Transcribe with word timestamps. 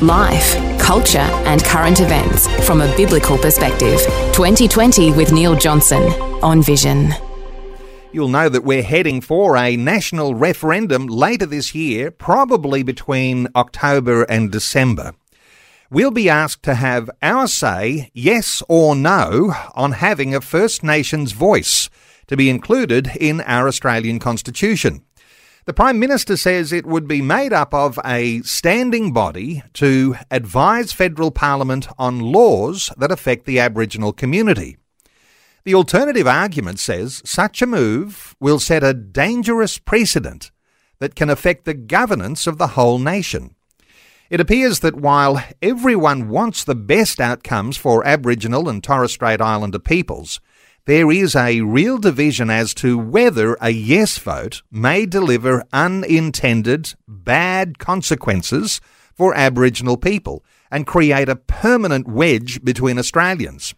Life, 0.00 0.78
culture, 0.78 1.18
and 1.18 1.64
current 1.64 2.00
events 2.00 2.46
from 2.66 2.80
a 2.80 2.96
biblical 2.96 3.36
perspective. 3.38 4.00
2020 4.32 5.12
with 5.12 5.32
Neil 5.32 5.56
Johnson 5.56 6.02
on 6.42 6.62
Vision. 6.62 7.12
You'll 8.10 8.28
know 8.28 8.48
that 8.48 8.64
we're 8.64 8.82
heading 8.82 9.20
for 9.20 9.56
a 9.56 9.76
national 9.76 10.34
referendum 10.34 11.06
later 11.06 11.44
this 11.44 11.74
year, 11.74 12.10
probably 12.10 12.82
between 12.82 13.48
October 13.54 14.22
and 14.22 14.50
December. 14.50 15.12
We'll 15.90 16.10
be 16.10 16.28
asked 16.28 16.62
to 16.64 16.74
have 16.74 17.10
our 17.22 17.46
say, 17.46 18.10
yes 18.14 18.62
or 18.68 18.94
no, 18.94 19.54
on 19.74 19.92
having 19.92 20.34
a 20.34 20.40
First 20.40 20.82
Nations 20.82 21.32
voice 21.32 21.90
to 22.28 22.36
be 22.36 22.50
included 22.50 23.10
in 23.18 23.40
our 23.42 23.66
Australian 23.66 24.18
Constitution. 24.18 25.02
The 25.68 25.74
Prime 25.74 25.98
Minister 25.98 26.38
says 26.38 26.72
it 26.72 26.86
would 26.86 27.06
be 27.06 27.20
made 27.20 27.52
up 27.52 27.74
of 27.74 27.98
a 28.02 28.40
standing 28.40 29.12
body 29.12 29.62
to 29.74 30.16
advise 30.30 30.94
federal 30.94 31.30
parliament 31.30 31.88
on 31.98 32.20
laws 32.20 32.90
that 32.96 33.12
affect 33.12 33.44
the 33.44 33.58
Aboriginal 33.58 34.14
community. 34.14 34.78
The 35.64 35.74
alternative 35.74 36.26
argument 36.26 36.78
says 36.78 37.20
such 37.26 37.60
a 37.60 37.66
move 37.66 38.34
will 38.40 38.58
set 38.58 38.82
a 38.82 38.94
dangerous 38.94 39.76
precedent 39.76 40.52
that 41.00 41.14
can 41.14 41.28
affect 41.28 41.66
the 41.66 41.74
governance 41.74 42.46
of 42.46 42.56
the 42.56 42.68
whole 42.68 42.98
nation. 42.98 43.54
It 44.30 44.40
appears 44.40 44.80
that 44.80 44.96
while 44.96 45.44
everyone 45.60 46.30
wants 46.30 46.64
the 46.64 46.76
best 46.76 47.20
outcomes 47.20 47.76
for 47.76 48.06
Aboriginal 48.06 48.70
and 48.70 48.82
Torres 48.82 49.12
Strait 49.12 49.42
Islander 49.42 49.80
peoples, 49.80 50.40
there 50.88 51.10
is 51.10 51.36
a 51.36 51.60
real 51.60 51.98
division 51.98 52.48
as 52.48 52.72
to 52.72 52.96
whether 52.96 53.58
a 53.60 53.68
yes 53.68 54.16
vote 54.16 54.62
may 54.70 55.04
deliver 55.04 55.62
unintended 55.70 56.94
bad 57.06 57.78
consequences 57.78 58.80
for 59.14 59.34
Aboriginal 59.34 59.98
people 59.98 60.42
and 60.70 60.86
create 60.86 61.28
a 61.28 61.36
permanent 61.36 62.08
wedge 62.08 62.64
between 62.64 62.98
Australians. 62.98 63.74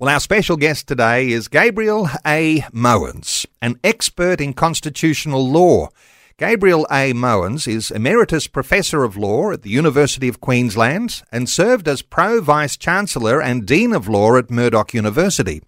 Well, 0.00 0.12
our 0.12 0.18
special 0.18 0.56
guest 0.56 0.88
today 0.88 1.30
is 1.30 1.46
Gabriel 1.46 2.10
A. 2.26 2.62
Moens, 2.72 3.46
an 3.62 3.78
expert 3.84 4.40
in 4.40 4.52
constitutional 4.52 5.48
law. 5.48 5.90
Gabriel 6.38 6.88
A. 6.90 7.12
Moens 7.12 7.68
is 7.68 7.92
Emeritus 7.92 8.48
Professor 8.48 9.04
of 9.04 9.16
Law 9.16 9.52
at 9.52 9.62
the 9.62 9.70
University 9.70 10.26
of 10.26 10.40
Queensland 10.40 11.22
and 11.30 11.48
served 11.48 11.86
as 11.86 12.02
Pro 12.02 12.40
Vice 12.40 12.76
Chancellor 12.76 13.40
and 13.40 13.64
Dean 13.64 13.92
of 13.92 14.08
Law 14.08 14.36
at 14.36 14.50
Murdoch 14.50 14.92
University. 14.92 15.62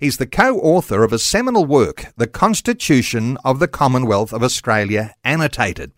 He's 0.00 0.16
the 0.16 0.26
co 0.26 0.58
author 0.58 1.04
of 1.04 1.12
a 1.12 1.18
seminal 1.18 1.64
work, 1.64 2.06
The 2.16 2.26
Constitution 2.26 3.38
of 3.44 3.60
the 3.60 3.68
Commonwealth 3.68 4.32
of 4.32 4.42
Australia 4.42 5.14
Annotated. 5.22 5.92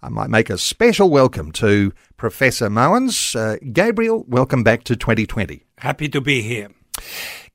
I 0.00 0.08
might 0.08 0.30
make 0.30 0.50
a 0.50 0.58
special 0.58 1.10
welcome 1.10 1.50
to 1.52 1.92
Professor 2.16 2.68
Moens. 2.68 3.34
Uh, 3.34 3.58
Gabriel, 3.72 4.24
welcome 4.28 4.62
back 4.62 4.84
to 4.84 4.94
2020. 4.94 5.64
Happy 5.78 6.08
to 6.10 6.20
be 6.20 6.42
here. 6.42 6.68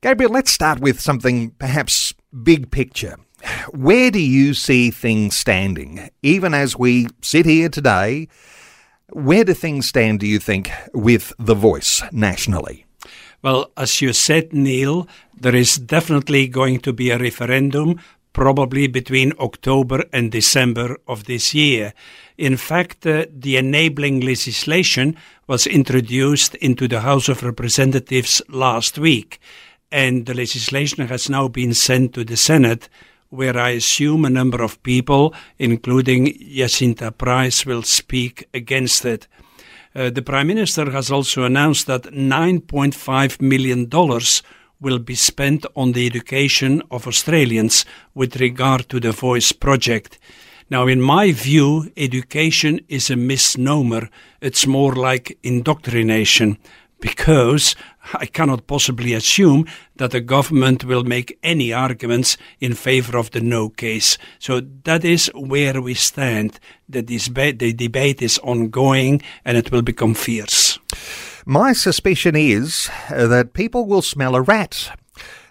Gabriel, 0.02 0.30
let's 0.30 0.50
start 0.50 0.80
with 0.80 1.00
something 1.00 1.52
perhaps 1.52 2.12
big 2.42 2.70
picture. 2.70 3.16
Where 3.72 4.10
do 4.10 4.20
you 4.20 4.52
see 4.52 4.90
things 4.90 5.34
standing? 5.34 6.10
Even 6.22 6.52
as 6.52 6.76
we 6.76 7.06
sit 7.22 7.46
here 7.46 7.70
today, 7.70 8.28
where 9.12 9.44
do 9.44 9.54
things 9.54 9.88
stand, 9.88 10.20
do 10.20 10.26
you 10.26 10.38
think, 10.38 10.70
with 10.92 11.32
the 11.38 11.54
voice 11.54 12.02
nationally? 12.12 12.84
Well, 13.42 13.70
as 13.76 14.02
you 14.02 14.12
said, 14.12 14.52
Neil, 14.52 15.08
there 15.34 15.54
is 15.54 15.76
definitely 15.76 16.46
going 16.46 16.80
to 16.80 16.92
be 16.92 17.10
a 17.10 17.18
referendum 17.18 18.00
probably 18.32 18.86
between 18.86 19.32
October 19.38 20.04
and 20.12 20.30
December 20.30 20.98
of 21.08 21.24
this 21.24 21.54
year. 21.54 21.94
In 22.36 22.56
fact, 22.56 23.06
uh, 23.06 23.26
the 23.32 23.56
enabling 23.56 24.20
legislation 24.20 25.16
was 25.46 25.66
introduced 25.66 26.54
into 26.56 26.86
the 26.86 27.00
House 27.00 27.28
of 27.28 27.42
Representatives 27.42 28.40
last 28.48 28.98
week, 28.98 29.40
and 29.90 30.26
the 30.26 30.34
legislation 30.34 31.08
has 31.08 31.28
now 31.28 31.48
been 31.48 31.74
sent 31.74 32.14
to 32.14 32.24
the 32.24 32.36
Senate, 32.36 32.88
where 33.30 33.58
I 33.58 33.70
assume 33.70 34.24
a 34.24 34.30
number 34.30 34.62
of 34.62 34.82
people, 34.82 35.34
including 35.58 36.36
Jacinta 36.40 37.10
Price, 37.10 37.66
will 37.66 37.82
speak 37.82 38.48
against 38.54 39.04
it. 39.04 39.26
Uh, 39.92 40.08
the 40.08 40.22
Prime 40.22 40.46
Minister 40.46 40.90
has 40.92 41.10
also 41.10 41.42
announced 41.42 41.86
that 41.88 42.04
$9.5 42.04 43.40
million 43.40 43.88
will 44.80 44.98
be 45.00 45.16
spent 45.16 45.66
on 45.74 45.92
the 45.92 46.06
education 46.06 46.82
of 46.90 47.06
Australians 47.08 47.84
with 48.14 48.36
regard 48.36 48.88
to 48.88 49.00
the 49.00 49.10
Voice 49.10 49.50
project. 49.50 50.18
Now, 50.70 50.86
in 50.86 51.00
my 51.00 51.32
view, 51.32 51.90
education 51.96 52.80
is 52.88 53.10
a 53.10 53.16
misnomer. 53.16 54.08
It's 54.40 54.64
more 54.64 54.94
like 54.94 55.36
indoctrination 55.42 56.58
because 57.00 57.74
I 58.14 58.26
cannot 58.26 58.66
possibly 58.66 59.14
assume 59.14 59.66
that 59.96 60.10
the 60.10 60.20
government 60.20 60.84
will 60.84 61.04
make 61.04 61.38
any 61.42 61.72
arguments 61.72 62.36
in 62.60 62.74
favor 62.74 63.16
of 63.16 63.30
the 63.30 63.40
no 63.40 63.68
case. 63.68 64.18
So 64.38 64.60
that 64.84 65.04
is 65.04 65.30
where 65.34 65.80
we 65.80 65.94
stand. 65.94 66.58
The, 66.88 67.02
debate, 67.02 67.58
the 67.58 67.72
debate 67.72 68.22
is 68.22 68.38
ongoing 68.38 69.22
and 69.44 69.56
it 69.56 69.70
will 69.70 69.82
become 69.82 70.14
fierce. 70.14 70.78
My 71.46 71.72
suspicion 71.72 72.36
is 72.36 72.90
uh, 73.08 73.26
that 73.28 73.54
people 73.54 73.86
will 73.86 74.02
smell 74.02 74.36
a 74.36 74.42
rat 74.42 74.90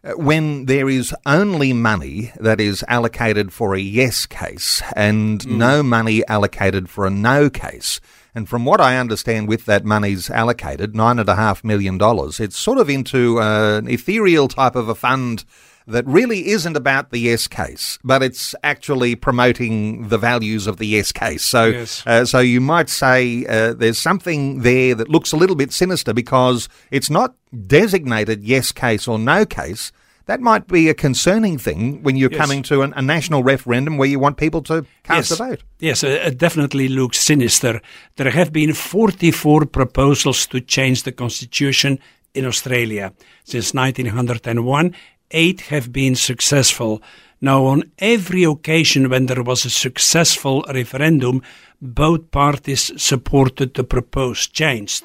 uh, 0.04 0.12
when 0.12 0.66
there 0.66 0.88
is 0.88 1.14
only 1.26 1.74
money 1.74 2.32
that 2.40 2.62
is 2.62 2.86
allocated 2.88 3.52
for 3.52 3.76
a 3.76 3.80
yes 3.80 4.26
case 4.26 4.82
and 4.96 5.42
mm. 5.42 5.58
no 5.58 5.84
money 5.84 6.26
allocated 6.28 6.90
for 6.90 7.06
a 7.06 7.10
no 7.10 7.50
case. 7.50 8.00
And 8.40 8.48
from 8.48 8.64
what 8.64 8.80
I 8.80 8.96
understand, 8.96 9.50
with 9.50 9.66
that 9.66 9.84
money's 9.84 10.30
allocated, 10.30 10.94
$9.5 10.94 11.62
million, 11.66 12.00
it's 12.40 12.58
sort 12.58 12.78
of 12.78 12.90
into 12.90 13.42
uh, 13.42 13.80
an 13.80 13.90
ethereal 13.90 14.48
type 14.48 14.78
of 14.78 14.88
a 14.88 14.96
fund 14.96 15.44
that 15.86 16.08
really 16.08 16.48
isn't 16.48 16.78
about 16.78 17.12
the 17.12 17.20
yes 17.20 17.50
case, 17.50 18.00
but 18.02 18.24
it's 18.24 18.56
actually 18.64 19.16
promoting 19.16 20.08
the 20.08 20.18
values 20.18 20.68
of 20.68 20.78
the 20.78 20.88
yes 20.88 21.12
case. 21.12 21.44
So, 21.44 21.66
yes. 21.66 22.08
uh, 22.08 22.24
so 22.24 22.40
you 22.40 22.62
might 22.62 22.88
say 22.88 23.46
uh, 23.46 23.74
there's 23.74 24.00
something 24.00 24.62
there 24.62 24.96
that 24.96 25.10
looks 25.10 25.34
a 25.34 25.36
little 25.36 25.58
bit 25.58 25.74
sinister 25.74 26.14
because 26.14 26.70
it's 26.92 27.10
not 27.10 27.36
designated 27.68 28.42
yes 28.42 28.72
case 28.72 29.06
or 29.06 29.20
no 29.20 29.46
case. 29.46 29.92
That 30.30 30.42
might 30.42 30.68
be 30.68 30.90
a 30.90 30.94
concerning 30.94 31.58
thing 31.58 32.04
when 32.04 32.16
you're 32.16 32.30
yes. 32.32 32.40
coming 32.40 32.62
to 32.70 32.84
an, 32.84 32.94
a 32.96 33.02
national 33.02 33.42
referendum 33.42 33.98
where 33.98 34.08
you 34.08 34.20
want 34.20 34.38
people 34.38 34.62
to 34.62 34.86
cast 35.02 35.32
yes. 35.32 35.40
a 35.40 35.44
vote. 35.44 35.64
Yes, 35.80 36.04
it 36.04 36.38
definitely 36.38 36.88
looks 36.88 37.20
sinister. 37.20 37.82
There 38.16 38.30
have 38.30 38.54
been 38.54 38.76
44 38.76 39.66
proposals 39.66 40.46
to 40.46 40.62
change 40.62 41.02
the 41.02 41.12
constitution 41.12 41.98
in 42.36 42.46
Australia 42.46 43.12
since 43.44 43.74
1901 43.74 44.94
eight 45.32 45.62
have 45.62 45.92
been 45.92 46.14
successful. 46.14 47.02
Now, 47.42 47.66
on 47.66 47.92
every 47.98 48.44
occasion 48.44 49.10
when 49.10 49.26
there 49.26 49.42
was 49.42 49.66
a 49.66 49.72
successful 49.72 50.64
referendum, 50.72 51.42
both 51.82 52.30
parties 52.30 52.92
supported 53.02 53.74
the 53.74 53.84
proposed 53.84 54.54
change. 54.54 55.02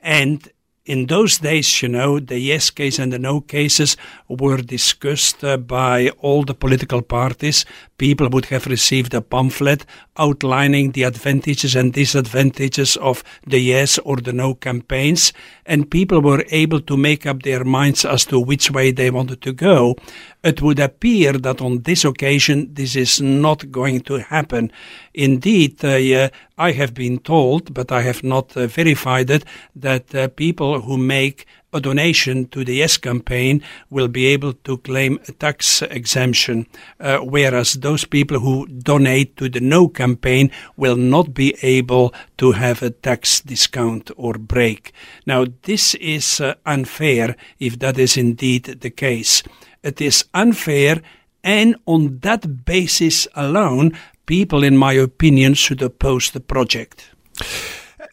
And 0.00 0.50
in 0.86 1.06
those 1.06 1.38
days, 1.38 1.82
you 1.82 1.88
know, 1.88 2.20
the 2.20 2.38
yes 2.38 2.68
case 2.68 2.98
and 2.98 3.10
the 3.12 3.18
no 3.18 3.40
cases 3.40 3.96
were 4.28 4.58
discussed 4.58 5.42
uh, 5.42 5.56
by 5.56 6.10
all 6.18 6.42
the 6.42 6.54
political 6.54 7.00
parties. 7.00 7.64
People 7.96 8.28
would 8.28 8.46
have 8.46 8.66
received 8.66 9.14
a 9.14 9.22
pamphlet 9.22 9.86
outlining 10.18 10.92
the 10.92 11.04
advantages 11.04 11.74
and 11.74 11.92
disadvantages 11.92 12.96
of 12.98 13.24
the 13.46 13.58
yes 13.58 13.98
or 13.98 14.16
the 14.16 14.32
no 14.32 14.54
campaigns, 14.54 15.32
and 15.64 15.90
people 15.90 16.20
were 16.20 16.44
able 16.50 16.80
to 16.80 16.96
make 16.96 17.24
up 17.24 17.42
their 17.42 17.64
minds 17.64 18.04
as 18.04 18.26
to 18.26 18.38
which 18.38 18.70
way 18.70 18.90
they 18.90 19.10
wanted 19.10 19.40
to 19.40 19.52
go. 19.52 19.96
It 20.44 20.60
would 20.60 20.78
appear 20.78 21.32
that 21.32 21.62
on 21.62 21.82
this 21.82 22.04
occasion 22.04 22.74
this 22.74 22.96
is 22.96 23.18
not 23.18 23.70
going 23.70 24.02
to 24.02 24.18
happen. 24.18 24.70
Indeed, 25.14 25.82
uh, 25.82 26.28
I 26.58 26.72
have 26.72 26.92
been 26.92 27.18
told, 27.18 27.72
but 27.72 27.90
I 27.90 28.02
have 28.02 28.22
not 28.22 28.54
uh, 28.54 28.66
verified 28.66 29.30
it, 29.30 29.44
that 29.74 30.14
uh, 30.14 30.28
people 30.28 30.82
who 30.82 30.98
make 30.98 31.46
a 31.72 31.80
donation 31.80 32.46
to 32.48 32.62
the 32.62 32.74
Yes 32.74 32.98
campaign 32.98 33.62
will 33.90 34.08
be 34.08 34.26
able 34.26 34.52
to 34.52 34.76
claim 34.78 35.18
a 35.28 35.32
tax 35.32 35.82
exemption, 35.82 36.66
uh, 37.00 37.18
whereas 37.18 37.74
those 37.74 38.04
people 38.04 38.38
who 38.38 38.66
donate 38.66 39.36
to 39.38 39.48
the 39.48 39.60
No 39.60 39.88
campaign 39.88 40.50
will 40.76 40.96
not 40.96 41.32
be 41.32 41.56
able 41.62 42.14
to 42.36 42.52
have 42.52 42.82
a 42.82 42.90
tax 42.90 43.40
discount 43.40 44.10
or 44.16 44.34
break. 44.34 44.92
Now, 45.26 45.46
this 45.62 45.94
is 45.94 46.40
uh, 46.40 46.54
unfair 46.66 47.34
if 47.58 47.78
that 47.78 47.98
is 47.98 48.16
indeed 48.16 48.64
the 48.64 48.90
case. 48.90 49.42
It 49.84 50.00
is 50.00 50.24
unfair, 50.32 51.02
and 51.44 51.76
on 51.84 52.18
that 52.20 52.64
basis 52.64 53.28
alone, 53.34 53.92
people, 54.26 54.64
in 54.64 54.76
my 54.76 54.94
opinion, 54.94 55.54
should 55.54 55.82
oppose 55.82 56.30
the 56.30 56.40
project 56.40 57.10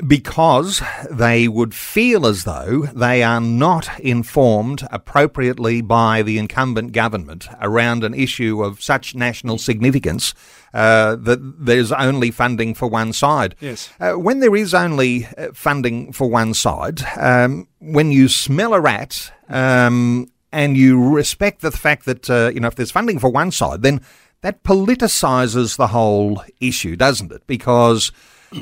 because 0.06 0.82
they 1.10 1.48
would 1.48 1.74
feel 1.74 2.26
as 2.26 2.44
though 2.44 2.88
they 2.94 3.24
are 3.24 3.42
not 3.42 4.00
informed 4.00 4.88
appropriately 4.92 5.82
by 5.82 6.22
the 6.22 6.38
incumbent 6.38 6.92
government 6.92 7.48
around 7.62 8.04
an 8.04 8.14
issue 8.14 8.64
of 8.64 8.82
such 8.82 9.16
national 9.16 9.58
significance 9.58 10.34
uh, 10.74 11.16
that 11.18 11.40
there's 11.66 11.92
only 11.92 12.32
funding 12.32 12.74
for 12.74 12.88
one 12.88 13.14
side. 13.14 13.56
Yes. 13.60 13.90
Uh, 14.00 14.14
when 14.14 14.40
there 14.40 14.56
is 14.56 14.74
only 14.74 15.28
uh, 15.38 15.50
funding 15.54 16.12
for 16.14 16.28
one 16.28 16.54
side, 16.54 17.02
um, 17.18 17.68
when 17.80 18.12
you 18.12 18.28
smell 18.28 18.74
a 18.74 18.82
rat 18.82 19.32
um, 19.50 20.31
and 20.52 20.78
you 20.78 21.02
respect 21.14 21.62
the 21.62 21.72
fact 21.72 22.06
that 22.06 22.30
uh, 22.30 22.52
you 22.54 22.60
know 22.60 22.68
if 22.68 22.76
there's 22.76 22.92
funding 22.92 23.20
for 23.20 23.30
one 23.30 23.52
side, 23.52 23.82
then 23.82 24.02
that 24.42 24.64
politicises 24.64 25.78
the 25.78 25.88
whole 25.88 26.44
issue, 26.60 26.96
doesn't 26.96 27.32
it? 27.32 27.46
Because 27.48 28.12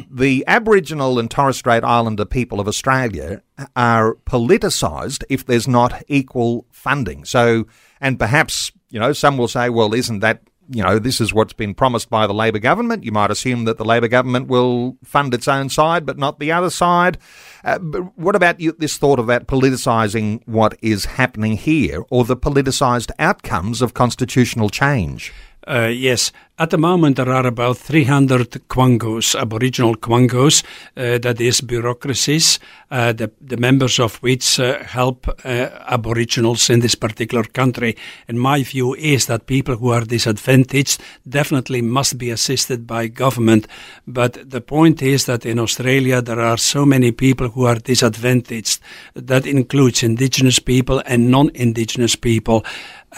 the 0.10 0.44
Aboriginal 0.46 1.18
and 1.18 1.32
Torres 1.32 1.58
Strait 1.58 1.84
Islander 1.84 2.26
people 2.26 2.60
of 2.60 2.68
Australia 2.68 3.42
are 3.76 4.16
politicised 4.26 5.24
if 5.30 5.46
there's 5.46 5.68
not 5.68 6.04
equal 6.08 6.66
funding. 6.72 7.26
So, 7.26 7.66
and 8.00 8.20
perhaps, 8.20 8.72
you 8.90 9.00
know, 9.00 9.14
some 9.14 9.38
will 9.38 9.48
say, 9.48 9.70
well, 9.70 9.94
isn't 9.94 10.20
that, 10.20 10.42
you 10.72 10.84
know, 10.84 11.00
this 11.00 11.20
is 11.20 11.34
what's 11.34 11.54
been 11.54 11.74
promised 11.74 12.10
by 12.10 12.28
the 12.28 12.34
Labor 12.34 12.60
government. 12.60 13.04
You 13.04 13.12
might 13.12 13.32
assume 13.32 13.66
that 13.66 13.78
the 13.78 13.86
Labor 13.86 14.08
government 14.08 14.48
will 14.48 14.98
fund 15.04 15.34
its 15.34 15.48
own 15.48 15.70
side, 15.70 16.06
but 16.06 16.18
not 16.18 16.40
the 16.40 16.52
other 16.52 16.70
side. 16.70 17.18
Uh, 17.64 17.80
but 17.80 18.18
what 18.18 18.36
about 18.36 18.60
you, 18.60 18.74
this 18.78 18.98
thought 18.98 19.20
about 19.20 19.48
politicising 19.48 20.42
what 20.46 20.78
is 20.82 21.06
happening 21.06 21.58
here 21.58 22.04
or 22.12 22.24
the 22.24 22.38
politicised 22.38 23.10
outcomes 23.18 23.82
of 23.82 23.96
constitutional 23.96 24.70
change? 24.70 25.34
Uh, 25.70 25.86
yes, 25.86 26.32
at 26.60 26.72
the 26.72 26.78
moment, 26.78 27.16
there 27.16 27.32
are 27.32 27.48
about 27.48 27.78
300 27.78 28.68
quangos, 28.68 29.34
Aboriginal 29.34 29.96
quangos, 29.96 30.62
uh, 30.98 31.18
that 31.20 31.40
is 31.40 31.62
bureaucracies, 31.62 32.60
uh, 32.92 33.14
the, 33.14 33.32
the 33.40 33.56
members 33.56 33.98
of 33.98 34.18
which 34.18 34.60
uh, 34.60 34.84
help 34.84 35.30
uh, 35.46 35.70
Aboriginals 35.88 36.70
in 36.70 36.82
this 36.82 36.96
particular 36.96 37.46
country. 37.46 37.96
And 38.28 38.42
my 38.42 38.64
view 38.64 38.94
is 38.96 39.28
that 39.28 39.46
people 39.46 39.78
who 39.78 39.92
are 39.92 40.02
disadvantaged 40.02 41.00
definitely 41.30 41.82
must 41.82 42.18
be 42.18 42.30
assisted 42.30 42.86
by 42.86 43.08
government. 43.08 43.66
But 44.06 44.50
the 44.50 44.60
point 44.60 45.02
is 45.02 45.28
that 45.28 45.46
in 45.46 45.60
Australia, 45.60 46.22
there 46.22 46.42
are 46.42 46.58
so 46.58 46.86
many 46.86 47.14
people 47.14 47.48
who 47.48 47.64
are 47.68 47.76
disadvantaged. 47.76 48.82
That 49.14 49.46
includes 49.46 50.04
indigenous 50.04 50.60
people 50.60 51.02
and 51.06 51.32
non-indigenous 51.32 52.18
people. 52.18 52.66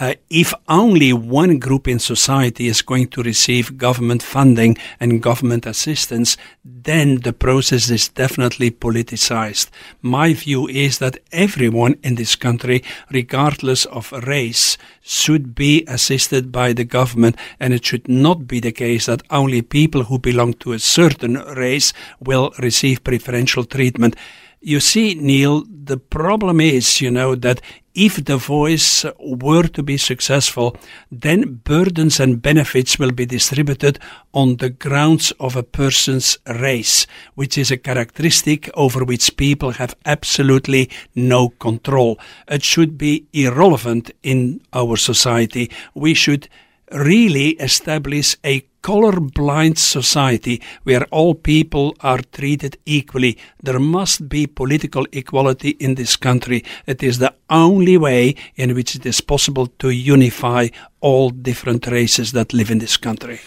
Uh, 0.00 0.14
if 0.30 0.54
only 0.68 1.12
one 1.12 1.58
group 1.58 1.86
in 1.86 1.98
society 1.98 2.66
is 2.66 2.80
going 2.80 3.08
to 3.08 3.22
receive 3.22 3.76
government 3.76 4.22
funding 4.22 4.76
and 4.98 5.22
government 5.22 5.66
assistance, 5.66 6.36
then 6.64 7.16
the 7.20 7.32
process 7.32 7.90
is 7.90 8.08
definitely 8.08 8.70
politicized. 8.70 9.68
My 10.00 10.32
view 10.32 10.66
is 10.66 10.98
that 10.98 11.18
everyone 11.30 11.96
in 12.02 12.14
this 12.14 12.36
country, 12.36 12.82
regardless 13.10 13.84
of 13.86 14.12
race, 14.12 14.78
should 15.02 15.54
be 15.54 15.84
assisted 15.86 16.50
by 16.50 16.72
the 16.72 16.84
government, 16.84 17.36
and 17.60 17.74
it 17.74 17.84
should 17.84 18.08
not 18.08 18.46
be 18.46 18.60
the 18.60 18.72
case 18.72 19.06
that 19.06 19.22
only 19.30 19.60
people 19.60 20.04
who 20.04 20.18
belong 20.18 20.54
to 20.54 20.72
a 20.72 20.78
certain 20.78 21.34
race 21.34 21.92
will 22.18 22.52
receive 22.58 23.04
preferential 23.04 23.64
treatment. 23.64 24.16
You 24.64 24.78
see, 24.78 25.14
Neil, 25.14 25.64
the 25.66 25.96
problem 25.96 26.60
is, 26.60 27.00
you 27.00 27.10
know, 27.10 27.34
that 27.34 27.60
if 27.94 28.24
the 28.24 28.36
voice 28.36 29.04
were 29.18 29.64
to 29.64 29.82
be 29.82 29.96
successful, 29.96 30.76
then 31.10 31.60
burdens 31.64 32.20
and 32.20 32.40
benefits 32.40 32.96
will 32.96 33.10
be 33.10 33.26
distributed 33.26 33.98
on 34.32 34.56
the 34.56 34.70
grounds 34.70 35.32
of 35.40 35.56
a 35.56 35.64
person's 35.64 36.38
race, 36.46 37.08
which 37.34 37.58
is 37.58 37.72
a 37.72 37.76
characteristic 37.76 38.70
over 38.74 39.04
which 39.04 39.36
people 39.36 39.72
have 39.72 39.96
absolutely 40.06 40.88
no 41.16 41.48
control. 41.48 42.18
It 42.46 42.62
should 42.62 42.96
be 42.96 43.26
irrelevant 43.32 44.12
in 44.22 44.60
our 44.72 44.96
society. 44.96 45.70
We 45.92 46.14
should 46.14 46.48
really 46.92 47.50
establish 47.50 48.36
a 48.44 48.64
color-blind 48.82 49.78
society 49.78 50.60
where 50.82 51.04
all 51.10 51.34
people 51.34 51.94
are 52.00 52.18
treated 52.32 52.76
equally. 52.84 53.38
There 53.62 53.78
must 53.78 54.28
be 54.28 54.46
political 54.46 55.06
equality 55.12 55.70
in 55.70 55.94
this 55.94 56.16
country. 56.16 56.64
It 56.86 57.02
is 57.02 57.18
the 57.18 57.34
only 57.48 57.96
way 57.96 58.34
in 58.56 58.74
which 58.74 58.94
it 58.96 59.06
is 59.06 59.20
possible 59.20 59.68
to 59.78 59.90
unify 59.90 60.68
all 61.00 61.30
different 61.30 61.86
races 61.86 62.32
that 62.32 62.52
live 62.52 62.70
in 62.70 62.78
this 62.78 62.96
country. 62.96 63.40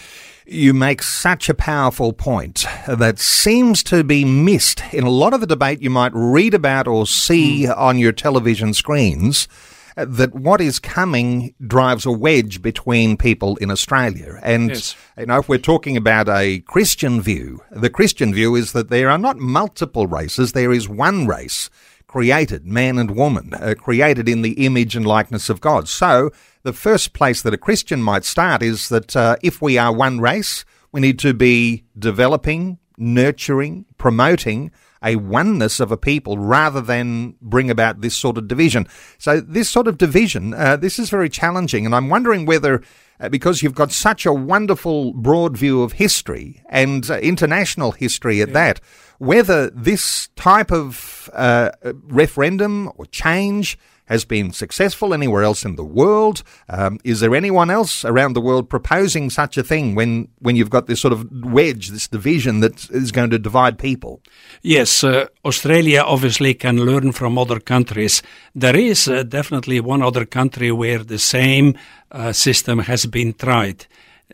You 0.48 0.74
make 0.74 1.02
such 1.02 1.48
a 1.48 1.54
powerful 1.54 2.12
point 2.12 2.64
that 2.86 3.18
seems 3.18 3.82
to 3.84 4.04
be 4.04 4.24
missed 4.24 4.80
in 4.92 5.04
a 5.04 5.10
lot 5.10 5.34
of 5.34 5.40
the 5.40 5.46
debate 5.46 5.82
you 5.82 5.90
might 5.90 6.12
read 6.14 6.54
about 6.54 6.86
or 6.86 7.04
see 7.06 7.64
mm. 7.64 7.76
on 7.76 7.98
your 7.98 8.12
television 8.12 8.72
screens 8.72 9.48
that 9.96 10.34
what 10.34 10.60
is 10.60 10.78
coming 10.78 11.54
drives 11.66 12.04
a 12.04 12.10
wedge 12.10 12.60
between 12.60 13.16
people 13.16 13.56
in 13.56 13.70
Australia. 13.70 14.38
And, 14.42 14.70
yes. 14.70 14.94
you 15.18 15.26
know, 15.26 15.38
if 15.38 15.48
we're 15.48 15.58
talking 15.58 15.96
about 15.96 16.28
a 16.28 16.60
Christian 16.60 17.20
view, 17.22 17.62
the 17.70 17.90
Christian 17.90 18.34
view 18.34 18.54
is 18.54 18.72
that 18.72 18.90
there 18.90 19.08
are 19.08 19.18
not 19.18 19.38
multiple 19.38 20.06
races, 20.06 20.52
there 20.52 20.72
is 20.72 20.88
one 20.88 21.26
race 21.26 21.70
created, 22.06 22.64
man 22.64 22.98
and 22.98 23.10
woman, 23.10 23.52
uh, 23.54 23.74
created 23.76 24.28
in 24.28 24.42
the 24.42 24.64
image 24.64 24.96
and 24.96 25.06
likeness 25.06 25.50
of 25.50 25.60
God. 25.60 25.88
So, 25.88 26.30
the 26.62 26.72
first 26.72 27.12
place 27.12 27.42
that 27.42 27.54
a 27.54 27.58
Christian 27.58 28.02
might 28.02 28.24
start 28.24 28.62
is 28.62 28.88
that 28.88 29.14
uh, 29.14 29.36
if 29.42 29.60
we 29.60 29.76
are 29.76 29.92
one 29.92 30.20
race, 30.20 30.64
we 30.92 31.00
need 31.00 31.18
to 31.20 31.34
be 31.34 31.84
developing, 31.98 32.78
nurturing, 32.96 33.86
promoting 33.98 34.70
a 35.06 35.16
oneness 35.16 35.80
of 35.80 35.92
a 35.92 35.96
people 35.96 36.36
rather 36.36 36.80
than 36.80 37.36
bring 37.40 37.70
about 37.70 38.00
this 38.00 38.16
sort 38.16 38.36
of 38.36 38.48
division. 38.48 38.86
So 39.18 39.40
this 39.40 39.70
sort 39.70 39.88
of 39.88 39.96
division, 39.96 40.52
uh, 40.52 40.76
this 40.76 40.98
is 40.98 41.08
very 41.08 41.30
challenging, 41.30 41.86
and 41.86 41.94
I'm 41.94 42.08
wondering 42.08 42.44
whether. 42.44 42.82
Uh, 43.18 43.30
because 43.30 43.62
you've 43.62 43.74
got 43.74 43.90
such 43.90 44.26
a 44.26 44.32
wonderful 44.34 45.14
broad 45.14 45.56
view 45.56 45.80
of 45.80 45.92
history 45.92 46.62
and 46.68 47.10
uh, 47.10 47.16
international 47.20 47.92
history 47.92 48.42
at 48.42 48.48
yeah. 48.48 48.52
that, 48.52 48.80
whether 49.16 49.70
this 49.70 50.28
type 50.36 50.70
of 50.70 51.30
uh, 51.32 51.70
referendum 52.08 52.92
or 52.96 53.06
change 53.06 53.78
has 54.06 54.24
been 54.24 54.52
successful 54.52 55.12
anywhere 55.12 55.42
else 55.42 55.64
in 55.64 55.76
the 55.76 55.84
world? 55.84 56.42
Um, 56.68 56.98
is 57.04 57.20
there 57.20 57.34
anyone 57.34 57.70
else 57.70 58.04
around 58.04 58.32
the 58.32 58.40
world 58.40 58.68
proposing 58.68 59.30
such 59.30 59.56
a 59.56 59.62
thing 59.62 59.94
when, 59.94 60.28
when 60.38 60.56
you've 60.56 60.70
got 60.70 60.86
this 60.86 61.00
sort 61.00 61.12
of 61.12 61.28
wedge, 61.44 61.88
this 61.88 62.08
division 62.08 62.60
that 62.60 62.88
is 62.90 63.12
going 63.12 63.30
to 63.30 63.38
divide 63.38 63.78
people? 63.78 64.20
Yes, 64.62 65.04
uh, 65.04 65.26
Australia 65.44 66.02
obviously 66.02 66.54
can 66.54 66.84
learn 66.84 67.12
from 67.12 67.38
other 67.38 67.60
countries. 67.60 68.22
There 68.54 68.76
is 68.76 69.08
uh, 69.08 69.22
definitely 69.22 69.80
one 69.80 70.02
other 70.02 70.24
country 70.24 70.72
where 70.72 71.02
the 71.02 71.18
same 71.18 71.76
uh, 72.10 72.32
system 72.32 72.80
has 72.80 73.06
been 73.06 73.34
tried 73.34 73.86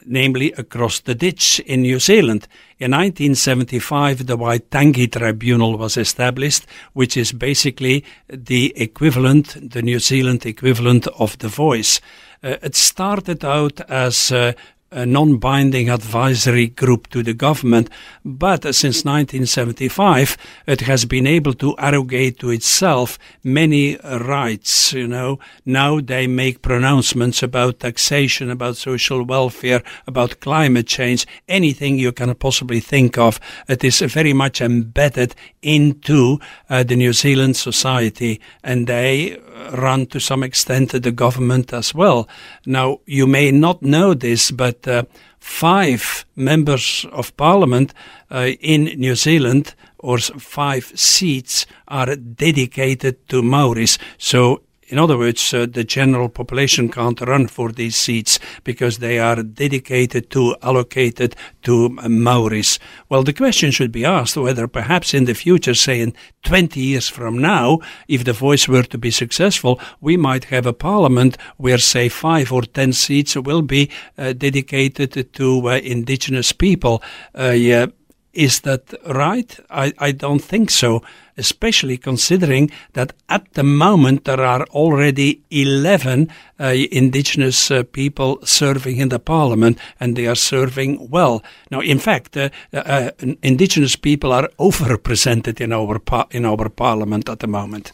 namely 0.05 0.53
across 0.53 1.01
the 1.01 1.15
ditch 1.15 1.61
in 1.61 1.83
New 1.83 1.99
Zealand. 1.99 2.49
In 2.79 2.93
1975, 2.93 4.27
the 4.27 4.37
Waitangi 4.37 5.11
Tribunal 5.11 5.79
was 5.79 5.97
established, 5.97 6.67
which 6.93 7.17
is 7.17 7.33
basically 7.33 8.05
the 8.29 8.73
equivalent, 8.77 9.71
the 9.71 9.83
New 9.83 9.99
Zealand 9.99 10.45
equivalent 10.47 11.07
of 11.19 11.39
The 11.39 11.49
Voice. 11.49 12.01
Uh, 12.43 12.57
it 12.63 12.75
started 12.75 13.45
out 13.45 13.81
as 13.83 14.33
uh, 14.33 14.53
a 14.93 15.07
non-binding 15.07 15.89
advisory 15.89 16.69
group 16.69 17.09
to 17.09 17.23
the 17.23 17.35
government, 17.35 17.89
but 18.25 18.63
since 18.75 19.05
1975 19.05 20.37
it 20.67 20.83
has 20.83 21.05
been 21.05 21.27
able 21.27 21.55
to 21.55 21.75
arrogate 21.79 22.39
to 22.39 22.51
itself 22.51 23.19
many 23.43 23.97
rights. 23.97 24.93
You 24.93 25.09
know, 25.09 25.39
now 25.65 26.01
they 26.01 26.27
make 26.27 26.63
pronouncements 26.63 27.43
about 27.43 27.81
taxation, 27.81 28.51
about 28.51 28.77
social 28.77 29.25
welfare, 29.25 29.83
about 30.07 30.41
climate 30.41 30.87
change, 30.87 31.27
anything 31.49 31.99
you 31.99 32.13
can 32.13 32.35
possibly 32.35 32.81
think 32.81 33.19
of. 33.19 33.41
It 33.69 33.83
is 33.83 34.01
very 34.01 34.33
much 34.33 34.61
embedded 34.61 35.35
into 35.63 36.39
uh, 36.69 36.83
the 36.83 36.97
New 36.97 37.13
Zealand 37.13 37.57
society, 37.57 38.41
and 38.63 38.87
they 38.87 39.39
run 39.73 40.07
to 40.07 40.21
some 40.21 40.43
extent 40.43 40.91
the 40.91 41.13
government 41.13 41.73
as 41.73 41.95
well. 41.95 42.29
Now, 42.67 43.01
you 43.07 43.27
may 43.27 43.51
not 43.51 43.83
know 43.83 44.15
this, 44.15 44.51
but 44.51 44.82
uh, 44.89 45.05
five 45.39 46.25
members 46.37 47.07
of 47.13 47.37
parliament 47.37 47.95
uh, 48.31 48.51
in 48.61 48.85
New 48.99 49.15
Zealand 49.15 49.75
or 49.99 50.19
five 50.19 50.93
seats 50.95 51.67
are 51.89 52.17
dedicated 52.17 53.29
to 53.29 53.43
Maoris. 53.43 53.99
So 54.19 54.63
in 54.93 54.99
other 54.99 55.17
words, 55.17 55.55
uh, 55.55 55.65
the 55.65 55.85
general 55.85 56.29
population 56.29 56.91
can't 56.91 57.19
run 57.23 57.47
for 57.47 57.73
these 57.73 57.97
seats 57.97 58.39
because 58.63 58.99
they 58.99 59.19
are 59.19 59.43
dedicated 59.43 60.29
to, 60.33 60.55
allocated 60.63 61.35
to 61.63 61.87
uh, 61.99 62.09
Maoris. 62.09 62.79
Well, 63.09 63.23
the 63.23 63.33
question 63.33 63.71
should 63.71 63.91
be 63.91 64.05
asked 64.05 64.37
whether 64.37 64.69
perhaps 64.69 65.15
in 65.15 65.25
the 65.25 65.33
future, 65.33 65.73
say 65.73 66.03
in 66.03 66.13
20 66.45 66.79
years 66.79 67.09
from 67.09 67.39
now, 67.39 67.79
if 68.07 68.25
the 68.25 68.35
voice 68.35 68.69
were 68.69 68.83
to 68.83 68.99
be 68.99 69.11
successful, 69.11 69.81
we 70.03 70.19
might 70.19 70.45
have 70.45 70.67
a 70.67 70.75
parliament 70.75 71.39
where, 71.57 71.79
say, 71.79 72.11
five 72.11 72.53
or 72.53 72.61
10 72.61 72.93
seats 72.93 73.35
will 73.35 73.63
be 73.63 73.91
uh, 74.19 74.35
dedicated 74.35 75.33
to 75.33 75.71
uh, 75.71 75.79
indigenous 75.79 76.53
people. 76.53 77.03
Uh, 77.35 77.53
yeah, 77.53 77.87
is 78.35 78.61
that 78.61 78.93
right? 79.07 79.59
I, 79.71 79.95
I 79.99 80.13
don't 80.13 80.43
think 80.43 80.71
so 80.71 81.03
especially 81.37 81.97
considering 81.97 82.71
that 82.93 83.13
at 83.29 83.53
the 83.55 83.63
moment 83.63 84.25
there 84.25 84.41
are 84.41 84.65
already 84.71 85.43
11 85.51 86.29
uh, 86.61 86.75
indigenous 86.91 87.71
uh, 87.71 87.83
people 87.83 88.39
serving 88.45 88.99
in 88.99 89.09
the 89.09 89.19
parliament 89.19 89.79
and 89.99 90.17
they 90.17 90.27
are 90.27 90.37
serving 90.37 91.11
well. 91.11 91.43
Now, 91.71 91.81
in 91.81 91.99
fact, 91.99 92.37
uh, 92.37 92.51
uh 92.73 93.11
indigenous 93.43 93.97
people 93.97 94.33
are 94.33 94.49
overrepresented 94.59 95.61
in 95.61 95.73
our, 95.73 95.99
par- 95.99 96.29
in 96.31 96.45
our 96.45 96.69
parliament 96.69 97.29
at 97.29 97.41
the 97.41 97.47
moment. 97.47 97.93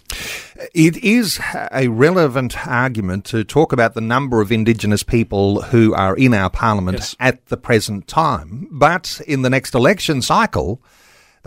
It 0.74 0.96
is 1.04 1.40
a 1.72 1.88
relevant 1.88 2.66
argument 2.66 3.24
to 3.26 3.44
talk 3.44 3.72
about 3.72 3.94
the 3.94 4.00
number 4.00 4.40
of 4.40 4.50
Indigenous 4.50 5.02
people 5.02 5.62
who 5.62 5.94
are 5.94 6.16
in 6.16 6.34
our 6.34 6.50
Parliament 6.50 6.98
yes. 6.98 7.16
at 7.20 7.46
the 7.46 7.56
present 7.56 8.08
time. 8.08 8.66
But 8.70 9.20
in 9.26 9.42
the 9.42 9.50
next 9.50 9.74
election 9.74 10.20
cycle, 10.20 10.82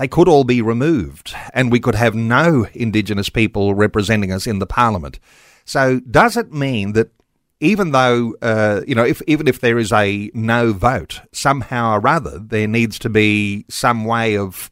they 0.02 0.08
could 0.08 0.28
all 0.28 0.44
be 0.44 0.64
removed 0.64 1.36
and 1.54 1.72
we 1.72 1.80
could 1.80 1.94
have 1.94 2.16
no 2.16 2.66
Indigenous 2.74 3.30
people 3.30 3.76
representing 3.76 4.32
us 4.32 4.48
in 4.48 4.58
the 4.58 4.66
Parliament. 4.66 5.20
So, 5.64 6.00
does 6.00 6.36
it 6.36 6.52
mean 6.52 6.94
that 6.94 7.12
even 7.60 7.92
though, 7.92 8.36
uh, 8.42 8.82
you 8.88 8.96
know, 8.96 9.06
if, 9.06 9.22
even 9.28 9.48
if 9.48 9.60
there 9.60 9.78
is 9.78 9.92
a 9.92 10.32
no 10.34 10.74
vote, 10.74 11.22
somehow 11.32 11.98
or 11.98 12.08
other, 12.08 12.40
there 12.40 12.68
needs 12.68 12.98
to 12.98 13.10
be 13.10 13.64
some 13.70 14.04
way 14.04 14.36
of 14.36 14.72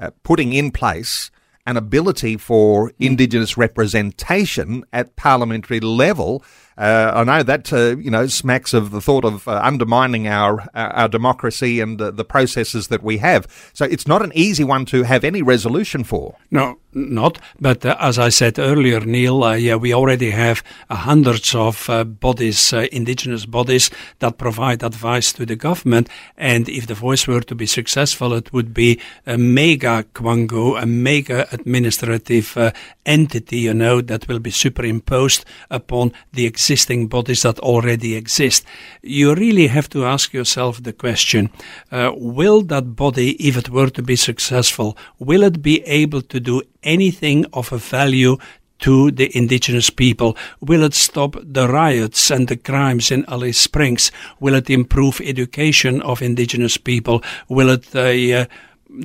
uh, 0.00 0.12
putting 0.22 0.54
in 0.54 0.70
place 0.70 1.30
an 1.66 1.76
ability 1.76 2.38
for 2.38 2.90
Indigenous 2.98 3.58
representation 3.58 4.82
at 4.94 5.14
parliamentary 5.14 5.80
level 5.80 6.42
uh, 6.80 7.12
I 7.14 7.24
know 7.24 7.42
that 7.42 7.70
uh, 7.74 7.96
you 7.98 8.10
know 8.10 8.26
smacks 8.26 8.72
of 8.72 8.90
the 8.90 9.02
thought 9.02 9.26
of 9.26 9.46
uh, 9.46 9.60
undermining 9.62 10.26
our 10.26 10.66
our 10.74 11.08
democracy 11.08 11.78
and 11.78 11.98
the 11.98 12.24
processes 12.24 12.88
that 12.88 13.02
we 13.02 13.18
have. 13.18 13.46
So 13.74 13.84
it's 13.84 14.06
not 14.06 14.22
an 14.22 14.32
easy 14.34 14.64
one 14.64 14.86
to 14.86 15.02
have 15.02 15.22
any 15.22 15.42
resolution 15.42 16.04
for. 16.04 16.36
No, 16.50 16.78
not. 16.94 17.38
But 17.60 17.84
uh, 17.84 17.96
as 18.00 18.18
I 18.18 18.30
said 18.30 18.58
earlier, 18.58 19.00
Neil, 19.00 19.44
uh, 19.44 19.54
yeah, 19.56 19.76
we 19.76 19.92
already 19.92 20.30
have 20.30 20.62
uh, 20.88 20.94
hundreds 20.94 21.54
of 21.54 21.86
bodies, 22.18 22.72
indigenous 22.72 23.44
bodies, 23.44 23.90
that 24.20 24.38
provide 24.38 24.82
advice 24.82 25.34
to 25.34 25.44
the 25.44 25.56
government. 25.56 26.08
And 26.38 26.66
if 26.66 26.86
the 26.86 26.94
voice 26.94 27.26
were 27.26 27.42
to 27.42 27.54
be 27.54 27.66
successful, 27.66 28.32
it 28.32 28.54
would 28.54 28.72
be 28.72 28.98
a 29.26 29.36
mega 29.36 30.06
quango, 30.14 30.82
a 30.82 30.86
mega 30.86 31.46
administrative 31.52 32.72
entity, 33.04 33.58
you 33.58 33.74
know, 33.74 34.00
that 34.00 34.28
will 34.28 34.38
be 34.38 34.50
superimposed 34.50 35.44
upon 35.68 36.12
the 36.32 36.46
existing 36.46 36.69
bodies 37.08 37.42
that 37.42 37.58
already 37.58 38.14
exist. 38.14 38.64
You 39.02 39.34
really 39.34 39.66
have 39.66 39.88
to 39.90 40.04
ask 40.04 40.32
yourself 40.32 40.82
the 40.82 40.92
question 40.92 41.50
uh, 41.90 42.12
will 42.14 42.62
that 42.62 42.96
body, 42.96 43.30
if 43.48 43.56
it 43.56 43.70
were 43.70 43.90
to 43.90 44.02
be 44.02 44.16
successful, 44.16 44.96
will 45.18 45.42
it 45.42 45.62
be 45.62 45.82
able 45.82 46.22
to 46.22 46.40
do 46.40 46.62
anything 46.82 47.46
of 47.52 47.72
a 47.72 47.78
value 47.78 48.36
to 48.80 49.10
the 49.10 49.30
indigenous 49.36 49.90
people? 49.90 50.36
Will 50.60 50.82
it 50.84 50.94
stop 50.94 51.36
the 51.42 51.68
riots 51.68 52.30
and 52.30 52.48
the 52.48 52.56
crimes 52.56 53.10
in 53.10 53.24
Alice 53.28 53.58
Springs? 53.58 54.12
Will 54.40 54.54
it 54.54 54.70
improve 54.70 55.20
education 55.20 56.02
of 56.02 56.22
indigenous 56.22 56.76
people? 56.76 57.22
Will 57.48 57.70
it 57.70 57.94
uh, 57.94 58.40
uh, 58.40 58.44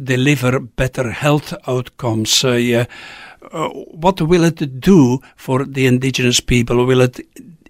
deliver 0.03 0.59
better 0.59 1.11
health 1.11 1.53
outcomes? 1.67 2.43
Uh, 2.43 2.85
uh, 3.51 3.69
what 3.69 4.21
will 4.21 4.43
it 4.43 4.79
do 4.79 5.19
for 5.35 5.65
the 5.65 5.85
indigenous 5.85 6.39
people? 6.39 6.85
Will 6.85 7.01
it 7.01 7.19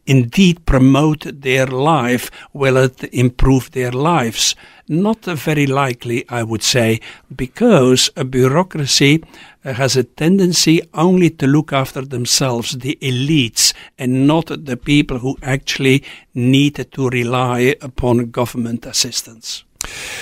indeed 0.05 0.65
promote 0.65 1.41
their 1.41 1.67
life? 1.67 2.29
Will 2.53 2.77
it 2.77 3.03
improve 3.13 3.71
their 3.71 3.91
lives? 3.91 4.55
Not 4.87 5.25
very 5.25 5.65
likely, 5.65 6.25
I 6.29 6.43
would 6.43 6.61
say, 6.61 6.99
because 7.35 8.11
a 8.15 8.23
bureaucracy 8.23 9.23
uh, 9.63 9.73
has 9.73 9.97
a 9.97 10.03
tendency 10.03 10.81
only 10.93 11.31
to 11.31 11.47
look 11.47 11.73
after 11.73 12.01
themselves, 12.01 12.77
the 12.77 12.97
elites, 13.01 13.73
and 13.97 14.27
not 14.27 14.65
the 14.65 14.77
people 14.77 15.19
who 15.19 15.37
actually 15.41 16.03
need 16.35 16.85
to 16.91 17.09
rely 17.09 17.75
upon 17.81 18.29
government 18.29 18.85
assistance. 18.85 19.63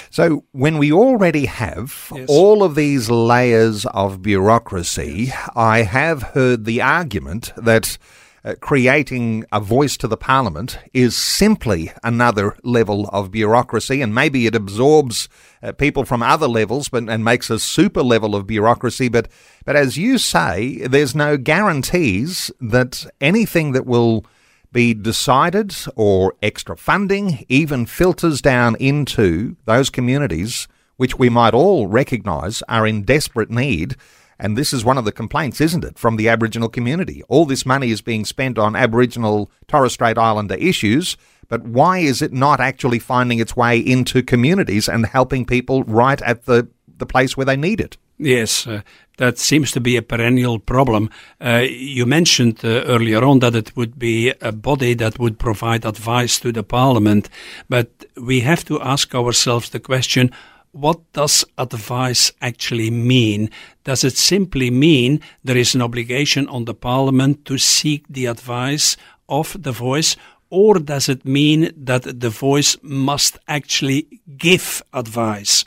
So, 0.10 0.44
when 0.52 0.78
we 0.78 0.92
already 0.92 1.46
have 1.46 2.12
yes. 2.14 2.28
all 2.30 2.64
of 2.64 2.76
these 2.76 3.10
layers 3.10 3.86
of 3.88 4.22
bureaucracy, 4.22 5.26
yes. 5.28 5.50
I 5.56 5.84
have 5.84 6.24
heard 6.34 6.66
the 6.66 6.82
argument 6.82 7.54
that 7.58 7.98
uh, 8.46 8.56
creating 8.60 9.46
a 9.52 9.60
voice 9.60 9.96
to 9.98 10.08
the 10.08 10.18
parliament 10.18 10.78
is 10.94 11.16
simply 11.16 11.92
another 12.04 12.58
level 12.64 13.10
of 13.14 13.32
bureaucracy, 13.32 14.02
and 14.02 14.14
maybe 14.14 14.46
it 14.46 14.56
absorbs 14.56 15.30
uh, 15.62 15.72
people 15.72 16.04
from 16.04 16.22
other 16.22 16.48
levels 16.48 16.90
but, 16.90 17.08
and 17.10 17.24
makes 17.24 17.50
a 17.50 17.60
super 17.60 18.04
level 18.04 18.36
of 18.36 18.46
bureaucracy. 18.48 19.08
But, 19.08 19.30
but 19.66 19.76
as 19.76 19.98
you 19.98 20.18
say, 20.18 20.86
there's 20.88 21.16
no 21.16 21.38
guarantees 21.38 22.52
that 22.60 23.06
anything 23.22 23.72
that 23.72 23.86
will 23.86 24.26
be 24.72 24.94
decided 24.94 25.74
or 25.96 26.34
extra 26.42 26.76
funding 26.76 27.46
even 27.48 27.86
filters 27.86 28.42
down 28.42 28.76
into 28.80 29.56
those 29.66 29.90
communities 29.90 30.68
which 30.98 31.18
we 31.18 31.30
might 31.30 31.54
all 31.54 31.88
recognise 31.88 32.62
are 32.70 32.86
in 32.88 33.04
desperate 33.04 33.50
need. 33.50 33.96
And 34.40 34.58
this 34.58 34.74
is 34.74 34.84
one 34.84 34.98
of 34.98 35.06
the 35.06 35.12
complaints, 35.12 35.62
isn't 35.62 35.84
it, 35.84 35.98
from 35.98 36.18
the 36.18 36.30
Aboriginal 36.30 36.70
community? 36.70 37.24
All 37.28 37.46
this 37.46 37.66
money 37.66 37.92
is 37.92 38.02
being 38.02 38.26
spent 38.26 38.58
on 38.58 38.76
Aboriginal 38.76 39.52
Torres 39.68 39.94
Strait 39.94 40.18
Islander 40.18 40.56
issues, 40.56 41.18
but 41.48 41.64
why 41.64 42.00
is 42.00 42.22
it 42.22 42.34
not 42.34 42.60
actually 42.60 43.00
finding 43.00 43.40
its 43.40 43.56
way 43.56 43.78
into 43.78 44.24
communities 44.24 44.90
and 44.90 45.06
helping 45.06 45.46
people 45.46 45.84
right 45.84 46.22
at 46.22 46.46
the, 46.46 46.68
the 46.98 47.06
place 47.06 47.38
where 47.38 47.46
they 47.46 47.58
need 47.58 47.80
it? 47.80 47.98
Yes, 48.18 48.68
uh, 48.68 48.82
that 49.18 49.38
seems 49.38 49.72
to 49.72 49.82
be 49.82 49.98
a 49.98 50.02
perennial 50.02 50.60
problem. 50.60 51.10
Uh, 51.42 51.64
you 51.68 52.06
mentioned 52.06 52.64
uh, 52.64 52.84
earlier 52.84 53.24
on 53.24 53.40
that 53.40 53.56
it 53.56 53.76
would 53.76 53.98
be 53.98 54.34
a 54.42 54.52
body 54.52 54.94
that 54.96 55.20
would 55.20 55.40
provide 55.40 55.86
advice 55.86 56.40
to 56.40 56.52
the 56.52 56.64
parliament, 56.64 57.30
but 57.70 57.90
we 58.16 58.42
have 58.42 58.64
to 58.66 58.82
ask 58.82 59.14
ourselves 59.14 59.70
the 59.70 59.80
question 59.80 60.32
what 60.74 61.00
does 61.14 61.46
advice 61.58 62.32
actually 62.42 62.90
mean? 62.90 63.50
Does 63.84 64.04
it 64.04 64.18
simply 64.18 64.70
mean 64.70 65.22
there 65.44 65.58
is 65.58 65.76
an 65.76 65.82
obligation 65.82 66.48
on 66.50 66.66
the 66.66 66.74
parliament 66.74 67.46
to 67.46 67.58
seek 67.58 68.06
the 68.10 68.26
advice 68.26 68.98
of 69.30 69.56
the 69.62 69.72
voice? 69.72 70.18
Or 70.50 70.80
does 70.80 71.10
it 71.10 71.26
mean 71.26 71.72
that 71.78 72.20
the 72.20 72.30
voice 72.30 72.76
must 72.82 73.38
actually 73.48 74.22
give 74.38 74.82
advice? 74.94 75.64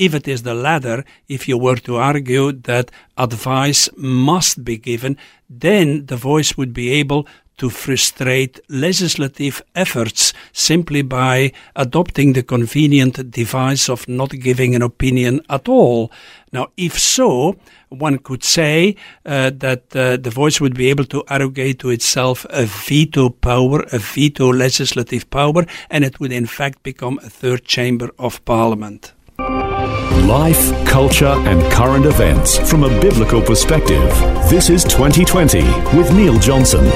if 0.00 0.14
it 0.14 0.26
is 0.26 0.44
the 0.44 0.54
latter, 0.54 1.04
if 1.28 1.46
you 1.46 1.58
were 1.58 1.76
to 1.76 1.96
argue 1.96 2.52
that 2.52 2.90
advice 3.18 3.90
must 3.98 4.64
be 4.64 4.78
given, 4.78 5.14
then 5.50 6.06
the 6.06 6.16
voice 6.16 6.56
would 6.56 6.72
be 6.72 6.90
able 6.90 7.26
to 7.60 7.68
frustrate 7.68 8.58
legislative 8.70 9.62
efforts 9.74 10.32
simply 10.52 11.02
by 11.02 11.52
adopting 11.76 12.32
the 12.32 12.42
convenient 12.42 13.30
device 13.30 13.90
of 13.90 14.08
not 14.08 14.30
giving 14.30 14.74
an 14.74 14.80
opinion 14.80 15.42
at 15.50 15.68
all. 15.68 16.10
Now, 16.52 16.68
if 16.78 16.98
so, 16.98 17.56
one 17.90 18.16
could 18.18 18.42
say 18.42 18.96
uh, 19.26 19.50
that 19.58 19.94
uh, 19.94 20.16
the 20.16 20.30
voice 20.30 20.58
would 20.58 20.74
be 20.74 20.88
able 20.88 21.04
to 21.04 21.22
arrogate 21.28 21.80
to 21.80 21.90
itself 21.90 22.46
a 22.48 22.64
veto 22.64 23.28
power, 23.28 23.84
a 23.92 23.98
veto 23.98 24.50
legislative 24.50 25.28
power, 25.28 25.66
and 25.90 26.02
it 26.02 26.18
would 26.18 26.32
in 26.32 26.46
fact 26.46 26.82
become 26.82 27.20
a 27.22 27.28
third 27.28 27.64
chamber 27.66 28.08
of 28.18 28.42
parliament. 28.46 29.12
Life, 29.38 30.64
culture, 30.86 31.36
and 31.50 31.60
current 31.72 32.06
events 32.06 32.58
from 32.70 32.84
a 32.84 33.00
biblical 33.00 33.42
perspective. 33.42 34.08
This 34.48 34.70
is 34.70 34.82
2020 34.84 35.62
with 35.96 36.10
Neil 36.14 36.38
Johnson 36.38 36.86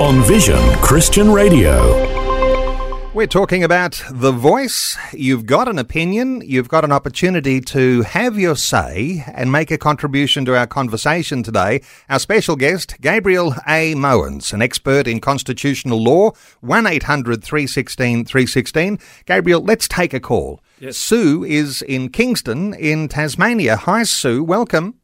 on 0.00 0.22
Vision 0.22 0.58
Christian 0.82 1.30
Radio. 1.30 2.10
We're 3.14 3.28
talking 3.28 3.62
about 3.62 4.02
the 4.10 4.32
voice. 4.32 4.96
You've 5.12 5.46
got 5.46 5.68
an 5.68 5.78
opinion. 5.78 6.42
You've 6.44 6.68
got 6.68 6.84
an 6.84 6.90
opportunity 6.90 7.60
to 7.60 8.02
have 8.02 8.36
your 8.36 8.56
say 8.56 9.24
and 9.32 9.52
make 9.52 9.70
a 9.70 9.78
contribution 9.78 10.44
to 10.46 10.56
our 10.58 10.66
conversation 10.66 11.44
today. 11.44 11.80
Our 12.08 12.18
special 12.18 12.56
guest, 12.56 13.00
Gabriel 13.00 13.54
A. 13.68 13.94
Moens, 13.94 14.52
an 14.52 14.62
expert 14.62 15.06
in 15.06 15.20
constitutional 15.20 16.02
law, 16.02 16.32
1 16.60 16.86
800 16.88 17.44
316 17.44 18.24
316. 18.24 18.98
Gabriel, 19.26 19.62
let's 19.62 19.86
take 19.86 20.12
a 20.12 20.18
call. 20.18 20.60
Yes. 20.80 20.96
Sue 20.96 21.44
is 21.44 21.82
in 21.82 22.08
Kingston 22.08 22.74
in 22.74 23.06
Tasmania. 23.06 23.76
Hi, 23.76 24.02
Sue. 24.02 24.42
Welcome. 24.42 24.96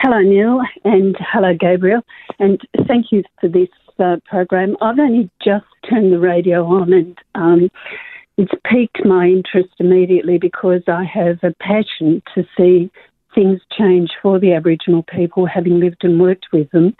Hello, 0.00 0.20
Neil, 0.20 0.60
and 0.84 1.16
hello, 1.18 1.54
Gabriel, 1.58 2.02
and 2.38 2.60
thank 2.86 3.06
you 3.10 3.24
for 3.40 3.48
this 3.48 3.68
uh, 3.98 4.18
program. 4.30 4.76
I've 4.80 5.00
only 5.00 5.28
just 5.44 5.66
turned 5.90 6.12
the 6.12 6.20
radio 6.20 6.64
on, 6.66 6.92
and 6.92 7.18
um, 7.34 7.68
it's 8.36 8.52
piqued 8.64 9.04
my 9.04 9.26
interest 9.26 9.70
immediately 9.80 10.38
because 10.38 10.82
I 10.86 11.02
have 11.02 11.40
a 11.42 11.52
passion 11.60 12.22
to 12.36 12.44
see 12.56 12.92
things 13.34 13.60
change 13.76 14.10
for 14.22 14.38
the 14.38 14.52
Aboriginal 14.52 15.02
people, 15.02 15.46
having 15.46 15.80
lived 15.80 16.04
and 16.04 16.20
worked 16.20 16.46
with 16.52 16.70
them. 16.70 16.94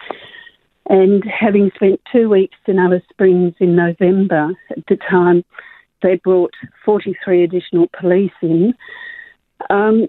And 0.90 1.22
having 1.22 1.70
spent 1.76 2.00
two 2.10 2.28
weeks 2.28 2.58
in 2.66 2.80
Alice 2.80 3.04
Springs 3.10 3.54
in 3.60 3.76
November, 3.76 4.50
at 4.70 4.84
the 4.88 4.96
time 5.08 5.44
they 6.02 6.16
brought 6.16 6.54
43 6.84 7.44
additional 7.44 7.86
police 7.96 8.32
in. 8.42 8.74
Um, 9.70 10.08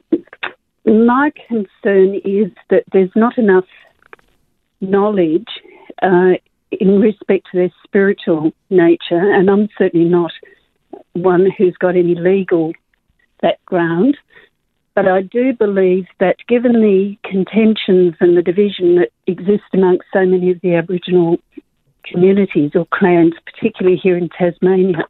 my 0.89 1.31
concern 1.48 2.15
is 2.25 2.51
that 2.69 2.84
there's 2.91 3.12
not 3.15 3.38
enough 3.38 3.65
knowledge 4.81 5.48
uh, 6.01 6.34
in 6.72 7.00
respect 7.00 7.48
to 7.51 7.58
their 7.58 7.74
spiritual 7.84 8.51
nature, 8.69 9.31
and 9.34 9.50
I'm 9.50 9.69
certainly 9.77 10.10
not 10.10 10.31
one 11.13 11.50
who's 11.58 11.75
got 11.77 11.96
any 11.96 12.15
legal 12.15 12.74
background. 13.41 14.17
But 14.96 15.08
I 15.08 15.22
do 15.22 15.53
believe 15.53 16.08
that 16.19 16.38
given 16.48 16.74
the 16.74 17.15
contentions 17.24 18.15
and 18.19 18.36
the 18.36 18.41
division 18.41 18.96
that 18.96 19.12
exist 19.27 19.63
amongst 19.74 20.08
so 20.12 20.25
many 20.25 20.51
of 20.51 20.60
the 20.62 20.75
Aboriginal 20.75 21.38
communities 22.03 22.72
or 22.75 22.86
clans, 22.93 23.34
particularly 23.46 23.98
here 23.98 24.17
in 24.17 24.29
Tasmania, 24.29 25.05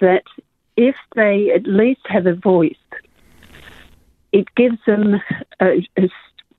that 0.00 0.22
if 0.76 0.94
they 1.14 1.50
at 1.54 1.66
least 1.66 2.00
have 2.06 2.26
a 2.26 2.34
voice, 2.34 2.76
it 4.36 4.54
gives 4.54 4.78
them 4.86 5.14
a, 5.60 5.88
a 5.96 6.10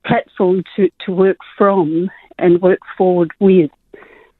platform 0.04 0.64
to, 0.74 0.90
to 1.06 1.12
work 1.12 1.38
from 1.56 2.10
and 2.36 2.60
work 2.60 2.80
forward 2.96 3.30
with. 3.38 3.70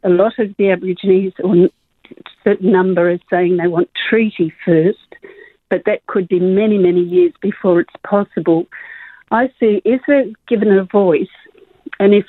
A 0.03 0.09
lot 0.09 0.39
of 0.39 0.57
the 0.57 0.71
Aborigines, 0.71 1.35
or 1.43 1.55
a 1.55 1.71
certain 2.43 2.73
number, 2.73 3.11
are 3.11 3.19
saying 3.31 3.57
they 3.57 3.69
want 3.69 3.91
treaty 4.09 4.53
first, 4.65 5.15
but 5.71 5.83
that 5.87 6.05
could 6.07 6.27
be 6.27 6.41
many, 6.41 6.79
many 6.79 7.01
years 7.01 7.33
before 7.41 7.81
it's 7.81 7.95
possible. 8.05 8.67
I 9.31 9.49
see 9.61 9.83
if 9.85 10.01
they're 10.09 10.27
given 10.49 10.77
a 10.77 10.85
voice, 10.85 11.29
and 12.01 12.15
if 12.15 12.27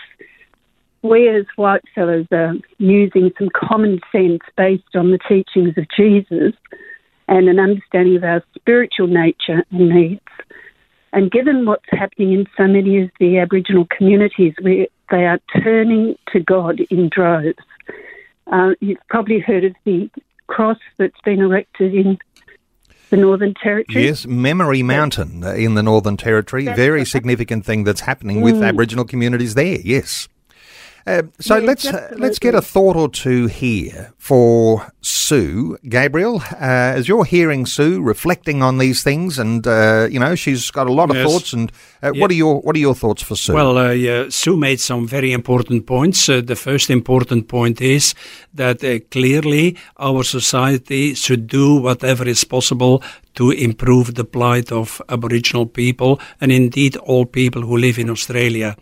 we 1.01 1.27
as 1.27 1.45
white 1.55 1.85
fellows 1.95 2.27
are 2.31 2.53
using 2.77 3.31
some 3.39 3.49
common 3.55 3.99
sense 4.11 4.41
based 4.57 4.95
on 4.95 5.09
the 5.09 5.19
teachings 5.27 5.75
of 5.75 5.85
Jesus 5.95 6.53
and 7.27 7.47
an 7.47 7.59
understanding 7.59 8.17
of 8.17 8.23
our 8.23 8.43
spiritual 8.55 9.07
nature 9.07 9.63
and 9.71 9.89
needs, 9.89 10.21
and 11.13 11.31
given 11.31 11.65
what's 11.65 11.85
happening 11.89 12.33
in 12.33 12.45
so 12.57 12.67
many 12.67 13.01
of 13.01 13.09
the 13.19 13.39
Aboriginal 13.39 13.87
communities 13.95 14.53
where 14.61 14.87
they 15.09 15.25
are 15.25 15.39
turning 15.61 16.15
to 16.31 16.39
God 16.39 16.79
in 16.89 17.09
droves, 17.09 17.57
uh, 18.51 18.71
you've 18.79 18.99
probably 19.09 19.39
heard 19.39 19.63
of 19.63 19.73
the 19.85 20.09
cross 20.47 20.77
that's 20.97 21.19
been 21.23 21.39
erected 21.39 21.93
in 21.93 22.17
the 23.09 23.17
Northern 23.17 23.53
Territory. 23.55 24.05
Yes, 24.05 24.25
Memory 24.27 24.83
Mountain 24.83 25.43
in 25.43 25.73
the 25.73 25.83
Northern 25.83 26.17
Territory. 26.17 26.65
That's 26.65 26.77
Very 26.77 27.05
significant 27.05 27.65
thing 27.65 27.83
that's 27.83 28.01
happening 28.01 28.41
with 28.41 28.55
mm. 28.55 28.67
Aboriginal 28.67 29.05
communities 29.05 29.55
there. 29.55 29.79
Yes. 29.83 30.27
Uh, 31.07 31.23
so 31.39 31.57
yes, 31.57 31.65
let's 31.67 31.85
uh, 31.85 32.13
let's 32.17 32.39
get 32.39 32.55
a 32.55 32.61
thought 32.61 32.95
or 32.95 33.09
two 33.09 33.47
here 33.47 34.13
for 34.17 34.91
Sue 35.01 35.77
Gabriel. 35.87 36.41
Uh, 36.51 36.95
as 36.97 37.07
you're 37.07 37.25
hearing 37.25 37.65
Sue 37.65 38.01
reflecting 38.01 38.61
on 38.61 38.77
these 38.77 39.03
things, 39.03 39.39
and 39.39 39.65
uh, 39.65 40.07
you 40.09 40.19
know 40.19 40.35
she's 40.35 40.71
got 40.71 40.87
a 40.87 40.91
lot 40.91 41.09
of 41.09 41.15
yes. 41.15 41.27
thoughts. 41.27 41.53
And 41.53 41.71
uh, 42.03 42.11
yeah. 42.13 42.21
what 42.21 42.31
are 42.31 42.35
your 42.35 42.61
what 42.61 42.75
are 42.75 42.79
your 42.79 42.95
thoughts 42.95 43.21
for 43.23 43.35
Sue? 43.35 43.53
Well, 43.53 43.77
uh, 43.77 44.29
Sue 44.29 44.57
made 44.57 44.79
some 44.79 45.07
very 45.07 45.31
important 45.31 45.85
points. 45.85 46.25
the 46.25 46.55
first 46.55 46.89
important 46.89 47.47
point 47.47 47.81
is 47.81 48.13
that 48.53 48.79
clearly 49.11 49.77
our 49.97 50.23
society 50.23 51.13
should 51.15 51.47
do 51.47 51.75
whatever 51.75 52.27
is 52.27 52.43
possible 52.43 53.01
to 53.35 53.51
improve 53.51 54.15
the 54.15 54.25
plight 54.25 54.71
of 54.71 55.01
Aboriginal 55.07 55.65
people 55.65 56.19
and 56.41 56.51
indeed 56.51 56.97
all 56.97 57.25
people 57.25 57.61
who 57.61 57.77
live 57.77 57.97
in 57.97 58.09
Australia. 58.09 58.75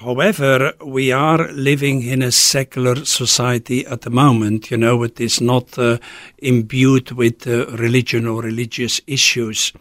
However, 0.00 0.74
we 0.84 1.10
are 1.10 1.50
living 1.50 2.02
in 2.04 2.22
a 2.22 2.30
secular 2.30 3.04
society 3.04 3.84
at 3.84 4.02
the 4.02 4.10
moment. 4.10 4.70
You 4.70 4.76
know, 4.76 5.02
it 5.02 5.20
is 5.20 5.40
not 5.40 5.76
uh, 5.76 5.98
imbued 6.38 7.10
with 7.10 7.46
uh, 7.48 7.66
religion 7.66 8.24
or 8.26 8.40
religious 8.40 9.00
issues. 9.08 9.72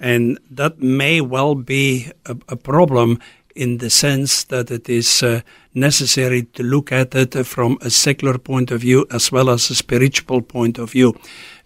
And 0.00 0.38
that 0.50 0.80
may 0.80 1.20
well 1.20 1.54
be 1.54 2.10
a, 2.24 2.36
a 2.48 2.56
problem 2.56 3.18
in 3.54 3.78
the 3.78 3.90
sense 3.90 4.44
that 4.44 4.70
it 4.70 4.88
is 4.88 5.22
uh, 5.22 5.42
necessary 5.74 6.44
to 6.44 6.62
look 6.62 6.90
at 6.90 7.14
it 7.14 7.34
from 7.44 7.76
a 7.82 7.90
secular 7.90 8.38
point 8.38 8.70
of 8.70 8.80
view 8.80 9.06
as 9.10 9.30
well 9.30 9.50
as 9.50 9.68
a 9.68 9.74
spiritual 9.74 10.40
point 10.40 10.78
of 10.78 10.92
view. 10.92 11.14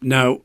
Now, 0.00 0.40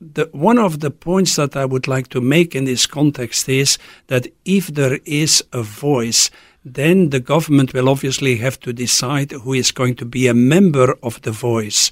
the, 0.00 0.28
one 0.32 0.58
of 0.58 0.80
the 0.80 0.90
points 0.90 1.36
that 1.36 1.56
I 1.56 1.64
would 1.64 1.88
like 1.88 2.08
to 2.08 2.20
make 2.20 2.54
in 2.54 2.66
this 2.66 2.86
context 2.86 3.48
is 3.48 3.78
that 4.08 4.26
if 4.44 4.66
there 4.66 4.98
is 5.04 5.42
a 5.52 5.62
voice 5.62 6.30
then 6.74 7.10
the 7.10 7.20
government 7.20 7.72
will 7.74 7.88
obviously 7.88 8.36
have 8.36 8.58
to 8.60 8.72
decide 8.72 9.32
who 9.32 9.52
is 9.52 9.70
going 9.72 9.96
to 9.96 10.04
be 10.04 10.26
a 10.26 10.34
member 10.34 10.96
of 11.02 11.20
the 11.22 11.32
voice. 11.32 11.90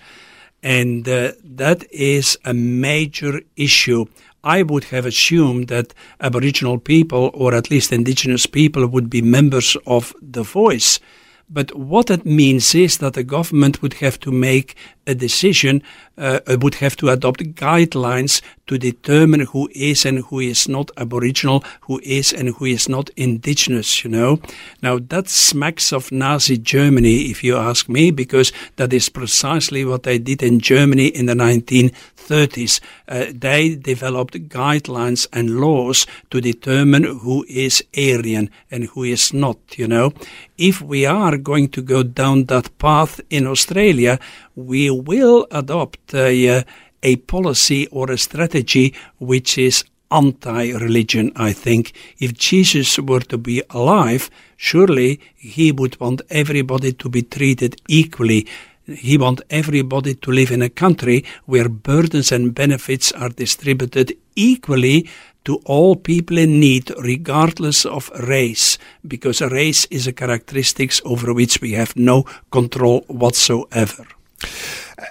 And 0.62 1.08
uh, 1.08 1.32
that 1.44 1.84
is 1.92 2.38
a 2.44 2.54
major 2.54 3.40
issue. 3.56 4.06
I 4.42 4.62
would 4.62 4.84
have 4.84 5.06
assumed 5.06 5.68
that 5.68 5.94
Aboriginal 6.20 6.78
people, 6.78 7.30
or 7.34 7.54
at 7.54 7.70
least 7.70 7.92
Indigenous 7.92 8.46
people, 8.46 8.86
would 8.86 9.10
be 9.10 9.22
members 9.22 9.76
of 9.86 10.14
the 10.22 10.42
voice. 10.42 11.00
But 11.48 11.76
what 11.76 12.10
it 12.10 12.26
means 12.26 12.74
is 12.74 12.98
that 12.98 13.14
the 13.14 13.22
government 13.22 13.80
would 13.80 13.94
have 13.94 14.18
to 14.20 14.32
make 14.32 14.74
a 15.06 15.14
decision, 15.14 15.82
uh, 16.18 16.40
would 16.60 16.76
have 16.76 16.96
to 16.96 17.10
adopt 17.10 17.40
guidelines 17.54 18.40
to 18.66 18.78
determine 18.78 19.40
who 19.40 19.68
is 19.74 20.04
and 20.04 20.18
who 20.24 20.40
is 20.40 20.68
not 20.68 20.90
Aboriginal, 20.96 21.62
who 21.82 22.00
is 22.02 22.32
and 22.32 22.48
who 22.56 22.64
is 22.64 22.88
not 22.88 23.10
Indigenous, 23.16 24.02
you 24.02 24.10
know. 24.10 24.40
Now 24.82 24.98
that 24.98 25.28
smacks 25.28 25.92
of 25.92 26.10
Nazi 26.10 26.58
Germany, 26.58 27.30
if 27.30 27.44
you 27.44 27.56
ask 27.56 27.88
me, 27.88 28.10
because 28.10 28.52
that 28.76 28.92
is 28.92 29.08
precisely 29.08 29.84
what 29.84 30.02
they 30.02 30.18
did 30.18 30.42
in 30.42 30.60
Germany 30.60 31.06
in 31.06 31.26
the 31.26 31.34
1930s. 31.34 32.80
Uh, 33.08 33.26
they 33.32 33.76
developed 33.76 34.48
guidelines 34.48 35.28
and 35.32 35.60
laws 35.60 36.06
to 36.30 36.40
determine 36.40 37.04
who 37.04 37.44
is 37.48 37.84
Aryan 37.96 38.50
and 38.70 38.84
who 38.84 39.04
is 39.04 39.32
not, 39.32 39.58
you 39.76 39.86
know. 39.86 40.12
If 40.58 40.82
we 40.82 41.06
are 41.06 41.36
going 41.36 41.68
to 41.68 41.82
go 41.82 42.02
down 42.02 42.46
that 42.46 42.76
path 42.78 43.20
in 43.30 43.46
Australia, 43.46 44.18
we 44.56 44.90
will 44.90 45.46
adopt 45.50 46.14
a, 46.14 46.48
uh, 46.48 46.62
a 47.02 47.16
policy 47.16 47.86
or 47.88 48.10
a 48.10 48.18
strategy 48.18 48.94
which 49.18 49.58
is 49.58 49.84
anti 50.10 50.72
religion, 50.72 51.30
I 51.36 51.52
think. 51.52 51.92
If 52.18 52.34
Jesus 52.34 52.98
were 52.98 53.20
to 53.20 53.38
be 53.38 53.62
alive, 53.70 54.30
surely 54.56 55.20
he 55.36 55.72
would 55.72 56.00
want 56.00 56.22
everybody 56.30 56.92
to 56.94 57.08
be 57.08 57.22
treated 57.22 57.80
equally. 57.88 58.46
He 58.86 59.18
wants 59.18 59.42
everybody 59.50 60.14
to 60.14 60.30
live 60.30 60.50
in 60.50 60.62
a 60.62 60.70
country 60.70 61.24
where 61.44 61.68
burdens 61.68 62.32
and 62.32 62.54
benefits 62.54 63.12
are 63.12 63.28
distributed 63.28 64.16
equally 64.36 65.08
to 65.44 65.60
all 65.64 65.96
people 65.96 66.38
in 66.38 66.58
need, 66.60 66.92
regardless 66.98 67.84
of 67.84 68.10
race, 68.26 68.78
because 69.06 69.40
race 69.40 69.86
is 69.90 70.06
a 70.06 70.12
characteristic 70.12 70.92
over 71.04 71.32
which 71.32 71.60
we 71.60 71.72
have 71.72 71.96
no 71.96 72.24
control 72.50 73.02
whatsoever. 73.08 74.06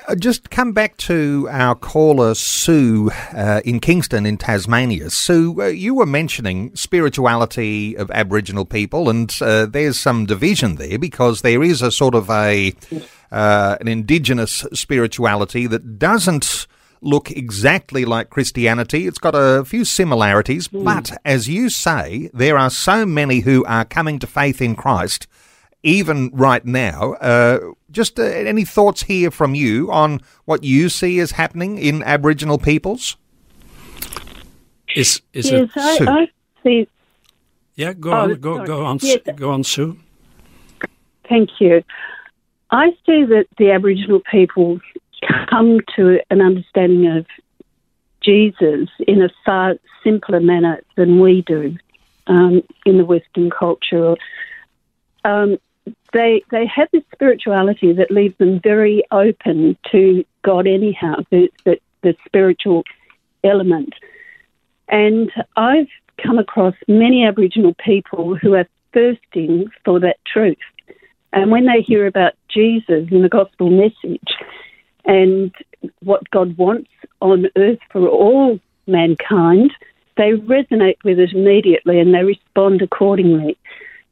Uh, 0.07 0.15
just 0.15 0.49
come 0.49 0.71
back 0.71 0.97
to 0.97 1.47
our 1.51 1.75
caller, 1.75 2.33
Sue, 2.33 3.11
uh, 3.33 3.61
in 3.63 3.79
Kingston, 3.79 4.25
in 4.25 4.37
Tasmania. 4.37 5.09
Sue, 5.09 5.61
uh, 5.61 5.65
you 5.65 5.93
were 5.93 6.05
mentioning 6.05 6.75
spirituality 6.75 7.95
of 7.95 8.09
Aboriginal 8.11 8.65
people, 8.65 9.09
and 9.09 9.35
uh, 9.41 9.65
there's 9.65 9.99
some 9.99 10.25
division 10.25 10.75
there 10.75 10.97
because 10.97 11.41
there 11.41 11.63
is 11.63 11.81
a 11.81 11.91
sort 11.91 12.15
of 12.15 12.29
a 12.29 12.73
uh, 13.31 13.77
an 13.79 13.87
indigenous 13.87 14.65
spirituality 14.73 15.67
that 15.67 15.99
doesn't 15.99 16.67
look 17.01 17.29
exactly 17.31 18.05
like 18.05 18.29
Christianity. 18.29 19.05
It's 19.05 19.19
got 19.19 19.35
a 19.35 19.63
few 19.65 19.85
similarities, 19.85 20.67
mm. 20.67 20.83
but 20.83 21.15
as 21.23 21.47
you 21.47 21.69
say, 21.69 22.29
there 22.33 22.57
are 22.57 22.69
so 22.69 23.05
many 23.05 23.41
who 23.41 23.63
are 23.65 23.85
coming 23.85 24.17
to 24.19 24.27
faith 24.27 24.61
in 24.61 24.75
Christ 24.75 25.27
even 25.85 26.31
right 26.33 26.65
now. 26.65 27.13
Uh, 27.13 27.59
just 27.91 28.19
uh, 28.19 28.23
any 28.23 28.65
thoughts 28.65 29.03
here 29.03 29.31
from 29.31 29.55
you 29.55 29.89
on 29.91 30.19
what 30.45 30.63
you 30.63 30.89
see 30.89 31.19
as 31.19 31.31
happening 31.31 31.77
in 31.77 32.03
Aboriginal 32.03 32.57
peoples? 32.57 33.15
Is 34.95 35.21
is 35.33 35.51
yes, 35.51 35.69
it 35.75 36.07
I, 36.07 36.21
I, 36.21 36.27
see. 36.63 36.87
Yeah, 37.75 37.93
go 37.93 38.11
oh, 38.11 38.15
on, 38.15 38.33
go 38.35 38.65
go 38.65 38.85
on, 38.85 38.99
yes. 39.01 39.19
go 39.35 39.51
on, 39.51 39.63
Sue. 39.63 39.97
Thank 41.29 41.49
you. 41.59 41.83
I 42.71 42.89
see 43.05 43.23
that 43.25 43.45
the 43.57 43.71
Aboriginal 43.71 44.21
people 44.31 44.79
come 45.49 45.79
to 45.95 46.19
an 46.29 46.41
understanding 46.41 47.07
of 47.07 47.25
Jesus 48.21 48.89
in 49.07 49.21
a 49.21 49.29
far 49.45 49.75
simpler 50.03 50.39
manner 50.39 50.81
than 50.95 51.19
we 51.19 51.41
do 51.41 51.77
um, 52.27 52.63
in 52.85 52.97
the 52.97 53.05
Western 53.05 53.49
culture. 53.49 54.15
Um, 55.23 55.57
they 56.15 56.41
they 56.49 56.65
have 56.65 56.87
this 56.91 57.03
spirituality 57.13 57.91
that 57.93 58.09
leaves 58.09 58.37
them 58.37 58.59
very 58.61 59.03
open 59.11 59.77
to 59.91 60.23
God 60.43 60.65
anyhow, 60.65 61.15
the, 61.29 61.49
the, 61.65 61.77
the 62.01 62.15
spiritual 62.25 62.83
element. 63.43 63.93
And 64.87 65.29
I've 65.57 65.89
come 66.23 66.39
across 66.39 66.73
many 66.87 67.25
Aboriginal 67.25 67.75
people 67.83 68.35
who 68.35 68.53
are 68.55 68.67
thirsting 68.93 69.67
for 69.83 69.99
that 69.99 70.17
truth. 70.25 70.57
And 71.33 71.51
when 71.51 71.65
they 71.65 71.81
hear 71.81 72.07
about 72.07 72.33
Jesus 72.47 73.09
and 73.11 73.23
the 73.23 73.29
gospel 73.29 73.69
message 73.69 74.29
and 75.03 75.53
what 76.01 76.29
God 76.31 76.57
wants 76.57 76.89
on 77.21 77.47
earth 77.57 77.79
for 77.91 78.07
all 78.07 78.57
mankind, 78.87 79.71
they 80.15 80.31
resonate 80.31 81.03
with 81.03 81.19
it 81.19 81.33
immediately 81.33 81.99
and 81.99 82.13
they 82.13 82.23
respond 82.23 82.81
accordingly. 82.81 83.57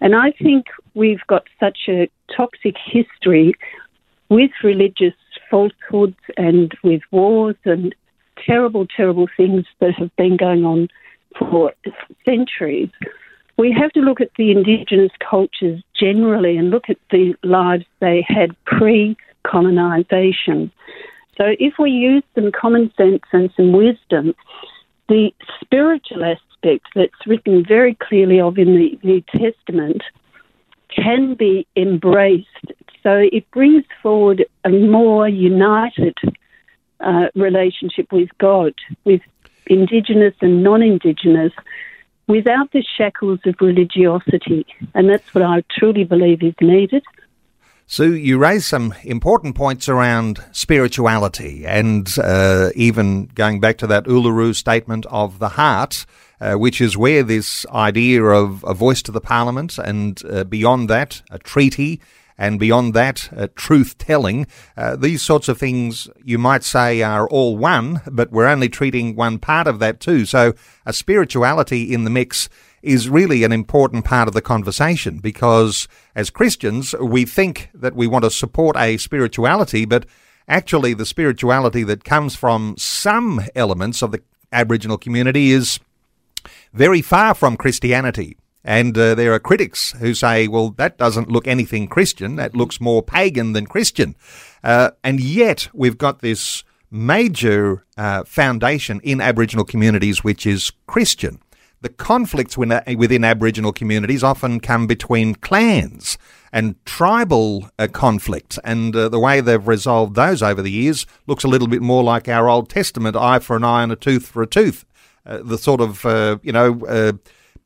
And 0.03 0.15
I 0.15 0.31
think 0.31 0.65
we've 0.95 1.25
got 1.27 1.45
such 1.61 1.79
a 1.87 2.09
toxic 2.35 2.75
history 2.77 3.53
with 4.27 4.51
religious 4.61 5.13
falsehoods 5.49 6.17
and 6.35 6.73
with 6.83 7.01
wars 7.11 7.55
and 7.63 7.95
terrible, 8.45 8.85
terrible 8.85 9.29
things 9.37 9.63
that 9.79 9.93
have 9.93 10.13
been 10.17 10.35
going 10.35 10.65
on 10.65 10.89
for 11.39 11.71
centuries. 12.25 12.89
We 13.55 13.71
have 13.71 13.93
to 13.93 14.01
look 14.01 14.19
at 14.19 14.31
the 14.37 14.51
Indigenous 14.51 15.13
cultures 15.29 15.81
generally 15.97 16.57
and 16.57 16.69
look 16.69 16.89
at 16.89 16.97
the 17.09 17.33
lives 17.41 17.85
they 18.01 18.25
had 18.27 18.57
pre 18.65 19.15
colonisation. 19.43 20.69
So, 21.37 21.55
if 21.59 21.75
we 21.79 21.91
use 21.91 22.23
some 22.35 22.51
common 22.51 22.91
sense 22.97 23.23
and 23.31 23.49
some 23.55 23.71
wisdom, 23.71 24.35
the 25.07 25.31
spiritual 25.61 26.25
aspect 26.63 26.87
that's 26.95 27.27
written 27.27 27.65
very 27.67 27.95
clearly 27.95 28.39
of 28.39 28.57
in 28.57 28.75
the 28.75 28.99
New 29.03 29.21
Testament 29.21 30.01
can 30.93 31.35
be 31.35 31.67
embraced. 31.75 32.47
So 33.01 33.27
it 33.31 33.49
brings 33.51 33.83
forward 34.01 34.45
a 34.63 34.69
more 34.69 35.27
united 35.27 36.17
uh, 36.99 37.27
relationship 37.35 38.11
with 38.11 38.29
God, 38.37 38.73
with 39.03 39.21
Indigenous 39.67 40.33
and 40.41 40.63
non 40.63 40.81
Indigenous, 40.81 41.51
without 42.27 42.71
the 42.71 42.83
shackles 42.97 43.39
of 43.45 43.55
religiosity. 43.59 44.65
And 44.93 45.09
that's 45.09 45.33
what 45.33 45.43
I 45.43 45.63
truly 45.77 46.05
believe 46.05 46.43
is 46.43 46.53
needed. 46.61 47.03
Sue, 47.85 48.15
you 48.15 48.37
raise 48.37 48.65
some 48.65 48.93
important 49.03 49.55
points 49.55 49.89
around 49.89 50.41
spirituality 50.53 51.65
and 51.65 52.07
uh, 52.17 52.69
even 52.75 53.25
going 53.35 53.59
back 53.59 53.77
to 53.79 53.87
that 53.87 54.05
Uluru 54.05 54.55
statement 54.55 55.05
of 55.07 55.39
the 55.39 55.49
heart, 55.49 56.05
uh, 56.39 56.55
which 56.55 56.81
is 56.81 56.97
where 56.97 57.23
this 57.23 57.65
idea 57.67 58.23
of 58.23 58.63
a 58.67 58.73
voice 58.73 59.01
to 59.03 59.11
the 59.11 59.21
parliament 59.21 59.77
and 59.77 60.21
uh, 60.29 60.43
beyond 60.43 60.89
that, 60.89 61.21
a 61.31 61.39
treaty, 61.39 62.01
and 62.37 62.59
beyond 62.59 62.93
that, 62.93 63.29
uh, 63.35 63.47
truth 63.55 63.97
telling. 63.97 64.47
Uh, 64.75 64.95
these 64.95 65.21
sorts 65.21 65.47
of 65.47 65.57
things 65.57 66.09
you 66.23 66.37
might 66.37 66.63
say 66.63 67.01
are 67.01 67.27
all 67.29 67.57
one, 67.57 68.01
but 68.11 68.31
we're 68.31 68.47
only 68.47 68.69
treating 68.69 69.15
one 69.15 69.39
part 69.39 69.67
of 69.67 69.79
that 69.79 69.99
too. 69.99 70.25
So 70.25 70.53
a 70.85 70.93
spirituality 70.93 71.93
in 71.93 72.03
the 72.03 72.09
mix 72.09 72.49
is 72.81 73.07
really 73.07 73.43
an 73.43 73.51
important 73.51 74.03
part 74.03 74.27
of 74.27 74.33
the 74.33 74.41
conversation 74.41 75.19
because 75.19 75.87
as 76.15 76.29
Christians, 76.29 76.93
we 76.99 77.25
think 77.25 77.69
that 77.73 77.95
we 77.95 78.07
want 78.07 78.25
to 78.25 78.31
support 78.31 78.75
a 78.77 78.97
spirituality, 78.97 79.85
but 79.85 80.05
actually 80.47 80.93
the 80.93 81.05
spirituality 81.05 81.83
that 81.83 82.03
comes 82.03 82.35
from 82.35 82.75
some 82.77 83.41
elements 83.55 84.01
of 84.01 84.11
the 84.11 84.21
Aboriginal 84.51 84.97
community 84.97 85.51
is 85.51 85.79
very 86.73 87.01
far 87.01 87.33
from 87.33 87.57
Christianity. 87.57 88.37
And 88.65 88.97
uh, 88.97 89.15
there 89.15 89.33
are 89.33 89.39
critics 89.39 89.91
who 89.93 90.13
say, 90.13 90.47
well, 90.47 90.69
that 90.71 90.97
doesn't 90.97 91.29
look 91.29 91.47
anything 91.47 91.87
Christian. 91.87 92.37
That 92.37 92.55
looks 92.55 92.79
more 92.79 93.03
pagan 93.03 93.53
than 93.53 93.65
Christian. 93.65 94.15
Uh, 94.63 94.91
and 95.03 95.19
yet 95.19 95.67
we've 95.73 95.97
got 95.97 96.19
this 96.19 96.63
major 96.89 97.85
uh, 97.97 98.23
foundation 98.23 99.01
in 99.03 99.19
Aboriginal 99.19 99.65
communities, 99.65 100.23
which 100.23 100.45
is 100.45 100.71
Christian 100.87 101.39
the 101.83 101.89
conflicts 101.89 102.57
within 102.57 103.23
Aboriginal 103.25 103.73
communities 103.73 104.23
often 104.23 104.61
come 104.61 104.87
between 104.87 105.35
clans 105.35 106.17
and 106.51 106.75
tribal 106.85 107.69
uh, 107.77 107.87
conflicts, 107.91 108.57
and 108.63 108.95
uh, 108.95 109.09
the 109.09 109.19
way 109.19 109.41
they've 109.41 109.67
resolved 109.67 110.15
those 110.15 110.41
over 110.41 110.61
the 110.61 110.71
years 110.71 111.05
looks 111.27 111.43
a 111.43 111.47
little 111.47 111.67
bit 111.67 111.81
more 111.81 112.01
like 112.01 112.29
our 112.29 112.47
Old 112.47 112.69
Testament 112.69 113.17
eye 113.17 113.39
for 113.39 113.57
an 113.57 113.65
eye 113.65 113.83
and 113.83 113.91
a 113.91 113.97
tooth 113.97 114.27
for 114.27 114.41
a 114.41 114.47
tooth. 114.47 114.85
Uh, 115.25 115.39
the 115.43 115.57
sort 115.57 115.79
of, 115.79 116.05
uh, 116.05 116.37
you 116.43 116.51
know, 116.51 116.79
uh, 116.85 117.13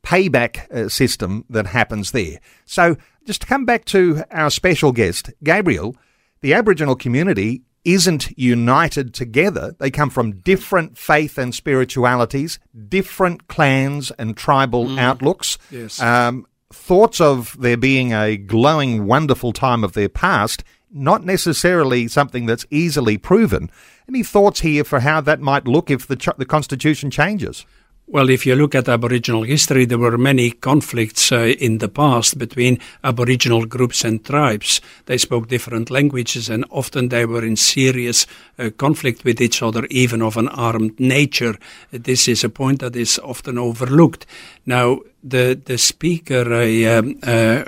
payback 0.03 0.71
uh, 0.71 0.87
system 0.89 1.43
that 1.49 1.67
happens 1.67 2.11
there. 2.11 2.39
So, 2.65 2.97
just 3.25 3.41
to 3.41 3.47
come 3.47 3.65
back 3.65 3.83
to 3.85 4.23
our 4.31 4.49
special 4.49 4.91
guest, 4.91 5.31
Gabriel, 5.43 5.95
the 6.41 6.53
Aboriginal 6.53 6.95
community 6.95 7.63
isn't 7.83 8.37
united 8.37 9.13
together. 9.13 9.75
They 9.79 9.89
come 9.89 10.09
from 10.09 10.39
different 10.41 10.97
faith 10.97 11.37
and 11.37 11.55
spiritualities, 11.55 12.59
different 12.89 13.47
clans 13.47 14.11
and 14.11 14.35
tribal 14.35 14.85
mm. 14.85 14.99
outlooks. 14.99 15.57
Yes. 15.71 16.01
Um, 16.01 16.45
thoughts 16.71 17.21
of 17.21 17.55
there 17.59 17.77
being 17.77 18.13
a 18.13 18.37
glowing, 18.37 19.07
wonderful 19.07 19.53
time 19.53 19.83
of 19.83 19.93
their 19.93 20.09
past, 20.09 20.63
not 20.91 21.25
necessarily 21.25 22.07
something 22.07 22.45
that's 22.45 22.65
easily 22.69 23.17
proven. 23.17 23.69
Any 24.07 24.23
thoughts 24.23 24.61
here 24.61 24.83
for 24.83 25.01
how 25.01 25.21
that 25.21 25.41
might 25.41 25.67
look 25.67 25.89
if 25.89 26.07
the, 26.07 26.15
ch- 26.15 26.37
the 26.37 26.45
Constitution 26.45 27.11
changes? 27.11 27.65
Well, 28.09 28.29
if 28.29 28.45
you 28.45 28.55
look 28.55 28.73
at 28.73 28.87
Aboriginal 28.87 29.43
history, 29.43 29.83
there 29.83 29.97
were 29.97 30.17
many 30.17 30.51
conflicts 30.51 31.29
uh, 31.29 31.53
in 31.59 31.79
the 31.79 31.89
past 31.89 32.37
between 32.37 32.79
Aboriginal 33.03 33.65
groups 33.65 34.05
and 34.05 34.23
tribes. 34.23 34.79
They 35.07 35.17
spoke 35.17 35.49
different 35.49 35.91
languages 35.91 36.47
and 36.47 36.63
often 36.71 37.09
they 37.09 37.25
were 37.25 37.43
in 37.43 37.57
serious 37.57 38.25
uh, 38.57 38.69
conflict 38.77 39.25
with 39.25 39.41
each 39.41 39.61
other, 39.61 39.85
even 39.89 40.21
of 40.21 40.37
an 40.37 40.47
armed 40.47 40.97
nature. 40.97 41.55
This 41.91 42.29
is 42.29 42.45
a 42.45 42.49
point 42.49 42.79
that 42.79 42.95
is 42.95 43.19
often 43.25 43.57
overlooked. 43.57 44.25
Now, 44.65 45.01
the 45.23 45.59
the 45.65 45.77
speaker 45.77 46.53
I, 46.53 46.83
um, 46.85 47.19
uh, 47.23 47.63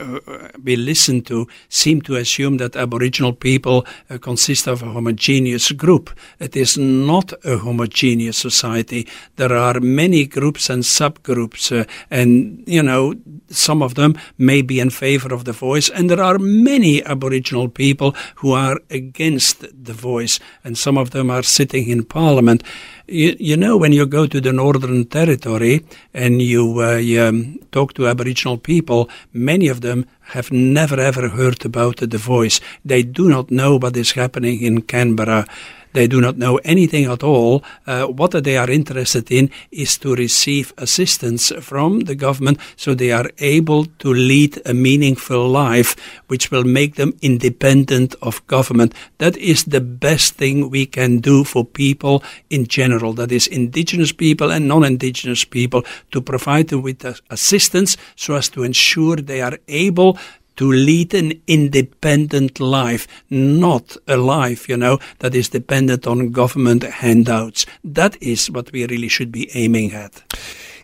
we 0.64 0.76
listen 0.76 1.22
to 1.24 1.48
seem 1.68 2.02
to 2.02 2.16
assume 2.16 2.58
that 2.58 2.76
Aboriginal 2.76 3.34
people 3.34 3.86
uh, 4.10 4.18
consist 4.18 4.68
of 4.68 4.84
a 4.84 4.92
homogeneous 4.92 5.72
group. 5.72 6.10
It 6.40 6.56
is 6.56 6.78
not 6.78 7.34
a 7.44 7.58
homogeneous 7.58 8.38
society. 8.38 9.08
There 9.36 9.54
are 9.54 9.80
many 9.80 10.26
groups 10.26 10.70
and 10.70 10.84
subgroups, 10.84 11.72
uh, 11.78 11.86
and 12.10 12.64
you 12.68 12.84
know 12.84 13.16
some 13.50 13.82
of 13.82 13.96
them 13.96 14.16
may 14.38 14.62
be 14.62 14.80
in 14.80 14.90
favor 14.90 15.34
of 15.34 15.46
the 15.46 15.52
voice, 15.52 15.90
and 15.90 16.10
there 16.10 16.22
are 16.22 16.38
many 16.38 17.04
Aboriginal 17.04 17.70
people 17.70 18.16
who 18.36 18.52
are 18.52 18.80
against 18.90 19.62
the 19.84 19.94
voice, 19.94 20.40
and 20.64 20.78
some 20.78 20.98
of 20.98 21.12
them 21.12 21.30
are 21.30 21.44
sitting 21.44 21.90
in 21.90 22.04
Parliament. 22.04 22.64
You, 23.08 23.36
you 23.40 23.58
know, 23.58 23.76
when 23.78 23.92
you 23.92 24.06
go 24.06 24.28
to 24.28 24.40
the 24.40 24.54
Northern 24.54 25.06
Territory 25.06 25.86
and 26.14 26.42
you, 26.42 26.82
uh, 26.82 26.98
you 26.98 27.22
um, 27.22 27.60
talk 27.72 27.94
to 27.94 28.08
Aboriginal 28.08 28.58
people, 28.58 29.10
many 29.34 29.68
of 29.68 29.82
them 29.82 30.06
have 30.34 30.52
never 30.52 31.00
ever 31.00 31.30
heard 31.30 31.66
about 31.66 31.98
the 31.98 32.18
voice. 32.18 32.60
They 32.86 33.04
do 33.04 33.30
not 33.30 33.50
know 33.50 33.78
what 33.78 33.98
is 33.98 34.12
happening 34.12 34.62
in 34.62 34.84
Canberra. 34.84 35.48
They 35.94 36.08
do 36.08 36.22
not 36.22 36.38
know 36.38 36.58
anything 36.64 37.06
at 37.06 37.24
all. 37.24 37.64
Uh, 37.88 38.06
what 38.06 38.32
they 38.32 38.58
are 38.58 38.70
interested 38.70 39.32
in 39.32 39.50
is 39.72 39.98
to 40.00 40.16
receive 40.16 40.74
assistance 40.78 41.52
from 41.60 42.02
the 42.02 42.16
government 42.16 42.60
so 42.76 42.94
they 42.94 43.12
are 43.12 43.30
able 43.40 43.86
to 43.86 44.14
lead 44.14 44.62
a 44.66 44.74
meaningful 44.74 45.48
life 45.48 45.96
which 46.28 46.52
will 46.52 46.64
make 46.64 46.96
them 46.96 47.14
independent 47.22 48.16
of 48.22 48.46
government. 48.48 48.94
That 49.18 49.36
is 49.38 49.66
the 49.66 49.82
best 49.82 50.36
thing 50.36 50.70
we 50.70 50.86
can 50.86 51.20
do 51.20 51.44
for 51.44 51.66
people 51.66 52.24
in 52.50 52.68
general, 52.68 53.14
that 53.14 53.32
is, 53.32 53.48
indigenous 53.48 54.12
people 54.12 54.52
and 54.52 54.68
non 54.68 54.84
indigenous 54.84 55.44
people, 55.46 55.84
to 56.12 56.22
provide 56.22 56.68
them 56.68 56.82
with 56.82 57.04
assistance 57.30 57.98
so 58.16 58.36
as 58.36 58.50
to 58.50 58.64
ensure 58.64 59.16
they 59.16 59.42
are 59.42 59.58
able 59.68 60.18
to 60.60 60.70
lead 60.70 61.14
an 61.14 61.32
independent 61.48 62.60
life, 62.60 63.08
not 63.30 63.96
a 64.10 64.18
life, 64.18 64.68
you 64.68 64.76
know, 64.76 65.00
that 65.20 65.34
is 65.34 65.48
dependent 65.48 66.06
on 66.06 66.32
government 66.32 66.84
handouts. 66.84 67.66
That 67.82 68.22
is 68.22 68.52
what 68.52 68.70
we 68.74 68.86
really 68.86 69.08
should 69.08 69.32
be 69.32 69.50
aiming 69.54 69.94
at. 69.94 70.22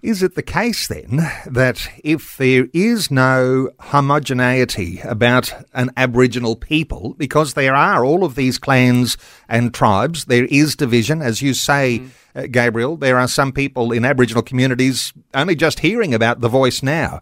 Is 0.02 0.24
it 0.24 0.36
the 0.36 0.44
case 0.44 0.88
then 0.88 1.30
that 1.46 1.90
if 2.06 2.38
there 2.38 2.68
is 2.72 3.12
no 3.12 3.70
homogeneity 3.82 5.02
about 5.02 5.54
an 5.74 5.92
Aboriginal 5.98 6.56
people, 6.56 7.14
because 7.18 7.54
there 7.54 7.76
are 7.76 8.06
all 8.06 8.24
of 8.24 8.36
these 8.36 8.58
clans 8.58 9.18
and 9.50 9.74
tribes, 9.74 10.24
there 10.24 10.46
is 10.46 10.78
division, 10.78 11.22
as 11.22 11.42
you 11.42 11.54
say, 11.54 12.00
mm. 12.00 12.10
uh, 12.34 12.48
Gabriel, 12.50 12.96
there 12.96 13.20
are 13.20 13.28
some 13.28 13.52
people 13.52 13.92
in 13.92 14.06
Aboriginal 14.06 14.42
communities 14.42 15.12
only 15.34 15.54
just 15.56 15.80
hearing 15.80 16.14
about 16.14 16.40
the 16.40 16.48
voice 16.48 16.82
now. 16.82 17.20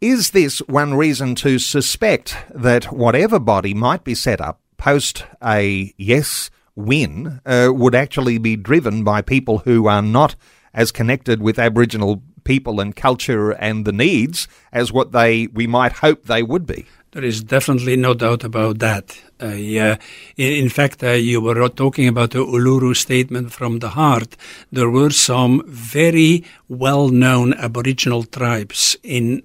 Is 0.00 0.30
this 0.30 0.58
one 0.68 0.92
reason 0.92 1.34
to 1.36 1.58
suspect 1.58 2.36
that 2.54 2.92
whatever 2.92 3.38
body 3.38 3.72
might 3.72 4.04
be 4.04 4.14
set 4.14 4.42
up 4.42 4.60
post 4.76 5.24
a 5.42 5.94
yes 5.96 6.50
win 6.74 7.40
uh, 7.46 7.70
would 7.72 7.94
actually 7.94 8.36
be 8.36 8.56
driven 8.56 9.04
by 9.04 9.22
people 9.22 9.58
who 9.58 9.86
are 9.86 10.02
not 10.02 10.36
as 10.74 10.92
connected 10.92 11.40
with 11.40 11.58
Aboriginal 11.58 12.22
people 12.44 12.78
and 12.78 12.94
culture 12.94 13.52
and 13.52 13.86
the 13.86 13.92
needs 13.92 14.46
as 14.70 14.92
what 14.92 15.12
they 15.12 15.46
we 15.46 15.66
might 15.66 15.92
hope 15.92 16.26
they 16.26 16.42
would 16.42 16.66
be. 16.66 16.84
There 17.12 17.24
is 17.24 17.42
definitely 17.42 17.96
no 17.96 18.12
doubt 18.12 18.44
about 18.44 18.78
that. 18.80 19.18
Uh, 19.40 19.46
in, 19.46 19.98
in, 20.36 20.68
fact, 20.68 21.02
uh, 21.02 21.12
you 21.12 21.40
were 21.40 21.68
talking 21.70 22.06
about 22.06 22.32
the 22.32 22.44
Uluru 22.44 22.94
statement 22.94 23.52
from 23.52 23.78
the 23.78 23.90
heart. 23.90 24.36
There 24.70 24.90
were 24.90 25.08
some 25.08 25.62
very 25.66 26.44
well-known 26.68 27.54
Aboriginal 27.54 28.24
tribes 28.24 28.98
in 29.02 29.42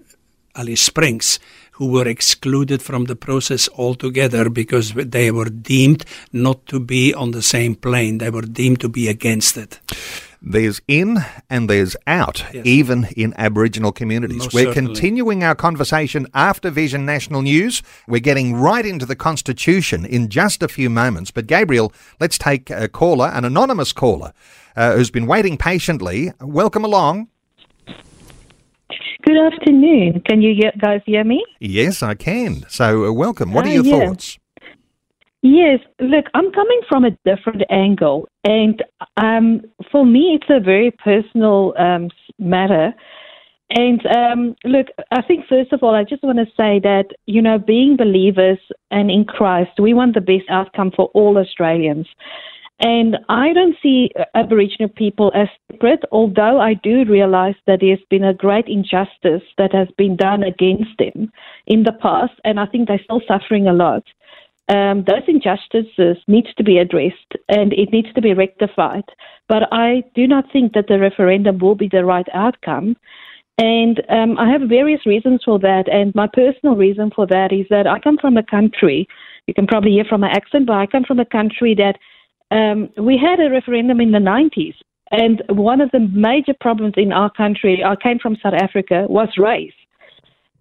Alice 0.56 0.82
Springs 0.82 1.40
who 1.82 1.88
were 1.88 2.08
excluded 2.08 2.80
from 2.80 3.06
the 3.06 3.16
process 3.16 3.68
altogether 3.76 4.52
because 4.52 4.94
they 4.94 5.32
were 5.32 5.50
deemed 5.50 6.06
not 6.32 6.66
to 6.68 6.80
be 6.80 7.12
on 7.12 7.32
the 7.32 7.42
same 7.42 7.74
plane. 7.74 8.20
They 8.20 8.30
were 8.30 8.44
deemed 8.44 8.80
to 8.82 8.90
be 8.90 9.08
against 9.08 9.58
it. 9.58 9.80
There's 10.44 10.80
in 10.88 11.18
and 11.50 11.68
there's 11.68 11.96
out, 12.06 12.46
yes. 12.54 12.66
even 12.66 13.08
in 13.18 13.34
Aboriginal 13.36 13.92
communities. 13.92 14.44
Most 14.44 14.54
We're 14.54 14.66
certainly. 14.66 14.94
continuing 14.94 15.44
our 15.44 15.56
conversation 15.56 16.28
after 16.36 16.70
Vision 16.70 17.04
National 17.04 17.42
News. 17.42 17.82
We're 18.08 18.22
getting 18.22 18.54
right 18.54 18.86
into 18.86 19.08
the 19.08 19.16
Constitution 19.16 20.06
in 20.06 20.30
just 20.30 20.62
a 20.62 20.68
few 20.68 20.90
moments. 20.90 21.32
But 21.32 21.48
Gabriel, 21.48 21.92
let's 22.20 22.38
take 22.38 22.70
a 22.70 22.88
caller, 22.88 23.28
an 23.28 23.44
anonymous 23.44 23.92
caller, 23.92 24.34
uh, 24.76 24.96
who's 24.96 25.10
been 25.10 25.26
waiting 25.26 25.58
patiently. 25.58 26.32
Welcome 26.40 26.86
along. 26.86 27.28
Good 29.24 29.38
afternoon. 29.38 30.22
Can 30.26 30.42
you 30.42 30.72
guys 30.80 31.02
hear 31.06 31.24
me? 31.24 31.46
Yes, 31.60 32.02
I 32.02 32.16
can. 32.16 32.66
So, 32.70 33.06
uh, 33.06 33.12
welcome. 33.12 33.54
What 33.54 33.66
are 33.66 33.70
ah, 33.70 33.74
your 33.74 33.86
yeah. 33.86 34.08
thoughts? 34.08 34.40
Yes, 35.44 35.80
look, 36.00 36.26
I'm 36.34 36.52
coming 36.52 36.82
from 36.88 37.06
a 37.06 37.12
different 37.26 37.64
angle, 37.70 38.28
and 38.44 38.84
um, 39.18 39.62
for 39.92 40.06
me, 40.06 40.40
it's 40.40 40.50
a 40.50 40.60
very 40.60 40.92
personal 41.04 41.74
um, 41.78 42.10
matter. 42.40 42.94
And 43.70 44.06
um, 44.08 44.56
look, 44.66 44.88
I 45.12 45.22
think 45.22 45.46
first 45.48 45.72
of 45.72 45.82
all, 45.82 45.96
I 45.96 46.04
just 46.04 46.24
want 46.24 46.40
to 46.40 46.46
say 46.58 46.80
that 46.84 47.06
you 47.26 47.42
know, 47.42 47.58
being 47.58 47.98
believers 47.98 48.60
and 48.92 49.10
in 49.10 49.26
Christ, 49.26 49.72
we 49.80 49.94
want 49.94 50.14
the 50.14 50.22
best 50.22 50.50
outcome 50.50 50.92
for 50.96 51.06
all 51.14 51.38
Australians. 51.38 52.08
And 52.82 53.18
I 53.30 53.54
don't 53.54 53.76
see 53.82 54.10
Aboriginal 54.34 54.90
people 54.90 55.32
as 55.36 55.48
separate, 55.72 56.04
although 56.12 56.60
I 56.60 56.74
do 56.74 57.06
realize 57.06 57.56
that 57.68 57.80
there's 57.82 58.00
been 58.10 58.24
a 58.24 58.34
great 58.34 58.68
injustice 58.68 59.44
that 59.60 59.72
has 59.72 59.88
been 59.98 60.16
done 60.16 60.42
against 60.42 60.98
them 60.98 61.32
in 61.68 61.84
the 61.84 61.94
past, 62.02 62.34
and 62.44 62.60
I 62.60 62.66
think 62.66 62.88
they're 62.88 63.04
still 63.04 63.22
suffering 63.28 63.68
a 63.68 63.74
lot 63.74 64.04
um, 64.72 65.04
those 65.06 65.24
injustices 65.28 66.18
need 66.28 66.48
to 66.58 66.64
be 66.64 66.78
addressed 66.78 67.34
and 67.50 67.74
it 67.74 67.92
needs 67.92 68.12
to 68.14 68.22
be 68.22 68.34
rectified. 68.34 69.04
But 69.50 69.64
I 69.72 70.04
do 70.16 70.28
not 70.28 70.46
think 70.52 70.74
that 70.74 70.88
the 70.88 71.00
referendum 71.00 71.58
will 71.58 71.76
be 71.76 71.90
the 71.92 72.06
right 72.06 72.28
outcome. 72.34 72.96
And 73.58 74.02
um, 74.10 74.38
I 74.40 74.50
have 74.50 74.70
various 74.70 75.06
reasons 75.06 75.42
for 75.44 75.60
that. 75.60 75.90
And 75.92 76.16
my 76.16 76.28
personal 76.32 76.76
reason 76.76 77.12
for 77.14 77.28
that 77.28 77.52
is 77.52 77.66
that 77.70 77.86
I 77.86 78.00
come 78.00 78.18
from 78.18 78.38
a 78.38 78.44
country, 78.44 79.08
you 79.46 79.54
can 79.54 79.68
probably 79.68 79.92
hear 79.92 80.06
from 80.06 80.22
my 80.22 80.30
accent, 80.30 80.68
but 80.68 80.78
I 80.78 80.86
come 80.86 81.04
from 81.04 81.20
a 81.20 81.26
country 81.26 81.76
that 81.76 81.98
um, 82.52 82.90
we 82.98 83.18
had 83.18 83.40
a 83.40 83.50
referendum 83.50 84.00
in 84.00 84.12
the 84.12 84.20
90s. 84.20 84.76
And 85.12 85.42
one 85.50 85.82
of 85.82 85.92
the 85.92 86.00
major 86.00 86.54
problems 86.60 86.94
in 86.96 87.12
our 87.12 87.30
country, 87.30 87.84
I 87.84 87.96
came 87.96 88.20
from 88.20 88.38
South 88.42 88.54
Africa, 88.54 89.06
was 89.10 89.30
race. 89.38 89.74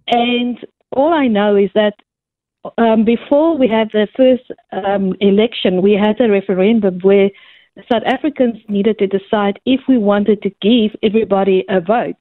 And 0.09 0.59
all 0.93 1.13
I 1.13 1.29
know 1.29 1.55
is 1.57 1.71
that 1.75 1.95
um, 2.77 3.05
before 3.05 3.57
we 3.57 3.69
had 3.69 3.91
the 3.93 4.09
first 4.17 4.51
um, 4.73 5.15
election, 5.21 5.83
we 5.83 5.93
had 5.93 6.21
a 6.21 6.31
referendum 6.31 6.99
where 7.03 7.31
South 7.91 8.03
Africans 8.05 8.59
needed 8.69 8.99
to 8.99 9.07
decide 9.07 9.61
if 9.65 9.81
we 9.89 9.99
wanted 9.99 10.43
to 10.43 10.51
give 10.61 10.99
everybody 11.03 11.65
a 11.69 11.81
vote. 11.81 12.21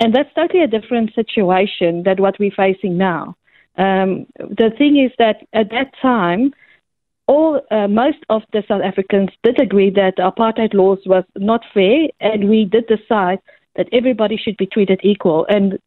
And 0.00 0.12
that's 0.14 0.34
totally 0.34 0.64
a 0.64 0.66
different 0.66 1.14
situation 1.14 2.02
than 2.02 2.16
what 2.18 2.38
we're 2.38 2.50
facing 2.50 2.98
now. 2.98 3.36
Um, 3.76 4.26
the 4.36 4.70
thing 4.76 4.98
is 4.98 5.12
that 5.18 5.46
at 5.52 5.70
that 5.70 5.92
time, 6.02 6.52
all 7.26 7.60
uh, 7.70 7.88
most 7.88 8.18
of 8.28 8.42
the 8.52 8.62
South 8.68 8.82
Africans 8.82 9.30
did 9.42 9.60
agree 9.60 9.90
that 9.90 10.18
apartheid 10.18 10.74
laws 10.74 10.98
was 11.06 11.24
not 11.36 11.62
fair, 11.72 12.08
and 12.20 12.48
we 12.48 12.64
did 12.64 12.86
decide 12.86 13.38
that 13.76 13.88
everybody 13.92 14.36
should 14.36 14.56
be 14.56 14.66
treated 14.66 15.00
equal. 15.02 15.46
And 15.48 15.78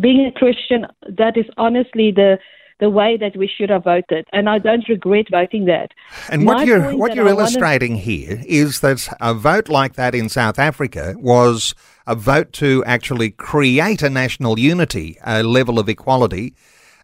being 0.00 0.24
a 0.26 0.32
Christian, 0.32 0.86
that 1.18 1.36
is 1.36 1.46
honestly 1.56 2.12
the 2.12 2.38
the 2.80 2.88
way 2.88 3.18
that 3.18 3.36
we 3.36 3.46
should 3.46 3.68
have 3.68 3.84
voted, 3.84 4.26
and 4.32 4.48
I 4.48 4.58
don't 4.58 4.88
regret 4.88 5.26
voting 5.30 5.66
that. 5.66 5.90
And 6.30 6.46
what 6.46 6.66
you're 6.66 6.96
what 6.96 7.14
you're 7.14 7.28
illustrating 7.28 7.96
here 7.96 8.42
is 8.46 8.80
that 8.80 9.06
a 9.20 9.34
vote 9.34 9.68
like 9.68 9.94
that 9.94 10.14
in 10.14 10.30
South 10.30 10.58
Africa 10.58 11.14
was 11.18 11.74
a 12.06 12.14
vote 12.14 12.52
to 12.54 12.82
actually 12.86 13.30
create 13.32 14.02
a 14.02 14.08
national 14.08 14.58
unity, 14.58 15.18
a 15.24 15.42
level 15.42 15.78
of 15.78 15.90
equality. 15.90 16.54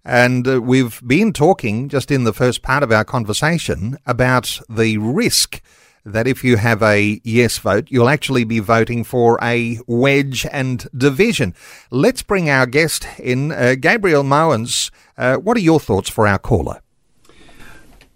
And 0.06 0.46
uh, 0.46 0.62
we've 0.62 1.02
been 1.04 1.32
talking 1.32 1.88
just 1.88 2.12
in 2.12 2.22
the 2.22 2.32
first 2.32 2.62
part 2.62 2.84
of 2.84 2.92
our 2.92 3.04
conversation 3.04 3.98
about 4.06 4.60
the 4.68 4.98
risk 4.98 5.60
that 6.04 6.28
if 6.28 6.44
you 6.44 6.58
have 6.58 6.80
a 6.80 7.20
yes 7.24 7.58
vote, 7.58 7.88
you'll 7.90 8.08
actually 8.08 8.44
be 8.44 8.60
voting 8.60 9.02
for 9.02 9.36
a 9.42 9.80
wedge 9.88 10.46
and 10.52 10.86
division. 10.96 11.54
Let's 11.90 12.22
bring 12.22 12.48
our 12.48 12.66
guest 12.66 13.08
in, 13.18 13.50
uh, 13.50 13.74
Gabriel 13.80 14.22
Moens. 14.22 14.92
Uh, 15.18 15.38
what 15.38 15.56
are 15.56 15.60
your 15.60 15.80
thoughts 15.80 16.08
for 16.08 16.28
our 16.28 16.38
caller? 16.38 16.80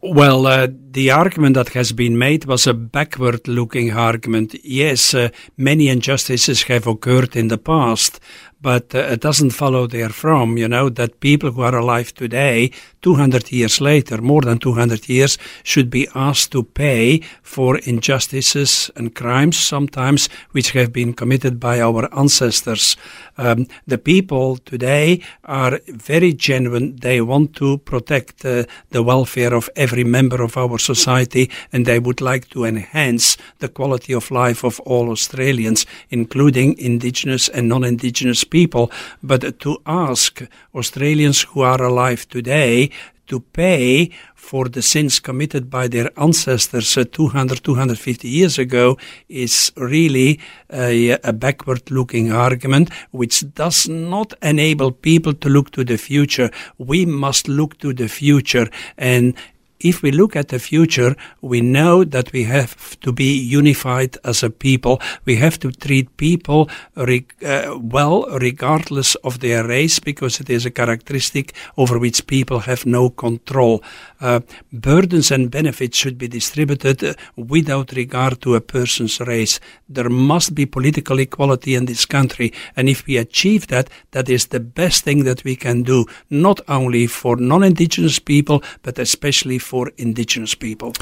Well, 0.02 0.46
uh, 0.46 0.68
the 0.92 1.10
argument 1.10 1.56
that 1.56 1.70
has 1.70 1.92
been 1.92 2.16
made 2.16 2.46
was 2.46 2.66
a 2.66 2.72
backward 2.72 3.46
looking 3.46 3.92
argument. 3.92 4.54
Yes, 4.64 5.12
uh, 5.12 5.28
many 5.58 5.88
injustices 5.88 6.62
have 6.62 6.86
occurred 6.86 7.36
in 7.36 7.48
the 7.48 7.58
past, 7.58 8.18
but 8.60 8.94
uh, 8.94 8.98
it 8.98 9.20
doesn't 9.20 9.50
follow 9.50 9.86
therefrom, 9.86 10.58
you 10.58 10.68
know, 10.68 10.88
that 10.90 11.20
people 11.20 11.50
who 11.50 11.62
are 11.62 11.76
alive 11.76 12.14
today, 12.14 12.70
200 13.02 13.50
years 13.50 13.80
later, 13.80 14.20
more 14.20 14.42
than 14.42 14.58
200 14.58 15.08
years, 15.08 15.38
should 15.62 15.88
be 15.88 16.06
asked 16.14 16.52
to 16.52 16.62
pay 16.62 17.20
for 17.42 17.78
injustices 17.78 18.90
and 18.96 19.14
crimes 19.14 19.58
sometimes 19.58 20.28
which 20.50 20.72
have 20.72 20.92
been 20.92 21.14
committed 21.14 21.58
by 21.58 21.80
our 21.80 22.12
ancestors. 22.16 22.96
Um, 23.38 23.66
the 23.86 23.98
people 23.98 24.58
today 24.58 25.22
are 25.44 25.80
very 25.88 26.34
genuine. 26.34 26.96
They 26.96 27.20
want 27.22 27.56
to 27.56 27.78
protect 27.78 28.44
uh, 28.44 28.64
the 28.90 29.02
welfare 29.02 29.54
of 29.54 29.70
every 29.76 30.04
member 30.04 30.42
of 30.42 30.56
our 30.56 30.78
society 30.78 31.50
and 31.72 31.86
they 31.86 31.98
would 31.98 32.20
like 32.20 32.48
to 32.50 32.64
enhance 32.64 33.38
the 33.60 33.68
quality 33.68 34.12
of 34.12 34.30
life 34.30 34.64
of 34.64 34.80
all 34.80 35.10
Australians, 35.10 35.86
including 36.10 36.76
indigenous 36.78 37.48
and 37.48 37.68
non-indigenous 37.68 38.44
people, 38.50 38.90
but 39.22 39.58
to 39.60 39.80
ask 39.86 40.42
Australians 40.74 41.42
who 41.42 41.60
are 41.62 41.82
alive 41.82 42.28
today 42.28 42.90
to 43.30 43.40
pay 43.40 44.10
for 44.34 44.68
the 44.68 44.82
sins 44.82 45.20
committed 45.20 45.70
by 45.70 45.86
their 45.86 46.10
ancestors 46.16 46.98
uh, 46.98 47.04
200, 47.12 47.62
250 47.62 48.28
years 48.28 48.58
ago 48.58 48.98
is 49.28 49.72
really 49.76 50.40
a, 50.72 51.10
a 51.22 51.32
backward 51.32 51.88
looking 51.92 52.32
argument 52.32 52.90
which 53.12 53.44
does 53.54 53.88
not 53.88 54.34
enable 54.42 54.90
people 54.90 55.32
to 55.32 55.48
look 55.48 55.70
to 55.70 55.84
the 55.84 55.96
future. 55.96 56.50
We 56.78 57.06
must 57.06 57.46
look 57.46 57.78
to 57.78 57.92
the 57.92 58.08
future 58.08 58.68
and 58.98 59.34
if 59.80 60.02
we 60.02 60.10
look 60.10 60.36
at 60.36 60.48
the 60.48 60.58
future, 60.58 61.16
we 61.40 61.60
know 61.60 62.04
that 62.04 62.32
we 62.32 62.44
have 62.44 63.00
to 63.00 63.12
be 63.12 63.38
unified 63.38 64.16
as 64.24 64.42
a 64.42 64.50
people. 64.50 65.00
We 65.24 65.36
have 65.36 65.58
to 65.60 65.72
treat 65.72 66.16
people 66.16 66.68
re- 66.96 67.26
uh, 67.44 67.78
well, 67.80 68.26
regardless 68.38 69.14
of 69.16 69.40
their 69.40 69.66
race, 69.66 69.98
because 69.98 70.38
it 70.40 70.50
is 70.50 70.66
a 70.66 70.70
characteristic 70.70 71.54
over 71.76 71.98
which 71.98 72.26
people 72.26 72.60
have 72.60 72.84
no 72.84 73.08
control. 73.08 73.82
Uh, 74.20 74.40
burdens 74.72 75.30
and 75.30 75.50
benefits 75.50 75.96
should 75.96 76.18
be 76.18 76.28
distributed 76.28 77.02
uh, 77.02 77.14
without 77.36 77.92
regard 77.92 78.42
to 78.42 78.54
a 78.54 78.60
person's 78.60 79.18
race. 79.20 79.58
There 79.88 80.10
must 80.10 80.54
be 80.54 80.66
political 80.66 81.18
equality 81.18 81.74
in 81.74 81.86
this 81.86 82.04
country, 82.04 82.52
and 82.76 82.88
if 82.88 83.06
we 83.06 83.16
achieve 83.16 83.68
that, 83.68 83.88
that 84.10 84.28
is 84.28 84.48
the 84.48 84.60
best 84.60 85.04
thing 85.04 85.24
that 85.24 85.42
we 85.44 85.56
can 85.56 85.82
do, 85.82 86.04
not 86.28 86.60
only 86.68 87.06
for 87.06 87.36
non-indigenous 87.36 88.18
people, 88.18 88.62
but 88.82 88.98
especially 88.98 89.58
for 89.58 89.69
Indigenous 89.96 90.54
people. 90.54 90.92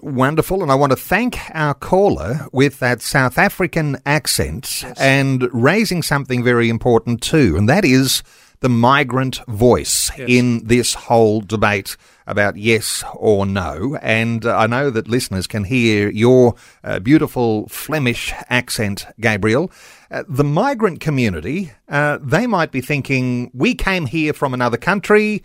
Wonderful. 0.00 0.62
And 0.62 0.70
I 0.70 0.74
want 0.74 0.92
to 0.92 0.96
thank 0.96 1.38
our 1.54 1.74
caller 1.74 2.46
with 2.52 2.78
that 2.78 3.02
South 3.02 3.38
African 3.38 3.98
accent 4.06 4.82
yes. 4.82 5.00
and 5.00 5.48
raising 5.52 6.02
something 6.02 6.44
very 6.44 6.68
important 6.68 7.20
too, 7.22 7.56
and 7.56 7.68
that 7.68 7.84
is 7.84 8.22
the 8.60 8.68
migrant 8.68 9.44
voice 9.48 10.10
yes. 10.16 10.28
in 10.30 10.64
this 10.64 10.94
whole 10.94 11.40
debate 11.40 11.96
about 12.28 12.56
yes 12.56 13.02
or 13.14 13.44
no. 13.44 13.98
And 14.00 14.46
uh, 14.46 14.56
I 14.56 14.68
know 14.68 14.88
that 14.90 15.08
listeners 15.08 15.48
can 15.48 15.64
hear 15.64 16.08
your 16.10 16.54
uh, 16.84 17.00
beautiful 17.00 17.66
Flemish 17.68 18.32
accent, 18.48 19.04
Gabriel. 19.20 19.70
Uh, 20.12 20.22
the 20.28 20.44
migrant 20.44 21.00
community, 21.00 21.72
uh, 21.88 22.18
they 22.22 22.46
might 22.46 22.70
be 22.70 22.80
thinking, 22.80 23.50
we 23.52 23.74
came 23.74 24.06
here 24.06 24.32
from 24.32 24.54
another 24.54 24.76
country. 24.76 25.42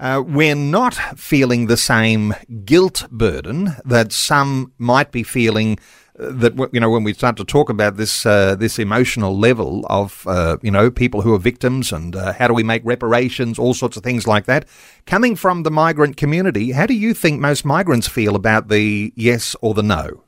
Uh, 0.00 0.22
we're 0.26 0.54
not 0.54 0.94
feeling 1.18 1.66
the 1.66 1.76
same 1.76 2.34
guilt 2.64 3.06
burden 3.10 3.76
that 3.84 4.12
some 4.12 4.72
might 4.78 5.10
be 5.10 5.22
feeling 5.22 5.78
that 6.18 6.70
you 6.72 6.80
know 6.80 6.90
when 6.90 7.04
we 7.04 7.12
start 7.12 7.36
to 7.36 7.44
talk 7.44 7.70
about 7.70 7.96
this 7.96 8.26
uh, 8.26 8.56
this 8.56 8.78
emotional 8.78 9.38
level 9.38 9.86
of 9.88 10.26
uh, 10.26 10.56
you 10.62 10.70
know 10.70 10.90
people 10.90 11.22
who 11.22 11.32
are 11.32 11.38
victims 11.38 11.92
and 11.92 12.16
uh, 12.16 12.32
how 12.32 12.48
do 12.48 12.54
we 12.54 12.62
make 12.62 12.82
reparations, 12.84 13.58
all 13.58 13.74
sorts 13.74 13.96
of 13.96 14.02
things 14.02 14.26
like 14.26 14.44
that, 14.46 14.66
coming 15.06 15.36
from 15.36 15.62
the 15.62 15.70
migrant 15.70 16.16
community, 16.16 16.72
how 16.72 16.86
do 16.86 16.94
you 16.94 17.14
think 17.14 17.40
most 17.40 17.64
migrants 17.64 18.08
feel 18.08 18.34
about 18.34 18.68
the 18.68 19.12
yes 19.14 19.54
or 19.60 19.74
the 19.74 19.82
no? 19.82 20.24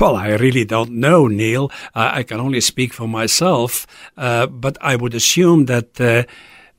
Well, 0.00 0.14
I 0.14 0.34
really 0.34 0.64
don't 0.64 0.92
know, 0.92 1.26
Neil. 1.26 1.70
I 1.94 2.22
can 2.22 2.38
only 2.38 2.60
speak 2.60 2.92
for 2.92 3.08
myself, 3.08 3.86
uh, 4.16 4.46
but 4.46 4.78
I 4.80 4.94
would 4.94 5.14
assume 5.14 5.64
that 5.66 6.26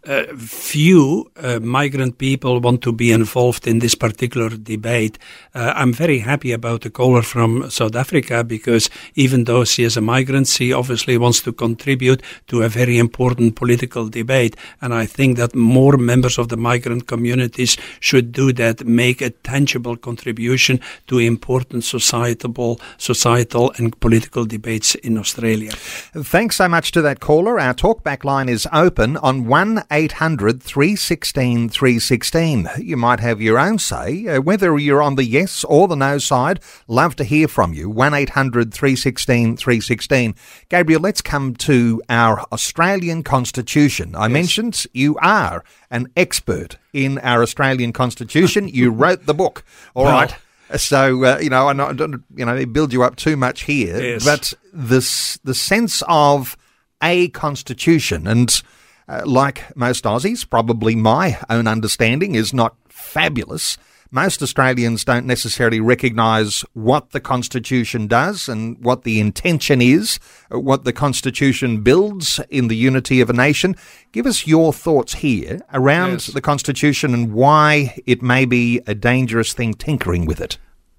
uh, 0.05 0.25
few 0.37 1.31
uh, 1.37 1.59
migrant 1.59 2.17
people 2.17 2.59
want 2.59 2.81
to 2.81 2.91
be 2.91 3.11
involved 3.11 3.67
in 3.67 3.79
this 3.79 3.95
particular 3.95 4.49
debate. 4.49 5.17
Uh, 5.53 5.73
I'm 5.75 5.93
very 5.93 6.19
happy 6.19 6.51
about 6.51 6.81
the 6.81 6.89
caller 6.89 7.21
from 7.21 7.69
South 7.69 7.95
Africa 7.95 8.43
because 8.43 8.89
even 9.15 9.45
though 9.45 9.63
she 9.63 9.83
is 9.83 9.97
a 9.97 10.01
migrant, 10.01 10.47
she 10.47 10.71
obviously 10.73 11.17
wants 11.17 11.41
to 11.41 11.51
contribute 11.51 12.21
to 12.47 12.61
a 12.61 12.69
very 12.69 12.97
important 12.97 13.55
political 13.55 14.07
debate. 14.07 14.55
And 14.81 14.93
I 14.93 15.05
think 15.05 15.37
that 15.37 15.55
more 15.55 15.97
members 15.97 16.37
of 16.37 16.49
the 16.49 16.57
migrant 16.57 17.07
communities 17.07 17.77
should 17.99 18.31
do 18.31 18.53
that, 18.53 18.85
make 18.85 19.21
a 19.21 19.29
tangible 19.29 19.97
contribution 19.97 20.79
to 21.07 21.19
important 21.19 21.83
societal, 21.83 22.79
societal 22.97 23.73
and 23.77 23.99
political 23.99 24.45
debates 24.45 24.95
in 24.95 25.17
Australia. 25.17 25.71
Thanks 25.73 26.57
so 26.57 26.67
much 26.67 26.91
to 26.91 27.01
that 27.01 27.19
caller. 27.19 27.59
Our 27.59 27.73
talkback 27.73 28.23
line 28.23 28.49
is 28.49 28.67
open 28.71 29.17
on 29.17 29.47
1 29.47 29.83
800 29.95 30.61
316 30.61 31.69
316. 31.69 32.69
You 32.79 32.97
might 32.97 33.21
have 33.21 33.41
your 33.41 33.57
own 33.57 33.79
say, 33.79 34.27
uh, 34.27 34.41
whether 34.41 34.77
you're 34.77 35.01
on 35.01 35.15
the 35.15 35.23
yes 35.23 35.63
or 35.63 35.87
the 35.87 35.95
no 35.95 36.17
side. 36.17 36.59
Love 36.89 37.15
to 37.15 37.23
hear 37.23 37.47
from 37.47 37.73
you. 37.73 37.89
1 37.89 38.13
800 38.13 38.73
316 38.73 39.55
316. 39.55 40.35
Gabriel, 40.67 40.99
let's 40.99 41.21
come 41.21 41.55
to 41.55 42.01
our 42.09 42.41
Australian 42.51 43.23
Constitution. 43.23 44.17
I 44.17 44.23
yes. 44.23 44.33
mentioned 44.33 44.85
you 44.91 45.15
are 45.21 45.63
an 45.89 46.11
expert 46.17 46.77
in 46.91 47.17
our 47.19 47.41
Australian 47.41 47.93
Constitution. 47.93 48.67
you 48.67 48.91
wrote 49.01 49.25
the 49.25 49.33
book. 49.33 49.63
All 49.93 50.03
well, 50.03 50.13
right. 50.13 50.35
So 50.75 51.23
uh, 51.23 51.39
you 51.41 51.49
know, 51.49 51.69
I 51.69 51.73
don't 51.73 52.21
you 52.35 52.45
know 52.45 52.65
build 52.65 52.91
you 52.91 53.03
up 53.03 53.15
too 53.15 53.37
much 53.37 53.61
here, 53.61 54.01
yes. 54.01 54.25
but 54.25 54.51
this 54.73 55.37
the 55.45 55.53
sense 55.53 56.03
of 56.09 56.57
a 57.01 57.29
constitution 57.29 58.27
and 58.27 58.61
uh, 59.07 59.21
like 59.25 59.75
most 59.75 60.03
Aussies, 60.03 60.49
probably 60.49 60.95
my 60.95 61.39
own 61.49 61.67
understanding 61.67 62.35
is 62.35 62.53
not 62.53 62.75
fabulous. 62.87 63.77
Most 64.11 64.41
Australians 64.41 65.03
don't 65.03 65.25
necessarily 65.25 65.79
recognise 65.79 66.63
what 66.73 67.09
the 67.09 67.19
Constitution 67.19 68.07
does 68.07 68.47
and 68.47 68.81
what 68.83 69.03
the 69.03 69.19
intention 69.19 69.81
is, 69.81 70.19
uh, 70.53 70.59
what 70.59 70.85
the 70.85 70.93
Constitution 70.93 71.81
builds 71.81 72.39
in 72.49 72.67
the 72.67 72.77
unity 72.77 73.19
of 73.19 73.29
a 73.29 73.33
nation. 73.33 73.75
Give 74.11 74.25
us 74.25 74.47
your 74.47 74.71
thoughts 74.71 75.15
here 75.15 75.59
around 75.73 76.11
yes. 76.11 76.27
the 76.27 76.41
Constitution 76.41 77.13
and 77.13 77.33
why 77.33 77.99
it 78.05 78.21
may 78.21 78.45
be 78.45 78.79
a 78.87 78.95
dangerous 78.95 79.53
thing 79.53 79.73
tinkering 79.73 80.25
with 80.25 80.39
it. 80.39 80.57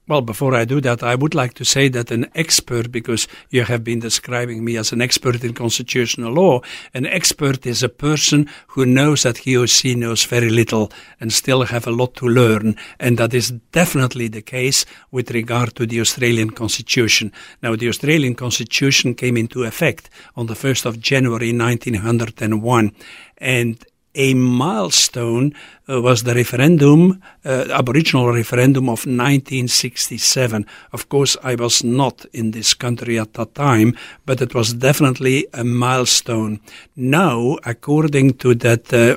Well, 0.08 0.22
before 0.22 0.54
I 0.54 0.64
do 0.64 0.80
that, 0.82 1.02
I 1.02 1.16
would 1.16 1.34
like 1.34 1.54
to 1.54 1.64
say 1.64 1.88
that 1.88 2.12
an 2.12 2.30
expert, 2.36 2.92
because 2.92 3.26
you 3.50 3.64
have 3.64 3.82
been 3.82 3.98
describing 3.98 4.64
me 4.64 4.76
as 4.76 4.92
an 4.92 5.02
expert 5.02 5.42
in 5.42 5.52
constitutional 5.52 6.32
law, 6.32 6.60
an 6.94 7.06
expert 7.06 7.66
is 7.66 7.82
a 7.82 7.88
person 7.88 8.48
who 8.68 8.86
knows 8.86 9.24
that 9.24 9.38
he 9.38 9.56
or 9.56 9.66
she 9.66 9.96
knows 9.96 10.24
very 10.24 10.48
little 10.48 10.92
and 11.18 11.32
still 11.32 11.64
have 11.64 11.88
a 11.88 11.90
lot 11.90 12.14
to 12.14 12.28
learn. 12.28 12.76
And 13.00 13.18
that 13.18 13.34
is 13.34 13.50
definitely 13.72 14.28
the 14.28 14.42
case 14.42 14.86
with 15.10 15.32
regard 15.32 15.74
to 15.74 15.86
the 15.86 16.00
Australian 16.00 16.50
Constitution. 16.50 17.32
Now, 17.60 17.74
the 17.74 17.88
Australian 17.88 18.36
Constitution 18.36 19.12
came 19.12 19.36
into 19.36 19.64
effect 19.64 20.08
on 20.36 20.46
the 20.46 20.54
1st 20.54 20.86
of 20.86 21.00
January 21.00 21.52
1901. 21.52 22.92
And 23.38 23.84
a 24.16 24.34
milestone 24.34 25.54
uh, 25.88 26.00
was 26.00 26.24
the 26.24 26.34
referendum, 26.34 27.22
uh, 27.44 27.66
Aboriginal 27.70 28.32
referendum 28.32 28.84
of 28.84 29.06
1967. 29.06 30.66
Of 30.92 31.08
course, 31.08 31.36
I 31.44 31.54
was 31.54 31.84
not 31.84 32.24
in 32.32 32.50
this 32.50 32.74
country 32.74 33.18
at 33.18 33.34
that 33.34 33.54
time, 33.54 33.96
but 34.24 34.40
it 34.40 34.54
was 34.54 34.74
definitely 34.74 35.46
a 35.52 35.62
milestone. 35.62 36.60
Now, 36.96 37.58
according 37.64 38.38
to 38.38 38.54
that 38.56 38.92
uh, 38.92 39.16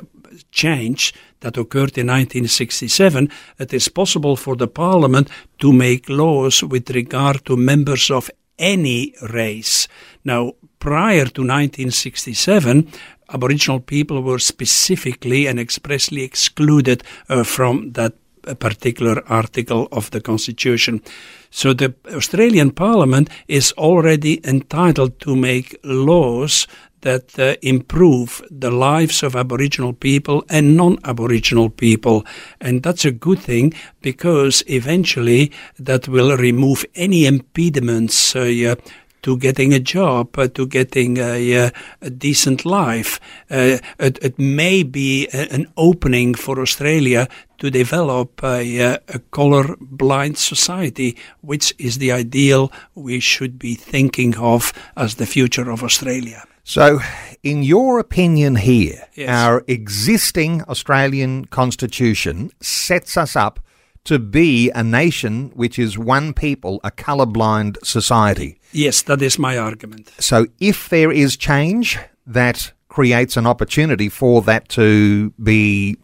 change 0.52 1.14
that 1.40 1.56
occurred 1.56 1.96
in 1.96 2.06
1967, 2.06 3.30
it 3.58 3.72
is 3.72 3.88
possible 3.88 4.36
for 4.36 4.54
the 4.54 4.68
Parliament 4.68 5.30
to 5.58 5.72
make 5.72 6.08
laws 6.08 6.62
with 6.62 6.90
regard 6.90 7.44
to 7.46 7.56
members 7.56 8.10
of 8.10 8.30
any 8.58 9.14
race. 9.32 9.88
Now, 10.24 10.52
prior 10.78 11.24
to 11.24 11.40
1967, 11.40 12.92
Aboriginal 13.32 13.80
people 13.80 14.22
were 14.22 14.38
specifically 14.38 15.46
and 15.46 15.58
expressly 15.58 16.22
excluded 16.22 17.02
uh, 17.28 17.44
from 17.44 17.92
that 17.92 18.14
particular 18.58 19.22
article 19.28 19.88
of 19.92 20.10
the 20.10 20.20
Constitution. 20.20 21.02
So 21.50 21.72
the 21.72 21.94
Australian 22.14 22.70
Parliament 22.70 23.28
is 23.48 23.72
already 23.72 24.40
entitled 24.46 25.20
to 25.20 25.36
make 25.36 25.78
laws 25.84 26.66
that 27.02 27.38
uh, 27.38 27.56
improve 27.62 28.42
the 28.50 28.70
lives 28.70 29.22
of 29.22 29.34
Aboriginal 29.34 29.92
people 29.92 30.44
and 30.48 30.76
non 30.76 30.98
Aboriginal 31.04 31.70
people. 31.70 32.24
And 32.60 32.82
that's 32.82 33.04
a 33.04 33.10
good 33.10 33.38
thing 33.38 33.72
because 34.02 34.62
eventually 34.66 35.50
that 35.78 36.08
will 36.08 36.36
remove 36.36 36.84
any 36.94 37.26
impediments 37.26 38.36
uh, 38.36 38.74
to 39.22 39.36
getting 39.36 39.72
a 39.72 39.80
job, 39.80 40.38
uh, 40.38 40.48
to 40.48 40.66
getting 40.66 41.18
a, 41.18 41.70
a 42.00 42.10
decent 42.10 42.64
life. 42.64 43.20
Uh, 43.50 43.78
it, 43.98 44.18
it, 44.22 44.38
may 44.38 44.82
be 44.82 45.28
a, 45.32 45.52
an 45.52 45.66
opening 45.76 46.34
for 46.34 46.60
Australia 46.60 47.28
to 47.58 47.70
develop 47.70 48.42
a, 48.42 48.98
a 49.08 49.18
color 49.30 49.76
blind 49.80 50.38
society, 50.38 51.16
which 51.42 51.74
is 51.78 51.98
the 51.98 52.12
ideal 52.12 52.72
we 52.94 53.20
should 53.20 53.58
be 53.58 53.74
thinking 53.74 54.36
of 54.36 54.72
as 54.96 55.16
the 55.16 55.26
future 55.26 55.70
of 55.70 55.82
Australia. 55.82 56.44
So, 56.64 57.00
in 57.42 57.62
your 57.62 57.98
opinion, 57.98 58.56
here, 58.56 59.08
yes. 59.14 59.28
our 59.28 59.64
existing 59.66 60.62
Australian 60.64 61.46
constitution 61.46 62.50
sets 62.60 63.16
us 63.16 63.34
up 63.34 63.60
to 64.04 64.18
be 64.18 64.70
a 64.70 64.82
nation 64.82 65.50
which 65.54 65.78
is 65.78 65.98
one 65.98 66.32
people, 66.32 66.80
a 66.82 66.90
colourblind 66.90 67.76
society. 67.84 68.58
Yes, 68.72 69.02
that 69.02 69.22
is 69.22 69.38
my 69.38 69.58
argument. 69.58 70.10
So 70.18 70.46
if 70.58 70.88
there 70.88 71.12
is 71.12 71.36
change, 71.36 71.98
that 72.26 72.72
creates 72.88 73.36
an 73.36 73.46
opportunity 73.46 74.08
for 74.08 74.42
that 74.42 74.68
to 74.70 75.30
be 75.42 75.96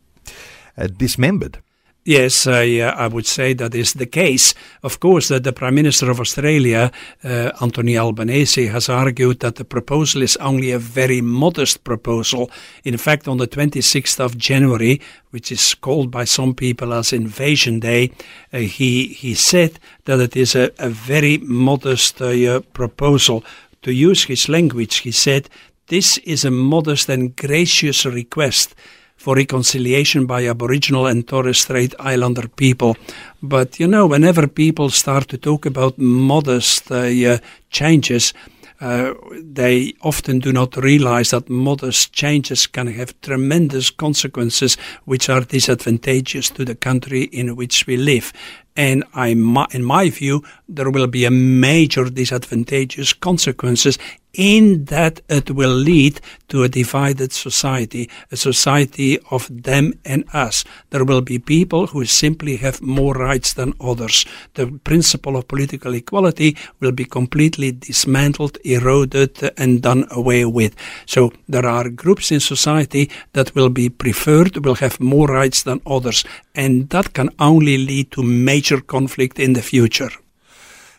uh, 0.76 0.86
dismembered. 0.86 1.62
Yes, 2.08 2.46
I, 2.46 2.78
uh, 2.78 2.94
I 2.94 3.08
would 3.08 3.26
say 3.26 3.52
that 3.54 3.74
is 3.74 3.94
the 3.94 4.06
case. 4.06 4.54
Of 4.84 5.00
course, 5.00 5.26
that 5.26 5.42
the 5.42 5.52
Prime 5.52 5.74
Minister 5.74 6.08
of 6.08 6.20
Australia, 6.20 6.92
uh, 7.24 7.50
Anthony 7.60 7.98
Albanese, 7.98 8.68
has 8.68 8.88
argued 8.88 9.40
that 9.40 9.56
the 9.56 9.64
proposal 9.64 10.22
is 10.22 10.36
only 10.36 10.70
a 10.70 10.78
very 10.78 11.20
modest 11.20 11.82
proposal. 11.82 12.48
In 12.84 12.96
fact, 12.96 13.26
on 13.26 13.38
the 13.38 13.48
26th 13.48 14.20
of 14.20 14.38
January, 14.38 15.00
which 15.30 15.50
is 15.50 15.74
called 15.74 16.12
by 16.12 16.22
some 16.22 16.54
people 16.54 16.94
as 16.94 17.12
Invasion 17.12 17.80
Day, 17.80 18.12
uh, 18.52 18.58
he, 18.58 19.08
he 19.08 19.34
said 19.34 19.80
that 20.04 20.20
it 20.20 20.36
is 20.36 20.54
a, 20.54 20.70
a 20.78 20.88
very 20.88 21.38
modest 21.38 22.22
uh, 22.22 22.60
proposal. 22.72 23.42
To 23.82 23.92
use 23.92 24.22
his 24.22 24.48
language, 24.48 24.98
he 24.98 25.10
said, 25.10 25.48
This 25.88 26.18
is 26.18 26.44
a 26.44 26.52
modest 26.52 27.08
and 27.08 27.34
gracious 27.34 28.06
request 28.06 28.76
for 29.26 29.34
reconciliation 29.34 30.24
by 30.24 30.46
Aboriginal 30.46 31.06
and 31.06 31.26
Torres 31.26 31.58
Strait 31.58 31.92
Islander 31.98 32.46
people. 32.46 32.96
But 33.42 33.80
you 33.80 33.88
know, 33.88 34.06
whenever 34.06 34.46
people 34.46 34.88
start 34.90 35.26
to 35.28 35.36
talk 35.36 35.66
about 35.66 35.98
modest 35.98 36.92
uh, 36.92 37.38
changes, 37.68 38.32
uh, 38.80 39.14
they 39.42 39.94
often 40.00 40.38
do 40.38 40.52
not 40.52 40.76
realize 40.76 41.30
that 41.30 41.50
modest 41.50 42.12
changes 42.12 42.68
can 42.68 42.86
have 42.86 43.20
tremendous 43.20 43.90
consequences 43.90 44.76
which 45.06 45.28
are 45.28 45.40
disadvantageous 45.40 46.48
to 46.50 46.64
the 46.64 46.76
country 46.76 47.22
in 47.32 47.56
which 47.56 47.84
we 47.88 47.96
live. 47.96 48.32
And 48.76 49.04
I, 49.14 49.28
in 49.28 49.84
my 49.84 50.10
view, 50.10 50.42
there 50.68 50.90
will 50.90 51.06
be 51.06 51.24
a 51.24 51.30
major 51.30 52.10
disadvantageous 52.10 53.12
consequences 53.12 53.98
in 54.36 54.84
that 54.84 55.20
it 55.28 55.50
will 55.50 55.74
lead 55.74 56.20
to 56.48 56.62
a 56.62 56.68
divided 56.68 57.32
society, 57.32 58.08
a 58.30 58.36
society 58.36 59.18
of 59.30 59.48
them 59.50 59.94
and 60.04 60.24
us. 60.32 60.64
There 60.90 61.04
will 61.04 61.22
be 61.22 61.38
people 61.38 61.88
who 61.88 62.04
simply 62.04 62.56
have 62.56 62.82
more 62.82 63.14
rights 63.14 63.54
than 63.54 63.72
others. 63.80 64.26
The 64.54 64.66
principle 64.84 65.36
of 65.36 65.48
political 65.48 65.94
equality 65.94 66.56
will 66.80 66.92
be 66.92 67.04
completely 67.04 67.72
dismantled, 67.72 68.58
eroded, 68.64 69.50
and 69.56 69.82
done 69.82 70.06
away 70.10 70.44
with. 70.44 70.76
So 71.06 71.32
there 71.48 71.66
are 71.66 71.88
groups 71.88 72.30
in 72.30 72.40
society 72.40 73.10
that 73.32 73.54
will 73.54 73.70
be 73.70 73.88
preferred, 73.88 74.64
will 74.64 74.76
have 74.76 75.00
more 75.00 75.28
rights 75.28 75.62
than 75.62 75.80
others, 75.86 76.24
and 76.54 76.88
that 76.90 77.14
can 77.14 77.30
only 77.38 77.78
lead 77.78 78.12
to 78.12 78.22
major 78.22 78.65
conflict 78.80 79.38
in 79.38 79.52
the 79.54 79.62
future 79.62 80.10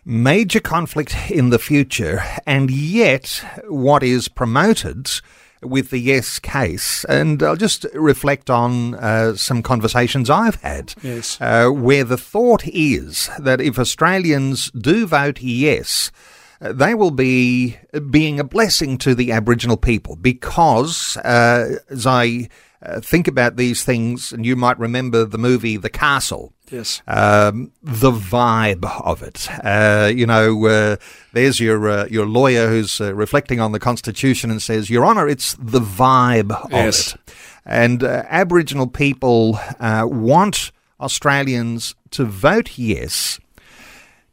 major 0.08 0.62
conflict 0.62 1.14
in 1.30 1.50
the 1.50 1.60
future, 1.60 2.24
and 2.46 2.72
yet 2.72 3.44
what 3.68 4.02
is 4.02 4.30
promoted 4.30 5.10
with 5.62 5.90
the 5.90 5.98
yes 5.98 6.40
case, 6.40 7.04
and 7.06 7.44
I'll 7.44 7.58
just 7.58 7.86
reflect 7.94 8.50
on 8.50 8.96
uh, 8.96 9.36
some 9.36 9.62
conversations 9.62 10.30
I've 10.30 10.62
had, 10.62 10.94
yes. 11.02 11.38
uh, 11.42 11.70
where 11.70 12.04
the 12.04 12.18
thought 12.18 12.66
is 12.68 13.30
that 13.40 13.60
if 13.60 13.78
Australians 13.78 14.72
do 14.72 15.08
vote 15.08 15.42
yes, 15.42 16.12
uh, 16.62 16.72
they 16.74 16.96
will 16.96 17.12
be 17.12 17.78
being 18.10 18.40
a 18.40 18.46
blessing 18.46 18.98
to 19.00 19.14
the 19.14 19.32
Aboriginal 19.32 19.78
people 19.78 20.16
because, 20.16 21.18
uh, 21.18 21.80
as 21.90 22.08
I 22.08 22.50
uh, 22.82 23.02
think 23.02 23.28
about 23.28 23.58
these 23.58 23.84
things, 23.84 24.32
and 24.32 24.46
you 24.46 24.56
might 24.56 24.80
remember 24.80 25.26
the 25.26 25.38
movie 25.38 25.78
The 25.78 25.90
Castle. 25.90 26.54
Yes. 26.72 27.02
Um, 27.08 27.72
the 27.82 28.12
vibe 28.12 28.86
of 29.02 29.22
it. 29.24 29.48
Uh, 29.64 30.12
you 30.14 30.26
know, 30.26 30.66
uh, 30.66 30.98
there's 31.34 31.60
your 31.60 31.90
uh, 31.90 32.08
your 32.10 32.26
lawyer 32.26 32.68
who's 32.68 33.00
uh, 33.00 33.14
reflecting 33.14 33.60
on 33.60 33.72
the 33.72 33.80
Constitution 33.80 34.52
and 34.52 34.62
says, 34.62 34.90
Your 34.90 35.06
Honour, 35.06 35.28
it's 35.28 35.56
the 35.60 35.80
vibe 35.80 36.52
of 36.52 36.72
yes. 36.72 37.14
it. 37.14 37.22
And 37.66 38.04
uh, 38.04 38.24
Aboriginal 38.28 38.88
people 38.88 39.60
uh, 39.80 40.06
want 40.10 40.72
Australians 41.00 41.96
to 42.12 42.26
vote 42.26 42.78
yes, 42.78 43.40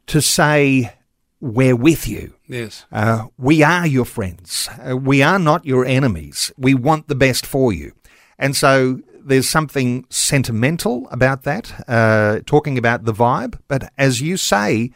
to 0.06 0.20
say, 0.20 0.92
We're 1.40 1.76
with 1.76 2.08
you. 2.08 2.34
Yes. 2.46 2.84
we 3.38 3.62
are 3.62 3.86
your 3.86 4.04
friends. 4.04 4.68
we 4.84 5.22
are 5.22 5.38
not 5.38 5.64
your 5.64 5.84
enemies. 5.84 6.52
We 6.58 6.74
want 6.74 7.08
the 7.08 7.14
best 7.14 7.46
for 7.46 7.72
you. 7.72 7.92
And 8.38 8.54
so 8.56 9.00
there's 9.24 9.48
something 9.48 10.04
sentimental 10.10 11.08
about 11.10 11.42
that, 11.42 11.84
uh, 11.88 12.40
talking 12.46 12.78
about 12.78 13.04
the 13.04 13.12
vibe. 13.12 13.58
But 13.68 13.92
as 13.98 14.20
you 14.20 14.36
say, 14.36 14.90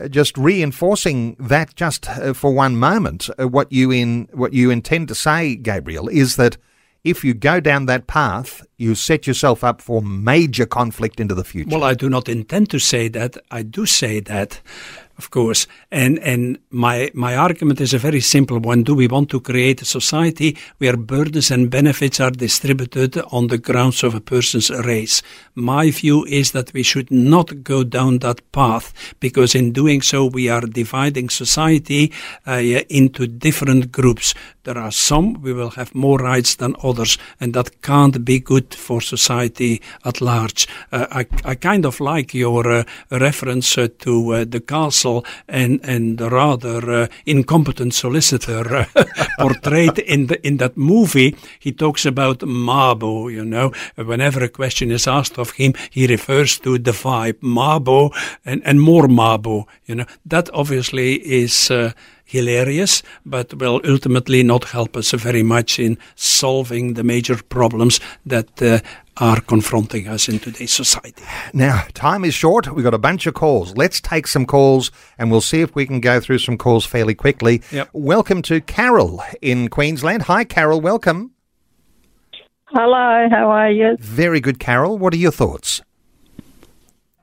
uh, 0.00 0.08
just 0.08 0.36
reinforcing 0.36 1.36
that 1.38 1.74
just 1.74 2.08
uh, 2.08 2.32
for 2.32 2.52
one 2.52 2.76
moment, 2.76 3.28
uh, 3.38 3.48
what 3.48 3.70
you 3.72 3.90
in 3.90 4.28
what 4.32 4.52
you 4.52 4.70
intend 4.70 5.08
to 5.08 5.14
say, 5.14 5.56
Gabriel, 5.56 6.08
is 6.08 6.36
that 6.36 6.56
if 7.02 7.24
you 7.24 7.32
go 7.32 7.60
down 7.60 7.86
that 7.86 8.06
path, 8.06 8.64
you 8.76 8.94
set 8.94 9.26
yourself 9.26 9.64
up 9.64 9.80
for 9.80 10.02
major 10.02 10.66
conflict 10.66 11.18
into 11.18 11.34
the 11.34 11.44
future. 11.44 11.70
Well, 11.70 11.84
I 11.84 11.94
do 11.94 12.10
not 12.10 12.28
intend 12.28 12.68
to 12.70 12.78
say 12.78 13.08
that. 13.08 13.36
I 13.50 13.62
do 13.62 13.86
say 13.86 14.20
that 14.20 14.60
of 15.20 15.30
course. 15.30 15.66
And 15.90 16.18
and 16.20 16.58
my 16.70 17.10
my 17.14 17.36
argument 17.36 17.80
is 17.80 17.94
a 17.94 17.98
very 17.98 18.20
simple 18.20 18.58
one. 18.58 18.82
Do 18.84 18.94
we 18.94 19.08
want 19.08 19.28
to 19.30 19.40
create 19.40 19.82
a 19.82 19.92
society 19.98 20.56
where 20.78 20.96
burdens 20.96 21.50
and 21.50 21.70
benefits 21.70 22.20
are 22.20 22.30
distributed 22.46 23.12
on 23.30 23.48
the 23.48 23.58
grounds 23.58 24.02
of 24.02 24.14
a 24.14 24.20
person's 24.20 24.70
race? 24.70 25.22
My 25.54 25.90
view 25.90 26.24
is 26.24 26.52
that 26.52 26.72
we 26.72 26.82
should 26.82 27.10
not 27.10 27.62
go 27.62 27.84
down 27.84 28.18
that 28.18 28.40
path 28.52 28.86
because 29.20 29.58
in 29.58 29.72
doing 29.72 30.02
so 30.02 30.24
we 30.24 30.48
are 30.48 30.66
dividing 30.82 31.28
society 31.30 32.12
uh, 32.46 32.82
into 32.88 33.26
different 33.26 33.92
groups. 33.92 34.34
There 34.62 34.78
are 34.78 34.92
some 34.92 35.42
we 35.42 35.52
will 35.52 35.70
have 35.70 35.94
more 35.94 36.18
rights 36.18 36.56
than 36.56 36.76
others, 36.82 37.18
and 37.40 37.54
that 37.54 37.82
can't 37.82 38.24
be 38.24 38.38
good 38.40 38.74
for 38.74 39.00
society 39.02 39.80
at 40.04 40.20
large. 40.20 40.66
Uh, 40.92 41.06
I 41.20 41.22
I 41.52 41.54
kind 41.56 41.84
of 41.84 42.00
like 42.00 42.38
your 42.38 42.64
uh, 42.70 42.84
reference 43.10 43.82
uh, 43.82 43.88
to 44.04 44.12
uh, 44.34 44.44
the 44.50 44.60
castle 44.60 45.09
and 45.48 45.80
and 45.82 46.20
rather 46.20 46.80
uh, 46.90 47.06
incompetent 47.24 47.94
solicitor 47.94 48.64
uh, 48.76 49.04
portrayed 49.38 49.98
in 49.98 50.26
the 50.26 50.36
in 50.46 50.58
that 50.58 50.76
movie. 50.76 51.34
He 51.58 51.72
talks 51.72 52.06
about 52.06 52.38
Mabo. 52.40 53.30
You 53.30 53.44
know, 53.44 53.72
whenever 53.96 54.44
a 54.44 54.48
question 54.48 54.90
is 54.90 55.06
asked 55.06 55.38
of 55.38 55.50
him, 55.52 55.72
he 55.90 56.06
refers 56.06 56.58
to 56.60 56.78
the 56.78 56.92
vibe 56.92 57.40
Mabo 57.42 58.10
and 58.44 58.62
and 58.64 58.80
more 58.80 59.08
Mabo. 59.08 59.64
You 59.86 59.94
know, 59.94 60.06
that 60.26 60.50
obviously 60.52 61.14
is. 61.42 61.70
Uh, 61.70 61.92
hilarious, 62.30 63.02
but 63.26 63.52
will 63.54 63.80
ultimately 63.84 64.42
not 64.42 64.64
help 64.64 64.96
us 64.96 65.10
very 65.10 65.42
much 65.42 65.78
in 65.78 65.98
solving 66.14 66.94
the 66.94 67.02
major 67.02 67.36
problems 67.48 68.00
that 68.24 68.62
uh, 68.62 68.78
are 69.16 69.40
confronting 69.40 70.08
us 70.08 70.28
in 70.28 70.38
today's 70.38 70.72
society. 70.72 71.22
Now, 71.52 71.84
time 71.94 72.24
is 72.24 72.34
short. 72.34 72.72
We've 72.72 72.84
got 72.84 72.94
a 72.94 72.98
bunch 72.98 73.26
of 73.26 73.34
calls. 73.34 73.76
Let's 73.76 74.00
take 74.00 74.26
some 74.26 74.46
calls 74.46 74.90
and 75.18 75.30
we'll 75.30 75.40
see 75.40 75.60
if 75.60 75.74
we 75.74 75.86
can 75.86 76.00
go 76.00 76.20
through 76.20 76.38
some 76.38 76.56
calls 76.56 76.86
fairly 76.86 77.14
quickly. 77.14 77.62
Yep. 77.70 77.90
Welcome 77.92 78.42
to 78.42 78.60
Carol 78.60 79.22
in 79.42 79.68
Queensland. 79.68 80.22
Hi, 80.22 80.44
Carol. 80.44 80.80
Welcome. 80.80 81.32
Hello, 82.66 83.28
how 83.30 83.50
are 83.50 83.70
you? 83.70 83.96
Very 83.98 84.40
good, 84.40 84.60
Carol. 84.60 84.96
What 84.96 85.12
are 85.12 85.18
your 85.18 85.32
thoughts? 85.32 85.82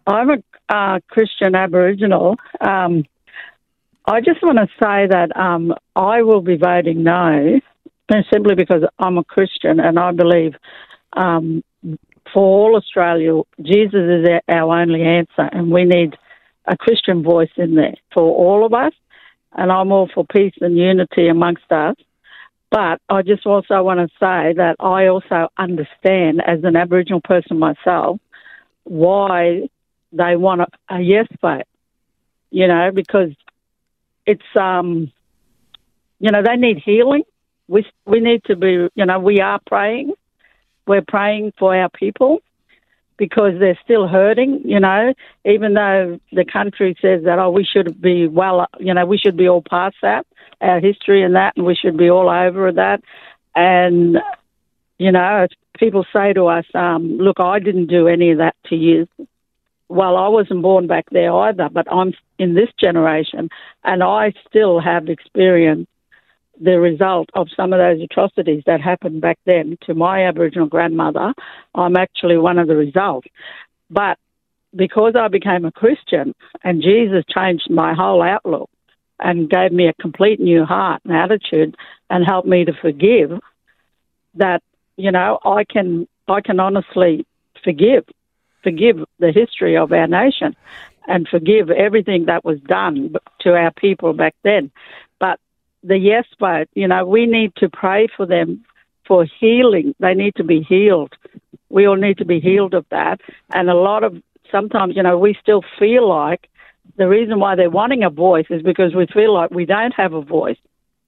I'm 0.05 0.29
a 0.29 0.37
uh, 0.69 0.99
Christian 1.07 1.55
Aboriginal. 1.55 2.35
Um, 2.59 3.05
I 4.05 4.21
just 4.21 4.41
want 4.41 4.57
to 4.57 4.67
say 4.81 5.07
that 5.07 5.35
um, 5.35 5.73
I 5.95 6.21
will 6.21 6.41
be 6.41 6.55
voting 6.55 7.03
no, 7.03 7.59
simply 8.31 8.55
because 8.55 8.83
I'm 8.99 9.17
a 9.17 9.23
Christian 9.23 9.79
and 9.79 9.99
I 9.99 10.11
believe 10.11 10.53
um, 11.13 11.63
for 12.33 12.43
all 12.43 12.75
Australia, 12.75 13.41
Jesus 13.61 13.93
is 13.93 14.27
our 14.47 14.79
only 14.79 15.03
answer, 15.03 15.49
and 15.51 15.71
we 15.71 15.85
need 15.85 16.17
a 16.65 16.75
Christian 16.75 17.23
voice 17.23 17.49
in 17.55 17.75
there 17.75 17.95
for 18.13 18.23
all 18.23 18.65
of 18.65 18.73
us. 18.73 18.93
And 19.53 19.71
I'm 19.71 19.91
all 19.91 20.09
for 20.13 20.25
peace 20.25 20.53
and 20.61 20.77
unity 20.77 21.27
amongst 21.29 21.71
us. 21.71 21.95
But 22.69 22.99
I 23.09 23.21
just 23.21 23.45
also 23.45 23.81
want 23.81 23.99
to 23.99 24.07
say 24.19 24.53
that 24.57 24.75
I 24.79 25.07
also 25.07 25.47
understand, 25.57 26.41
as 26.45 26.63
an 26.63 26.75
Aboriginal 26.75 27.21
person 27.21 27.57
myself, 27.57 28.19
why 28.83 29.69
they 30.11 30.35
want 30.35 30.61
a, 30.61 30.67
a 30.89 30.99
yes 30.99 31.27
vote. 31.41 31.63
You 32.51 32.67
know, 32.67 32.91
because 32.93 33.31
it's 34.25 34.41
um, 34.59 35.11
you 36.19 36.31
know, 36.31 36.41
they 36.43 36.55
need 36.55 36.81
healing. 36.83 37.23
We 37.67 37.85
we 38.05 38.19
need 38.19 38.43
to 38.45 38.55
be, 38.55 38.89
you 38.93 39.05
know, 39.05 39.19
we 39.19 39.39
are 39.39 39.59
praying. 39.65 40.13
We're 40.87 41.03
praying 41.07 41.53
for 41.59 41.75
our 41.75 41.89
people 41.89 42.39
because 43.17 43.53
they're 43.59 43.79
still 43.83 44.07
hurting. 44.07 44.61
You 44.65 44.79
know, 44.79 45.13
even 45.45 45.73
though 45.73 46.19
the 46.31 46.45
country 46.45 46.97
says 47.01 47.23
that, 47.25 47.39
oh, 47.39 47.51
we 47.51 47.65
should 47.65 48.01
be 48.01 48.27
well, 48.27 48.67
you 48.79 48.93
know, 48.93 49.05
we 49.05 49.17
should 49.17 49.37
be 49.37 49.49
all 49.49 49.63
past 49.67 49.97
that, 50.01 50.25
our 50.61 50.79
history 50.79 51.23
and 51.23 51.35
that, 51.35 51.57
and 51.57 51.65
we 51.65 51.75
should 51.75 51.97
be 51.97 52.09
all 52.09 52.29
over 52.29 52.71
that. 52.71 53.01
And 53.55 54.17
you 54.97 55.11
know, 55.11 55.47
people 55.77 56.05
say 56.11 56.33
to 56.33 56.47
us, 56.47 56.65
um, 56.73 57.17
"Look, 57.17 57.39
I 57.39 57.59
didn't 57.59 57.87
do 57.87 58.07
any 58.07 58.31
of 58.31 58.39
that 58.39 58.55
to 58.69 58.75
you." 58.75 59.07
well, 59.89 60.17
I 60.17 60.27
wasn't 60.27 60.61
born 60.61 60.87
back 60.87 61.05
there 61.11 61.33
either, 61.33 61.69
but 61.71 61.91
I'm 61.91 62.13
in 62.37 62.53
this 62.55 62.69
generation, 62.79 63.49
and 63.83 64.03
I 64.03 64.33
still 64.47 64.79
have 64.79 65.07
experienced 65.07 65.89
the 66.59 66.79
result 66.79 67.29
of 67.33 67.47
some 67.55 67.73
of 67.73 67.79
those 67.79 68.01
atrocities 68.01 68.63
that 68.65 68.81
happened 68.81 69.21
back 69.21 69.37
then 69.45 69.77
to 69.85 69.93
my 69.93 70.25
Aboriginal 70.25 70.67
grandmother. 70.67 71.33
I'm 71.75 71.95
actually 71.95 72.37
one 72.37 72.57
of 72.57 72.67
the 72.67 72.75
results. 72.75 73.27
But 73.89 74.17
because 74.75 75.13
I 75.15 75.27
became 75.27 75.65
a 75.65 75.71
Christian 75.71 76.33
and 76.63 76.81
Jesus 76.81 77.23
changed 77.33 77.69
my 77.69 77.93
whole 77.93 78.21
outlook 78.21 78.69
and 79.19 79.49
gave 79.49 79.71
me 79.71 79.87
a 79.87 79.93
complete 79.93 80.39
new 80.39 80.65
heart 80.65 81.01
and 81.05 81.13
attitude 81.13 81.75
and 82.09 82.25
helped 82.25 82.47
me 82.47 82.65
to 82.65 82.73
forgive, 82.73 83.39
that, 84.35 84.61
you 84.95 85.11
know, 85.11 85.39
I 85.43 85.63
can 85.63 86.07
I 86.27 86.41
can 86.41 86.59
honestly 86.59 87.25
forgive 87.63 88.05
forgive 88.63 88.97
the 89.19 89.31
history 89.31 89.77
of 89.77 89.91
our 89.91 90.07
nation 90.07 90.55
and 91.07 91.27
forgive 91.27 91.69
everything 91.71 92.25
that 92.25 92.43
was 92.43 92.59
done 92.61 93.15
to 93.39 93.53
our 93.53 93.71
people 93.71 94.13
back 94.13 94.35
then. 94.43 94.69
But 95.81 95.89
the 95.89 95.97
yes 95.97 96.25
vote, 96.39 96.69
you 96.73 96.87
know, 96.87 97.05
we 97.05 97.25
need 97.25 97.55
to 97.57 97.69
pray 97.69 98.07
for 98.15 98.25
them 98.25 98.63
for 99.07 99.25
healing. 99.39 99.95
They 99.99 100.13
need 100.13 100.35
to 100.35 100.43
be 100.43 100.61
healed. 100.61 101.13
We 101.69 101.87
all 101.87 101.95
need 101.95 102.17
to 102.17 102.25
be 102.25 102.39
healed 102.39 102.73
of 102.73 102.85
that. 102.89 103.21
And 103.53 103.69
a 103.69 103.73
lot 103.73 104.03
of 104.03 104.21
sometimes, 104.51 104.95
you 104.95 105.03
know, 105.03 105.17
we 105.17 105.35
still 105.41 105.63
feel 105.79 106.07
like 106.07 106.49
the 106.97 107.07
reason 107.07 107.39
why 107.39 107.55
they're 107.55 107.69
wanting 107.69 108.03
a 108.03 108.09
voice 108.09 108.47
is 108.49 108.61
because 108.61 108.95
we 108.95 109.05
feel 109.07 109.33
like 109.33 109.51
we 109.51 109.65
don't 109.65 109.93
have 109.95 110.13
a 110.13 110.21
voice, 110.21 110.57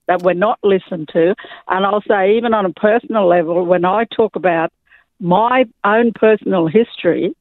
that 0.08 0.22
we're 0.22 0.34
not 0.34 0.60
listened 0.64 1.10
to. 1.14 1.36
And 1.68 1.86
I'll 1.86 2.02
say, 2.02 2.38
even 2.38 2.54
on 2.54 2.66
a 2.66 2.74
personal 2.74 3.28
level, 3.28 3.66
when 3.66 3.86
I 3.86 4.06
talk 4.06 4.36
about 4.36 4.72
my 5.20 5.66
own 5.84 6.12
personal 6.14 6.68
history, 6.68 7.36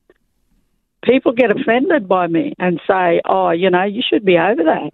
people 1.03 1.33
get 1.33 1.51
offended 1.51 2.09
by 2.09 2.27
me 2.27 2.55
and 2.59 2.81
say, 2.87 3.21
"Oh, 3.25 3.51
you 3.51 3.71
know, 3.71 3.85
you 3.85 4.03
should 4.03 4.25
be 4.25 4.39
over 4.39 4.65
that." 4.65 4.93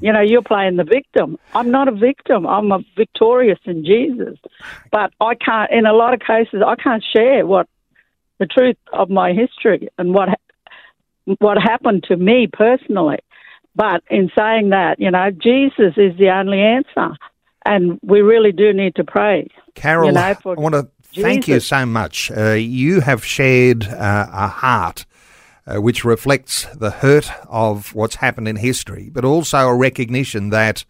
You 0.00 0.12
know, 0.12 0.20
you're 0.20 0.42
playing 0.42 0.76
the 0.76 0.84
victim. 0.84 1.38
I'm 1.54 1.70
not 1.70 1.88
a 1.88 1.92
victim. 1.92 2.46
I'm 2.46 2.70
a 2.72 2.80
victorious 2.96 3.58
in 3.64 3.84
Jesus. 3.84 4.38
But 4.90 5.12
I 5.20 5.34
can't, 5.34 5.70
in 5.70 5.86
a 5.86 5.92
lot 5.92 6.14
of 6.14 6.20
cases, 6.20 6.62
I 6.66 6.76
can't 6.76 7.04
share 7.14 7.46
what 7.46 7.68
the 8.38 8.46
truth 8.46 8.76
of 8.92 9.08
my 9.08 9.32
history 9.32 9.88
and 9.98 10.12
what 10.12 10.28
what 11.38 11.58
happened 11.58 12.04
to 12.04 12.16
me 12.16 12.46
personally. 12.52 13.18
But 13.74 14.02
in 14.10 14.30
saying 14.36 14.70
that, 14.70 15.00
you 15.00 15.10
know, 15.10 15.30
Jesus 15.30 15.94
is 15.96 16.16
the 16.18 16.30
only 16.30 16.60
answer, 16.60 17.16
and 17.64 17.98
we 18.02 18.20
really 18.20 18.52
do 18.52 18.72
need 18.72 18.94
to 18.96 19.04
pray. 19.04 19.48
Carol, 19.74 20.06
you 20.06 20.12
know, 20.12 20.20
I 20.20 20.36
want 20.44 20.74
to 20.74 20.88
thank 21.14 21.48
you 21.48 21.60
so 21.60 21.84
much. 21.84 22.30
Uh, 22.30 22.52
you 22.52 23.00
have 23.00 23.24
shared 23.24 23.84
uh, 23.84 24.26
a 24.32 24.48
heart 24.48 25.04
uh, 25.66 25.80
which 25.80 26.04
reflects 26.04 26.66
the 26.74 26.90
hurt 26.90 27.30
of 27.48 27.94
what's 27.94 28.16
happened 28.16 28.48
in 28.48 28.56
history, 28.56 29.10
but 29.12 29.24
also 29.24 29.68
a 29.68 29.74
recognition 29.74 30.50
that 30.50 30.84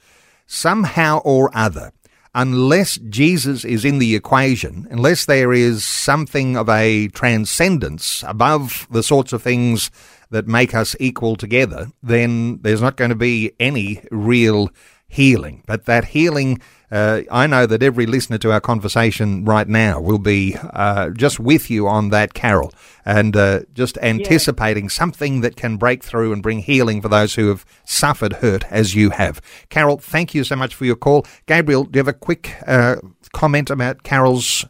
somehow 0.46 1.18
or 1.24 1.50
other, 1.56 1.92
unless 2.34 2.98
Jesus 3.08 3.64
is 3.64 3.84
in 3.84 3.98
the 3.98 4.14
equation, 4.14 4.86
unless 4.90 5.24
there 5.24 5.52
is 5.52 5.84
something 5.84 6.56
of 6.56 6.68
a 6.68 7.08
transcendence 7.08 8.22
above 8.26 8.86
the 8.90 9.02
sorts 9.02 9.32
of 9.32 9.42
things 9.42 9.90
that 10.30 10.46
make 10.46 10.74
us 10.74 10.94
equal 11.00 11.36
together, 11.36 11.88
then 12.02 12.58
there's 12.62 12.82
not 12.82 12.96
going 12.96 13.10
to 13.10 13.14
be 13.16 13.52
any 13.58 14.02
real 14.10 14.70
healing. 15.08 15.62
But 15.66 15.86
that 15.86 16.06
healing, 16.06 16.60
uh, 16.90 17.22
I 17.30 17.46
know 17.46 17.66
that 17.66 17.82
every 17.82 18.06
listener 18.06 18.38
to 18.38 18.52
our 18.52 18.60
conversation 18.60 19.44
right 19.44 19.66
now 19.66 20.00
will 20.00 20.18
be 20.18 20.56
uh, 20.72 21.10
just 21.10 21.40
with 21.40 21.70
you 21.70 21.88
on 21.88 22.10
that, 22.10 22.34
Carol, 22.34 22.72
and 23.04 23.36
uh, 23.36 23.60
just 23.74 23.98
anticipating 23.98 24.88
something 24.88 25.40
that 25.40 25.56
can 25.56 25.76
break 25.76 26.04
through 26.04 26.32
and 26.32 26.42
bring 26.42 26.60
healing 26.60 27.02
for 27.02 27.08
those 27.08 27.34
who 27.34 27.48
have 27.48 27.64
suffered 27.84 28.34
hurt 28.34 28.64
as 28.70 28.94
you 28.94 29.10
have. 29.10 29.40
Carol, 29.68 29.98
thank 29.98 30.34
you 30.34 30.44
so 30.44 30.56
much 30.56 30.74
for 30.74 30.84
your 30.84 30.96
call. 30.96 31.26
Gabriel, 31.46 31.84
do 31.84 31.98
you 31.98 32.00
have 32.00 32.08
a 32.08 32.12
quick 32.12 32.54
uh, 32.66 32.96
comment 33.32 33.70
about 33.70 34.02
Carol's? 34.02 34.64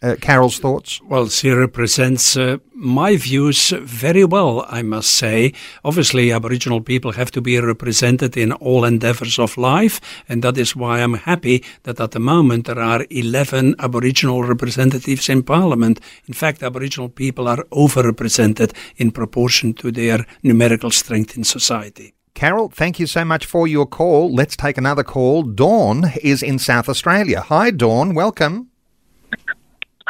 Uh, 0.00 0.14
Carol's 0.20 0.60
thoughts? 0.60 1.00
Well, 1.02 1.28
she 1.28 1.50
represents 1.50 2.36
uh, 2.36 2.58
my 2.72 3.16
views 3.16 3.70
very 3.70 4.24
well, 4.24 4.64
I 4.68 4.82
must 4.82 5.10
say. 5.10 5.52
Obviously, 5.84 6.30
Aboriginal 6.30 6.80
people 6.80 7.12
have 7.12 7.32
to 7.32 7.40
be 7.40 7.58
represented 7.58 8.36
in 8.36 8.52
all 8.52 8.84
endeavors 8.84 9.40
of 9.40 9.58
life, 9.58 10.00
and 10.28 10.42
that 10.44 10.56
is 10.56 10.76
why 10.76 11.00
I'm 11.00 11.14
happy 11.14 11.64
that 11.82 12.00
at 12.00 12.12
the 12.12 12.20
moment 12.20 12.66
there 12.66 12.78
are 12.78 13.06
11 13.10 13.74
Aboriginal 13.80 14.44
representatives 14.44 15.28
in 15.28 15.42
Parliament. 15.42 15.98
In 16.28 16.34
fact, 16.34 16.62
Aboriginal 16.62 17.08
people 17.08 17.48
are 17.48 17.64
overrepresented 17.72 18.72
in 18.98 19.10
proportion 19.10 19.74
to 19.74 19.90
their 19.90 20.24
numerical 20.44 20.92
strength 20.92 21.36
in 21.36 21.42
society. 21.42 22.14
Carol, 22.34 22.68
thank 22.68 23.00
you 23.00 23.06
so 23.08 23.24
much 23.24 23.46
for 23.46 23.66
your 23.66 23.84
call. 23.84 24.32
Let's 24.32 24.56
take 24.56 24.78
another 24.78 25.02
call. 25.02 25.42
Dawn 25.42 26.12
is 26.22 26.40
in 26.40 26.60
South 26.60 26.88
Australia. 26.88 27.40
Hi, 27.40 27.72
Dawn. 27.72 28.14
Welcome. 28.14 28.70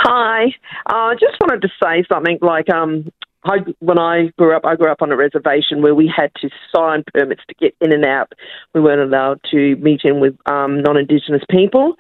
Hi. 0.00 0.54
I 0.86 1.10
uh, 1.10 1.14
just 1.14 1.36
wanted 1.40 1.60
to 1.62 1.68
say 1.82 2.04
something 2.08 2.38
like 2.40 2.70
um, 2.70 3.10
I, 3.42 3.56
when 3.80 3.98
I 3.98 4.28
grew 4.38 4.54
up, 4.54 4.64
I 4.64 4.76
grew 4.76 4.92
up 4.92 5.02
on 5.02 5.10
a 5.10 5.16
reservation 5.16 5.82
where 5.82 5.94
we 5.94 6.06
had 6.14 6.30
to 6.40 6.48
sign 6.72 7.02
permits 7.12 7.42
to 7.48 7.54
get 7.54 7.74
in 7.80 7.92
and 7.92 8.04
out. 8.04 8.32
We 8.74 8.80
weren't 8.80 9.00
allowed 9.00 9.40
to 9.50 9.74
meet 9.76 10.02
in 10.04 10.20
with 10.20 10.36
um, 10.46 10.82
non 10.82 10.96
Indigenous 10.96 11.42
people. 11.50 11.96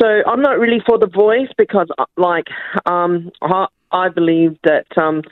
So 0.00 0.06
I'm 0.06 0.40
not 0.40 0.60
really 0.60 0.80
for 0.86 0.96
the 0.96 1.08
voice 1.08 1.48
because, 1.58 1.88
uh, 1.98 2.04
like, 2.16 2.46
um, 2.86 3.32
I, 3.42 3.66
I 3.90 4.10
believe 4.10 4.56
that 4.62 4.86
um, 4.96 5.22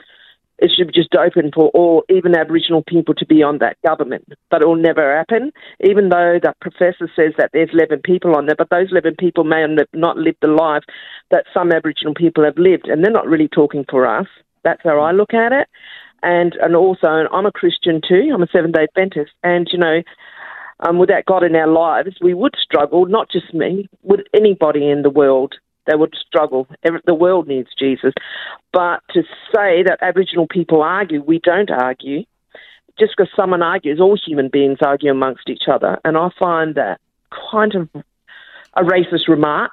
it 0.59 0.71
should 0.75 0.87
be 0.87 0.93
just 0.93 1.15
open 1.15 1.51
for 1.55 1.69
all, 1.75 2.03
even 2.09 2.37
Aboriginal 2.37 2.83
people, 2.83 3.15
to 3.15 3.27
be 3.27 3.43
on 3.43 3.59
that 3.59 3.77
government. 3.87 4.25
But 4.51 4.63
it 4.63 4.67
will 4.67 4.77
never 4.77 5.17
happen, 5.17 5.53
even 5.85 6.09
though 6.09 6.39
the 6.43 6.55
professor 6.61 7.11
says 7.15 7.33
that 7.37 7.51
there's 7.53 7.71
11 7.73 8.01
people 8.05 8.35
on 8.35 8.47
there. 8.47 8.57
But 8.57 8.71
those 8.71 8.91
11 8.91 9.17
people 9.19 9.45
may 9.45 9.67
not 9.93 10.17
live 10.17 10.37
the 10.41 10.49
life 10.49 10.85
that 11.31 11.45
some 11.53 11.73
Aboriginal 11.73 12.15
people 12.15 12.45
have 12.45 12.57
lived, 12.57 12.89
and 12.89 13.05
they're 13.05 13.13
not 13.13 13.27
really 13.27 13.49
talking 13.49 13.85
for 13.89 14.07
us. 14.07 14.27
That's 14.65 14.83
how 14.83 15.01
I 15.01 15.13
look 15.13 15.35
at 15.35 15.53
it. 15.53 15.69
And 16.23 16.55
and 16.61 16.75
also, 16.75 17.07
I'm 17.07 17.47
a 17.47 17.53
Christian 17.53 18.01
too. 18.07 18.31
I'm 18.33 18.43
a 18.43 18.49
Seventh 18.51 18.75
Day 18.75 18.85
Adventist, 18.85 19.33
and 19.45 19.69
you 19.71 19.79
know, 19.79 20.03
um, 20.81 20.99
without 20.99 21.27
God 21.27 21.45
in 21.45 21.55
our 21.55 21.69
lives, 21.69 22.17
we 22.23 22.33
would 22.33 22.55
struggle. 22.61 23.05
Not 23.05 23.31
just 23.31 23.53
me, 23.53 23.89
with 24.03 24.21
anybody 24.35 24.89
in 24.89 25.03
the 25.03 25.11
world 25.11 25.55
they 25.87 25.95
would 25.95 26.14
struggle. 26.26 26.66
The 27.05 27.14
world 27.14 27.49
needs 27.49 27.68
Jesus. 27.78 28.12
But 28.72 29.01
to 29.14 29.22
say 29.55 29.82
that 29.84 29.99
Aboriginal 30.03 30.47
people 30.47 30.82
argue, 30.82 31.22
we 31.22 31.39
don't 31.39 31.70
argue. 31.70 32.24
Just 32.99 33.14
because 33.16 33.30
someone 33.37 33.62
argues, 33.62 34.01
all 34.01 34.16
human 34.16 34.49
beings 34.49 34.78
argue 34.80 35.11
amongst 35.11 35.49
each 35.49 35.64
other. 35.70 35.99
And 36.05 36.16
I 36.16 36.30
find 36.39 36.74
that 36.76 37.01
kind 37.51 37.74
of 37.74 37.89
a 38.74 38.82
racist 38.82 39.28
remark. 39.28 39.72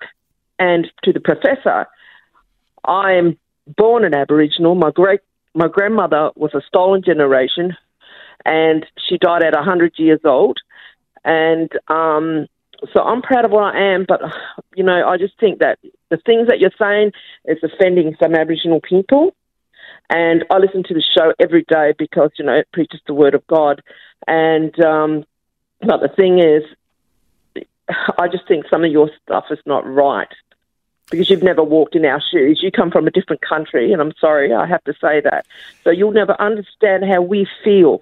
And 0.60 0.88
to 1.04 1.14
the 1.14 1.20
professor, 1.20 1.88
I 2.84 3.14
am 3.14 3.38
born 3.78 4.04
an 4.04 4.14
Aboriginal. 4.14 4.76
My 4.76 4.92
great 4.92 5.22
my 5.56 5.68
grandmother 5.68 6.32
was 6.36 6.54
a 6.54 6.62
stolen 6.68 7.04
generation, 7.04 7.78
and 8.44 8.86
she 9.08 9.18
died 9.18 9.44
at 9.44 9.56
hundred 9.56 9.94
years 9.98 10.22
old. 10.26 10.58
And 11.24 11.72
um, 11.88 12.48
so 12.92 13.02
I'm 13.02 13.22
proud 13.22 13.46
of 13.46 13.52
what 13.52 13.76
I 13.76 13.94
am, 13.94 14.06
but 14.08 14.22
you 14.76 14.84
know, 14.84 15.08
I 15.08 15.18
just 15.18 15.40
think 15.40 15.60
that 15.60 15.80
the 16.10 16.18
things 16.18 16.48
that 16.48 16.60
you're 16.60 16.72
saying 16.78 17.12
is 17.46 17.58
offending 17.64 18.16
some 18.22 18.36
Aboriginal 18.36 18.82
people. 18.82 19.36
And 20.10 20.44
I 20.50 20.58
listen 20.58 20.84
to 20.84 20.94
the 20.94 21.02
show 21.02 21.34
every 21.40 21.64
day 21.64 21.94
because 21.98 22.32
you 22.38 22.46
know 22.46 22.56
it 22.56 22.68
preaches 22.72 23.00
the 23.08 23.14
word 23.14 23.36
of 23.36 23.46
God. 23.48 23.82
And 24.28 24.78
um, 24.80 25.26
but 25.82 26.02
the 26.02 26.10
thing 26.10 26.40
is, 26.40 26.64
I 28.18 28.28
just 28.28 28.48
think 28.48 28.66
some 28.70 28.84
of 28.84 28.92
your 28.92 29.10
stuff 29.24 29.46
is 29.50 29.60
not 29.66 29.88
right 29.88 30.28
because 31.10 31.30
you've 31.30 31.44
never 31.44 31.64
walked 31.64 31.96
in 31.96 32.06
our 32.06 32.22
shoes. 32.32 32.60
You 32.62 32.72
come 32.72 32.92
from 32.92 33.08
a 33.08 33.12
different 33.12 33.42
country, 33.42 33.92
and 33.92 34.02
I'm 34.02 34.14
sorry, 34.20 34.54
I 34.54 34.66
have 34.66 34.84
to 34.86 34.94
say 34.94 35.22
that. 35.22 35.46
So 35.84 35.90
you'll 35.90 36.12
never 36.12 36.40
understand 36.40 37.04
how 37.06 37.22
we 37.22 37.48
feel. 37.64 38.02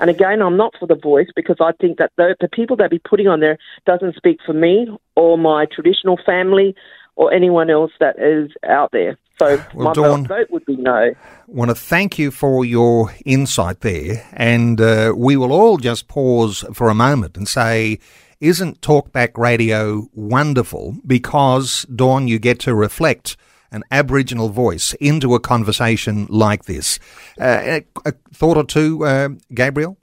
And 0.00 0.08
again, 0.08 0.40
I'm 0.42 0.56
not 0.56 0.74
for 0.80 0.86
the 0.86 0.94
voice 0.94 1.28
because 1.36 1.56
I 1.60 1.72
think 1.80 1.98
that 1.98 2.12
the, 2.16 2.34
the 2.40 2.48
people 2.48 2.76
that 2.76 2.90
be 2.90 2.98
putting 2.98 3.28
on 3.28 3.40
there 3.40 3.58
doesn't 3.86 4.16
speak 4.16 4.38
for 4.44 4.52
me 4.52 4.88
or 5.16 5.36
my 5.36 5.66
traditional 5.66 6.18
family 6.24 6.74
or 7.14 7.32
anyone 7.32 7.68
else 7.68 7.92
that 8.00 8.18
is 8.18 8.50
out 8.66 8.90
there. 8.92 9.18
So 9.38 9.62
Well, 9.74 9.88
my 9.88 9.92
Dawn- 9.92 10.26
vote 10.26 10.50
would 10.50 10.64
be 10.64 10.76
no. 10.76 11.12
want 11.46 11.70
to 11.70 11.74
thank 11.74 12.18
you 12.18 12.30
for 12.30 12.64
your 12.64 13.12
insight 13.26 13.80
there. 13.80 14.24
And 14.32 14.80
uh, 14.80 15.12
we 15.16 15.36
will 15.36 15.52
all 15.52 15.76
just 15.76 16.08
pause 16.08 16.64
for 16.72 16.88
a 16.88 16.94
moment 16.94 17.36
and 17.36 17.46
say, 17.46 17.98
isn't 18.40 18.80
Talkback 18.80 19.36
Radio 19.36 20.08
wonderful? 20.14 20.96
Because, 21.06 21.84
Dawn, 21.94 22.28
you 22.28 22.38
get 22.38 22.58
to 22.60 22.74
reflect 22.74 23.36
an 23.72 23.82
Aboriginal 23.90 24.50
voice 24.50 24.94
into 24.94 25.34
a 25.34 25.40
conversation 25.40 26.26
like 26.28 26.64
this. 26.66 26.98
Uh, 27.40 27.80
a, 28.04 28.12
thought 28.32 28.56
or 28.56 28.64
two, 28.64 29.04
uh, 29.04 29.30
Gabriel? 29.52 29.96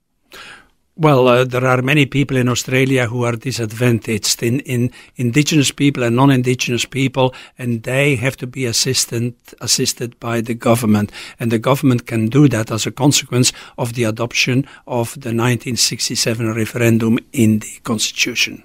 Well, 1.01 1.29
uh, 1.29 1.45
there 1.45 1.65
are 1.65 1.81
many 1.81 2.05
people 2.05 2.35
in 2.35 2.49
Australia 2.49 3.07
who 3.07 3.23
are 3.23 3.37
disadvantaged 3.37 4.43
in, 4.43 4.59
in 4.61 4.91
indigenous 5.15 5.71
people 5.71 6.03
and 6.03 6.13
non-indigenous 6.13 6.83
people, 6.83 7.33
and 7.57 7.83
they 7.83 8.17
have 8.17 8.35
to 8.35 8.47
be 8.47 8.65
assisted 8.65 9.33
assisted 9.61 10.19
by 10.19 10.41
the 10.41 10.53
government, 10.53 11.13
and 11.39 11.53
the 11.53 11.57
government 11.57 12.05
can 12.05 12.27
do 12.27 12.49
that 12.49 12.69
as 12.69 12.85
a 12.85 12.91
consequence 12.91 13.53
of 13.77 13.93
the 13.93 14.03
adoption 14.03 14.67
of 14.87 15.13
the 15.13 15.29
1967 15.29 16.53
referendum 16.53 17.17
in 17.31 17.59
the 17.59 17.79
constitution. 17.83 18.63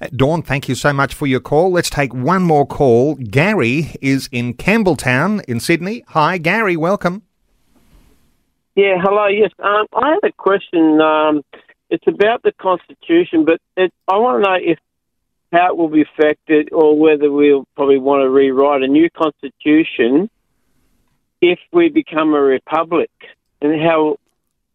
Uh, 0.00 0.08
Dawn, 0.14 0.42
thank 0.42 0.68
you 0.68 0.74
so 0.74 0.92
much 0.92 1.14
for 1.14 1.26
your 1.26 1.40
call. 1.40 1.72
Let's 1.72 1.90
take 1.90 2.14
one 2.14 2.42
more 2.42 2.66
call. 2.66 3.14
Gary 3.16 3.96
is 4.00 4.28
in 4.32 4.54
Campbelltown 4.54 5.42
in 5.44 5.60
Sydney. 5.60 6.04
Hi, 6.08 6.38
Gary, 6.38 6.76
welcome. 6.76 7.22
Yeah, 8.74 8.96
hello. 9.00 9.26
Yes, 9.28 9.50
um, 9.60 9.86
I 9.92 10.10
have 10.10 10.24
a 10.24 10.32
question. 10.32 11.00
Um, 11.00 11.42
it's 11.90 12.06
about 12.08 12.42
the 12.42 12.52
Constitution, 12.52 13.44
but 13.44 13.60
it, 13.76 13.92
I 14.08 14.16
want 14.16 14.42
to 14.42 14.50
know 14.50 14.56
if 14.60 14.78
how 15.52 15.68
it 15.68 15.76
will 15.76 15.88
be 15.88 16.02
affected, 16.02 16.70
or 16.72 16.98
whether 16.98 17.30
we'll 17.30 17.64
probably 17.76 17.98
want 17.98 18.22
to 18.22 18.28
rewrite 18.28 18.82
a 18.82 18.88
new 18.88 19.08
Constitution 19.10 20.28
if 21.40 21.60
we 21.72 21.88
become 21.88 22.34
a 22.34 22.40
republic, 22.40 23.10
and 23.62 23.80
how 23.80 24.16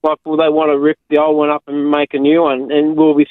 like 0.01 0.19
will 0.23 0.37
they 0.37 0.47
want 0.47 0.69
to 0.69 0.79
rip 0.79 0.97
the 1.09 1.19
old 1.19 1.35
one 1.35 1.49
up 1.49 1.63
and 1.67 1.91
make 1.91 2.13
a 2.13 2.19
new 2.19 2.43
one, 2.43 2.71
and 2.71 2.95
will 2.95 3.13
we, 3.13 3.27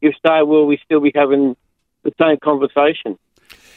if 0.00 0.14
so, 0.26 0.44
will 0.44 0.66
we 0.66 0.78
still 0.84 1.00
be 1.00 1.12
having 1.14 1.56
the 2.02 2.12
same 2.20 2.38
conversation? 2.42 3.18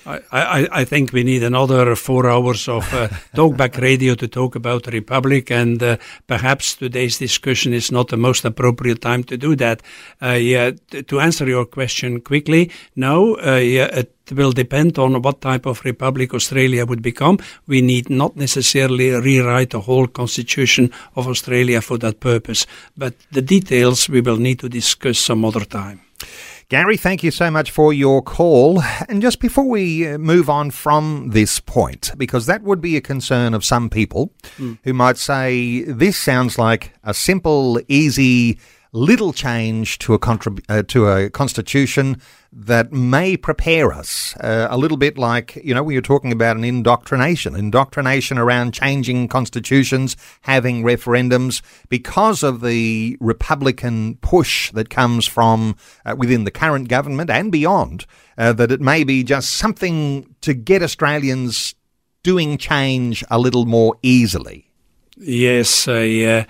I, 0.07 0.21
I, 0.31 0.67
I 0.71 0.85
think 0.85 1.11
we 1.11 1.23
need 1.23 1.43
another 1.43 1.93
four 1.95 2.29
hours 2.29 2.69
of 2.69 2.93
uh, 2.93 3.09
talkback 3.35 3.77
radio 3.81 4.15
to 4.15 4.27
talk 4.27 4.55
about 4.55 4.83
the 4.83 4.91
Republic, 4.91 5.51
and 5.51 5.83
uh, 5.83 5.97
perhaps 6.27 6.75
today's 6.75 7.17
discussion 7.17 7.73
is 7.73 7.91
not 7.91 8.07
the 8.07 8.17
most 8.17 8.45
appropriate 8.45 9.01
time 9.01 9.25
to 9.25 9.37
do 9.37 9.55
that. 9.57 9.81
Uh, 10.21 10.29
yeah, 10.29 10.71
t- 10.89 11.03
to 11.03 11.19
answer 11.19 11.45
your 11.45 11.65
question 11.65 12.21
quickly, 12.21 12.71
no, 12.95 13.35
uh, 13.45 13.57
yeah, 13.57 13.87
it 13.87 14.13
will 14.31 14.53
depend 14.53 14.97
on 14.97 15.21
what 15.21 15.41
type 15.41 15.65
of 15.65 15.83
republic 15.83 16.33
Australia 16.33 16.85
would 16.85 17.01
become. 17.01 17.37
We 17.67 17.81
need 17.81 18.09
not 18.09 18.37
necessarily 18.37 19.11
rewrite 19.11 19.71
the 19.71 19.81
whole 19.81 20.07
constitution 20.07 20.91
of 21.17 21.27
Australia 21.27 21.81
for 21.81 21.97
that 21.97 22.21
purpose, 22.21 22.65
but 22.95 23.13
the 23.31 23.41
details 23.41 24.07
we 24.07 24.21
will 24.21 24.37
need 24.37 24.59
to 24.59 24.69
discuss 24.69 25.19
some 25.19 25.43
other 25.43 25.65
time. 25.65 26.06
Gary, 26.69 26.97
thank 26.97 27.23
you 27.23 27.31
so 27.31 27.49
much 27.49 27.71
for 27.71 27.93
your 27.93 28.21
call. 28.21 28.81
And 29.07 29.21
just 29.21 29.39
before 29.39 29.63
we 29.69 30.05
uh, 30.07 30.17
move 30.17 30.49
on 30.49 30.71
from 30.71 31.29
this 31.29 31.59
point, 31.61 32.11
because 32.17 32.45
that 32.45 32.61
would 32.63 32.81
be 32.81 32.97
a 32.97 33.01
concern 33.01 33.53
of 33.53 33.63
some 33.63 33.89
people 33.89 34.31
Mm. 34.57 34.77
who 34.83 34.93
might 34.93 35.17
say 35.17 35.83
this 35.83 36.17
sounds 36.17 36.57
like 36.57 36.93
a 37.03 37.13
simple, 37.13 37.79
easy, 37.87 38.57
little 38.91 39.33
change 39.33 39.99
to 39.99 40.13
a 40.13 40.19
contrib- 40.19 40.63
uh, 40.69 40.83
to 40.83 41.07
a 41.07 41.29
constitution 41.29 42.21
that 42.51 42.91
may 42.91 43.35
prepare 43.35 43.91
us 43.91 44.35
uh, 44.37 44.67
a 44.69 44.77
little 44.77 44.97
bit 44.97 45.17
like 45.17 45.55
you 45.63 45.73
know 45.73 45.83
we 45.83 45.95
were 45.95 46.01
talking 46.01 46.31
about 46.31 46.55
an 46.55 46.63
indoctrination 46.63 47.55
indoctrination 47.55 48.37
around 48.37 48.73
changing 48.73 49.27
constitutions 49.27 50.15
having 50.41 50.83
referendums 50.83 51.61
because 51.89 52.43
of 52.43 52.61
the 52.61 53.17
republican 53.19 54.15
push 54.17 54.71
that 54.71 54.89
comes 54.89 55.27
from 55.27 55.75
uh, 56.05 56.15
within 56.17 56.45
the 56.45 56.51
current 56.51 56.87
government 56.87 57.29
and 57.29 57.51
beyond 57.51 58.05
uh, 58.37 58.53
that 58.53 58.71
it 58.71 58.81
may 58.81 59.03
be 59.03 59.23
just 59.23 59.53
something 59.53 60.35
to 60.41 60.53
get 60.53 60.81
australians 60.81 61.75
doing 62.23 62.57
change 62.57 63.23
a 63.29 63.39
little 63.39 63.65
more 63.65 63.95
easily 64.01 64.67
Yes, 65.19 65.87
uh, 65.87 65.93
yeah. 65.93 66.45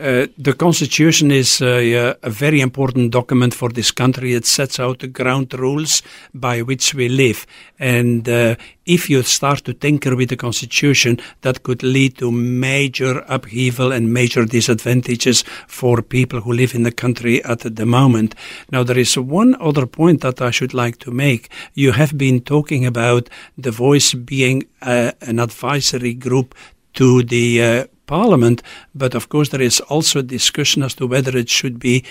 Uh, 0.00 0.28
the 0.38 0.54
Constitution 0.54 1.30
is 1.30 1.60
uh, 1.60 2.14
a 2.22 2.30
very 2.30 2.62
important 2.62 3.10
document 3.10 3.52
for 3.52 3.68
this 3.68 3.90
country. 3.90 4.32
It 4.32 4.46
sets 4.46 4.80
out 4.80 5.00
the 5.00 5.08
ground 5.08 5.52
rules 5.52 6.02
by 6.32 6.62
which 6.62 6.94
we 6.94 7.10
live. 7.10 7.46
And 7.78 8.26
uh, 8.26 8.56
if 8.86 9.10
you 9.10 9.22
start 9.22 9.64
to 9.64 9.74
tinker 9.74 10.16
with 10.16 10.30
the 10.30 10.38
Constitution, 10.38 11.20
that 11.42 11.64
could 11.64 11.82
lead 11.82 12.16
to 12.16 12.32
major 12.32 13.22
upheaval 13.28 13.92
and 13.92 14.10
major 14.10 14.46
disadvantages 14.46 15.44
for 15.68 16.00
people 16.00 16.40
who 16.40 16.54
live 16.54 16.74
in 16.74 16.84
the 16.84 16.92
country 16.92 17.44
at 17.44 17.60
the 17.60 17.84
moment. 17.84 18.34
Now, 18.72 18.82
there 18.82 18.98
is 18.98 19.18
one 19.18 19.54
other 19.60 19.84
point 19.84 20.22
that 20.22 20.40
I 20.40 20.50
should 20.50 20.72
like 20.72 20.96
to 21.00 21.10
make. 21.10 21.50
You 21.74 21.92
have 21.92 22.16
been 22.16 22.40
talking 22.40 22.86
about 22.86 23.28
the 23.58 23.70
voice 23.70 24.14
being 24.14 24.64
uh, 24.80 25.12
an 25.20 25.38
advisory 25.38 26.14
group 26.14 26.54
to 26.94 27.22
the 27.22 27.86
parliament, 28.10 28.62
but 28.94 29.14
of 29.14 29.28
course 29.28 29.50
there 29.50 29.66
is 29.70 29.80
also 29.88 30.22
discussion 30.22 30.82
as 30.82 30.94
to 30.94 31.06
whether 31.06 31.36
it 31.36 31.48
should 31.48 31.78
be 31.78 32.04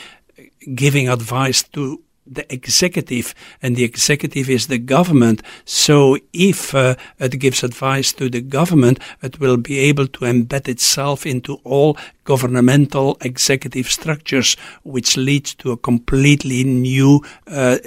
giving 0.74 1.10
advice 1.10 1.62
to 1.76 2.02
the 2.32 2.52
executive, 2.54 3.34
and 3.62 3.76
the 3.76 3.84
executive 3.84 4.50
is 4.50 4.68
the 4.68 4.78
government. 4.78 5.42
So 5.66 6.18
if 6.34 6.74
uh, 6.76 6.96
it 7.20 7.40
gives 7.40 7.64
advice 7.64 8.14
to 8.14 8.30
the 8.30 8.42
government, 8.42 9.00
it 9.22 9.40
will 9.40 9.58
be 9.58 9.80
able 9.80 10.08
to 10.08 10.20
embed 10.26 10.68
itself 10.68 11.26
into 11.26 11.56
all 11.64 11.98
governmental 12.24 13.18
executive 13.22 13.90
structures, 13.90 14.56
which 14.84 15.18
leads 15.18 15.56
to 15.56 15.72
a 15.72 15.78
completely 15.78 16.64
new 16.64 17.22
uh, 17.48 17.78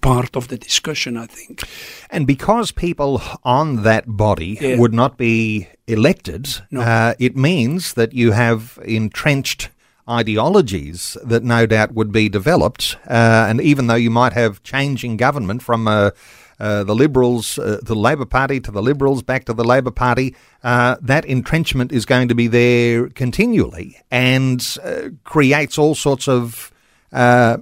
part 0.00 0.36
of 0.36 0.46
the 0.48 0.56
discussion, 0.56 1.16
I 1.16 1.26
think. 1.26 1.62
And 2.10 2.26
because 2.26 2.72
people 2.72 3.20
on 3.42 3.82
that 3.82 4.04
body 4.06 4.56
Yeah. 4.60 4.76
would 4.78 4.94
not 4.94 5.16
be 5.18 5.66
elected, 5.86 6.46
No. 6.70 6.80
uh, 6.80 7.14
it 7.18 7.36
means 7.36 7.94
that 7.94 8.12
you 8.12 8.32
have 8.32 8.78
entrenched 8.84 9.70
ideologies 10.08 11.16
that 11.24 11.42
no 11.42 11.66
doubt 11.66 11.92
would 11.92 12.12
be 12.12 12.28
developed. 12.28 12.96
Uh, 13.06 13.46
and 13.48 13.60
even 13.60 13.86
though 13.86 13.94
you 13.94 14.10
might 14.10 14.32
have 14.32 14.62
changing 14.62 15.16
government 15.16 15.62
from 15.62 15.88
uh, 15.88 16.10
uh, 16.60 16.84
the 16.84 16.94
Liberals, 16.94 17.58
uh, 17.58 17.80
the 17.82 17.96
Labor 17.96 18.24
Party 18.26 18.60
to 18.60 18.70
the 18.70 18.82
Liberals, 18.82 19.22
back 19.22 19.44
to 19.46 19.52
the 19.52 19.64
Labor 19.64 19.90
Party, 19.90 20.36
uh, 20.62 20.96
that 21.00 21.24
entrenchment 21.24 21.92
is 21.92 22.04
going 22.04 22.28
to 22.28 22.34
be 22.34 22.46
there 22.46 23.08
continually 23.10 23.96
and 24.10 24.76
uh, 24.84 25.08
creates 25.24 25.78
all 25.78 25.94
sorts 25.94 26.28
of 26.28 26.72
uh, 27.12 27.58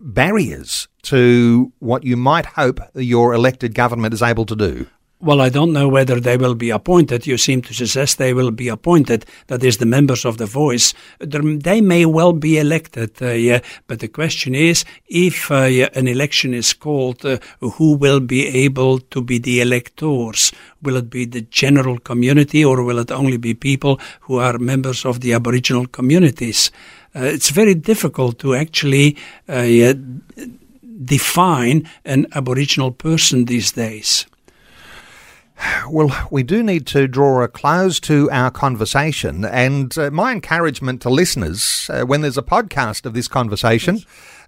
barriers 0.00 0.88
to 1.02 1.72
what 1.78 2.04
you 2.04 2.16
might 2.16 2.46
hope 2.46 2.80
your 2.94 3.34
elected 3.34 3.74
government 3.74 4.14
is 4.14 4.22
able 4.22 4.46
to 4.46 4.56
do. 4.56 4.86
Well, 5.20 5.40
I 5.40 5.48
don't 5.48 5.72
know 5.72 5.88
whether 5.88 6.20
they 6.20 6.36
will 6.36 6.54
be 6.54 6.70
appointed. 6.70 7.26
You 7.26 7.38
seem 7.38 7.60
to 7.62 7.74
suggest 7.74 8.18
they 8.18 8.32
will 8.32 8.52
be 8.52 8.68
appointed. 8.68 9.26
That 9.48 9.64
is, 9.64 9.78
the 9.78 9.86
members 9.86 10.24
of 10.24 10.38
the 10.38 10.46
voice. 10.46 10.94
They 11.18 11.80
may 11.80 12.06
well 12.06 12.32
be 12.32 12.56
elected, 12.56 13.20
uh, 13.20 13.32
yeah. 13.32 13.60
But 13.88 13.98
the 13.98 14.06
question 14.06 14.54
is, 14.54 14.84
if 15.08 15.50
uh, 15.50 15.88
an 15.94 16.06
election 16.06 16.54
is 16.54 16.72
called, 16.72 17.26
uh, 17.26 17.38
who 17.60 17.94
will 17.94 18.20
be 18.20 18.46
able 18.46 19.00
to 19.00 19.20
be 19.20 19.38
the 19.38 19.60
electors? 19.60 20.52
Will 20.82 20.96
it 20.96 21.10
be 21.10 21.24
the 21.24 21.40
general 21.40 21.98
community, 21.98 22.64
or 22.64 22.84
will 22.84 23.00
it 23.00 23.10
only 23.10 23.38
be 23.38 23.54
people 23.54 23.98
who 24.20 24.38
are 24.38 24.56
members 24.58 25.04
of 25.04 25.18
the 25.18 25.32
Aboriginal 25.32 25.88
communities? 25.88 26.70
Uh, 27.12 27.22
it's 27.22 27.50
very 27.50 27.74
difficult 27.74 28.38
to 28.38 28.54
actually 28.54 29.16
uh, 29.48 29.62
yeah, 29.62 29.94
define 31.04 31.90
an 32.04 32.28
Aboriginal 32.36 32.92
person 32.92 33.46
these 33.46 33.72
days. 33.72 34.27
Well, 35.90 36.28
we 36.30 36.42
do 36.42 36.62
need 36.62 36.86
to 36.88 37.08
draw 37.08 37.42
a 37.42 37.48
close 37.48 37.98
to 38.00 38.30
our 38.30 38.50
conversation. 38.50 39.44
And 39.44 39.96
uh, 39.98 40.10
my 40.10 40.32
encouragement 40.32 41.02
to 41.02 41.10
listeners 41.10 41.90
uh, 41.92 42.02
when 42.02 42.20
there's 42.20 42.38
a 42.38 42.42
podcast 42.42 43.06
of 43.06 43.14
this 43.14 43.26
conversation, 43.26 44.00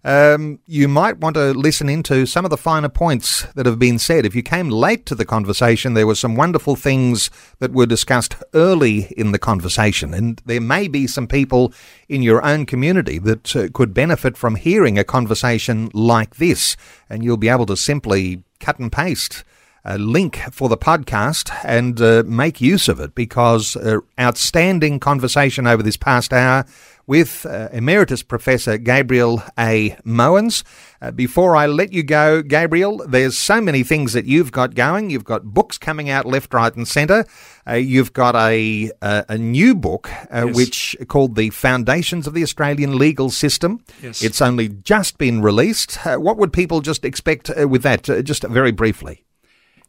um, 0.05 0.61
you 0.67 0.89
might 0.89 1.19
want 1.19 1.35
to 1.35 1.53
listen 1.53 1.89
into 1.89 2.27
some 2.27 2.45
of 2.45 2.51
the 2.51 2.57
finer 2.57 2.89
points 2.89 3.43
that 3.55 3.67
have 3.67 3.79
been 3.79 3.99
said. 3.99 4.25
If 4.25 4.35
you 4.35 4.43
came 4.43 4.71
late 4.71 5.05
to 5.07 5.15
the 5.15 5.25
conversation, 5.25 5.95
there 5.95 6.07
were 6.07 6.15
some 6.15 6.37
wonderful 6.37 6.77
things 6.77 7.31
that 7.59 7.73
were 7.73 7.87
discussed 7.87 8.37
early 8.55 9.13
in 9.17 9.33
the 9.33 9.39
conversation. 9.39 10.15
And 10.15 10.41
there 10.47 10.61
may 10.61 10.89
be 10.89 11.07
some 11.07 11.27
people 11.27 11.73
in 12.09 12.23
your 12.23 12.45
own 12.45 12.67
community 12.67 13.19
that 13.19 13.57
uh, 13.57 13.69
could 13.73 13.93
benefit 13.93 14.37
from 14.37 14.55
hearing 14.55 14.99
a 14.99 15.05
conversation 15.05 15.91
like 15.93 16.37
this. 16.37 16.77
And 17.09 17.25
you'll 17.25 17.37
be 17.37 17.49
able 17.49 17.67
to 17.67 17.77
simply 17.77 18.43
cut 18.59 18.79
and 18.79 18.93
paste 18.93 19.45
a 19.85 19.99
link 19.99 20.37
for 20.53 20.69
the 20.69 20.77
podcast 20.77 21.51
and 21.65 22.01
uh, 22.01 22.23
make 22.27 22.61
use 22.61 22.89
of 22.89 23.01
it 23.01 23.15
because 23.15 23.77
uh, 23.77 23.99
outstanding 24.19 25.01
conversation 25.01 25.67
over 25.67 25.83
this 25.83 25.97
past 25.97 26.33
hour 26.33 26.65
with 27.07 27.45
uh, 27.47 27.69
Emeritus 27.73 28.23
Professor 28.23 28.79
Gabriel 28.79 29.43
A. 29.59 29.97
Moens. 30.07 30.63
Uh, 31.03 31.11
before 31.11 31.57
I 31.57 31.67
let 31.67 31.93
you 31.93 32.05
go, 32.05 32.41
Gabriel, 32.41 33.05
there's 33.09 33.37
so 33.37 33.61
many 33.61 33.83
things 33.83 34.13
that 34.13 34.27
you've 34.27 34.53
got 34.53 34.75
going. 34.77 35.11
You've 35.11 35.25
got 35.25 35.43
books 35.45 35.77
coming 35.77 36.09
out 36.09 36.25
left, 36.25 36.55
right, 36.55 36.73
and 36.77 36.87
centre. 36.87 37.25
Uh, 37.67 37.75
you've 37.75 38.13
got 38.13 38.37
a 38.37 38.93
a, 39.03 39.25
a 39.31 39.39
new 39.39 39.75
book 39.75 40.09
uh, 40.33 40.47
Yes. 40.47 40.55
which 40.57 40.97
called 41.09 41.35
"The 41.35 41.51
Foundations 41.51 42.27
of 42.29 42.35
the 42.35 42.43
Australian 42.45 42.97
Legal 42.99 43.31
System." 43.31 43.81
Yes. 44.03 44.23
It's 44.23 44.41
only 44.43 44.69
just 44.69 45.19
been 45.19 45.43
released. 45.43 46.07
Uh, 46.07 46.17
what 46.19 46.37
would 46.37 46.53
people 46.53 46.81
just 46.81 47.05
expect 47.05 47.51
uh, 47.51 47.67
with 47.67 47.83
that? 47.83 48.09
Uh, 48.09 48.23
just 48.23 48.45
very 48.45 48.73
briefly. 48.73 49.25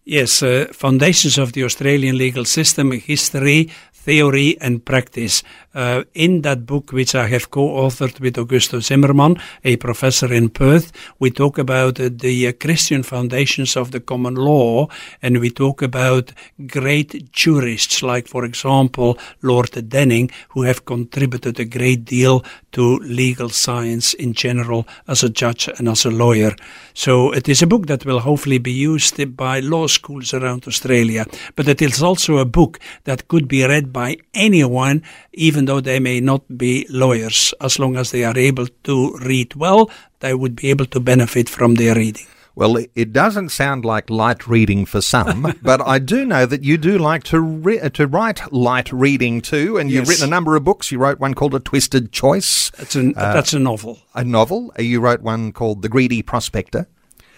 Yes, 0.04 0.42
uh, 0.42 0.66
Foundations 0.72 1.38
of 1.38 1.54
the 1.54 1.64
Australian 1.64 2.18
Legal 2.18 2.46
System, 2.46 2.92
History, 2.92 3.70
Theory 3.94 4.58
and 4.60 4.84
Practice. 4.84 5.44
Uh, 5.74 6.04
in 6.14 6.42
that 6.42 6.66
book, 6.66 6.92
which 6.92 7.16
I 7.16 7.28
have 7.28 7.50
co-authored 7.50 8.20
with 8.20 8.36
Augusto 8.36 8.82
Zimmermann, 8.82 9.38
a 9.64 9.78
professor 9.78 10.34
in 10.34 10.50
Perth, 10.50 10.92
we 11.18 11.32
talk 11.32 11.58
about 11.58 11.98
uh, 11.98 12.10
the 12.12 12.48
uh, 12.48 12.52
Christian 12.60 13.04
foundations 13.04 13.78
of 13.78 13.92
the 13.92 14.02
common 14.02 14.36
law, 14.36 14.90
and 15.22 15.40
we 15.40 15.50
talk 15.50 15.82
about 15.82 16.34
great 16.68 17.32
jurists, 17.32 18.04
like, 18.04 18.28
for 18.28 18.44
example, 18.44 19.18
Lord 19.42 19.72
Denning, 19.88 20.30
who 20.50 20.64
have 20.64 20.84
contributed 20.84 21.58
a 21.58 21.66
great 21.66 22.04
deal 22.04 22.44
to 22.74 22.98
legal 23.00 23.50
science 23.50 24.14
in 24.14 24.34
general 24.34 24.86
as 25.08 25.24
a 25.24 25.30
judge 25.30 25.70
and 25.78 25.88
as 25.88 26.06
a 26.06 26.12
lawyer. 26.12 26.54
So 26.94 27.32
it 27.32 27.48
is 27.48 27.62
a 27.62 27.68
book 27.68 27.88
that 27.88 28.06
will 28.06 28.20
hopefully 28.20 28.58
be 28.58 28.72
used 28.72 29.36
by 29.38 29.62
law 29.62 29.88
schools 29.88 30.34
around 30.34 30.68
Australia, 30.68 31.26
but 31.56 31.68
it 31.68 31.82
is 31.82 32.04
also 32.04 32.38
a 32.38 32.46
book 32.46 32.80
that 33.06 33.28
could 33.30 33.48
be 33.48 33.66
read 33.66 33.94
by 33.94 34.18
anyone, 34.34 35.04
even 35.34 35.61
though 35.66 35.82
they 35.82 36.00
may 36.00 36.20
not 36.20 36.42
be 36.58 36.86
lawyers. 36.90 37.54
As 37.62 37.80
long 37.80 37.96
as 37.98 38.12
they 38.12 38.24
are 38.24 38.38
able 38.38 38.68
to 38.84 39.18
read 39.26 39.56
well, 39.56 39.90
they 40.20 40.34
would 40.34 40.56
be 40.56 40.70
able 40.70 40.86
to 40.88 41.00
benefit 41.00 41.50
from 41.50 41.76
their 41.76 41.96
reading. 41.96 42.26
Well, 42.54 42.76
it- 42.96 43.14
doesn't 43.14 43.50
sound 43.50 43.86
like 43.86 44.10
light 44.10 44.46
reading 44.46 44.86
for 44.86 45.00
some, 45.02 45.56
but 45.62 45.82
I 45.88 46.00
do 46.00 46.26
know 46.26 46.46
that 46.46 46.64
you 46.64 46.78
do 46.78 46.98
like 46.98 47.24
to 47.26 47.40
re- 47.40 47.80
uh, 47.80 47.90
to 47.92 48.08
write 48.08 48.52
light 48.52 48.92
reading 48.92 49.40
too, 49.42 49.78
and 49.78 49.90
you've 49.90 50.02
Yes. 50.02 50.10
written 50.10 50.26
a 50.28 50.30
number 50.30 50.56
of 50.58 50.64
books. 50.66 50.92
You 50.92 51.00
wrote 51.00 51.20
one 51.20 51.34
called 51.34 51.56
A 51.56 51.60
Twisted 51.60 52.12
Choice, 52.12 52.70
That's, 52.78 52.96
an, 52.96 53.14
Uh, 53.16 53.34
that's 53.34 53.54
a 53.54 53.60
novel. 53.60 54.00
a 54.14 54.24
novel. 54.26 54.74
Uh, 54.78 54.82
You 54.82 55.00
wrote 55.00 55.22
one 55.22 55.54
called 55.54 55.82
The 55.82 55.90
Greedy 55.90 56.22
Prospector. 56.22 56.88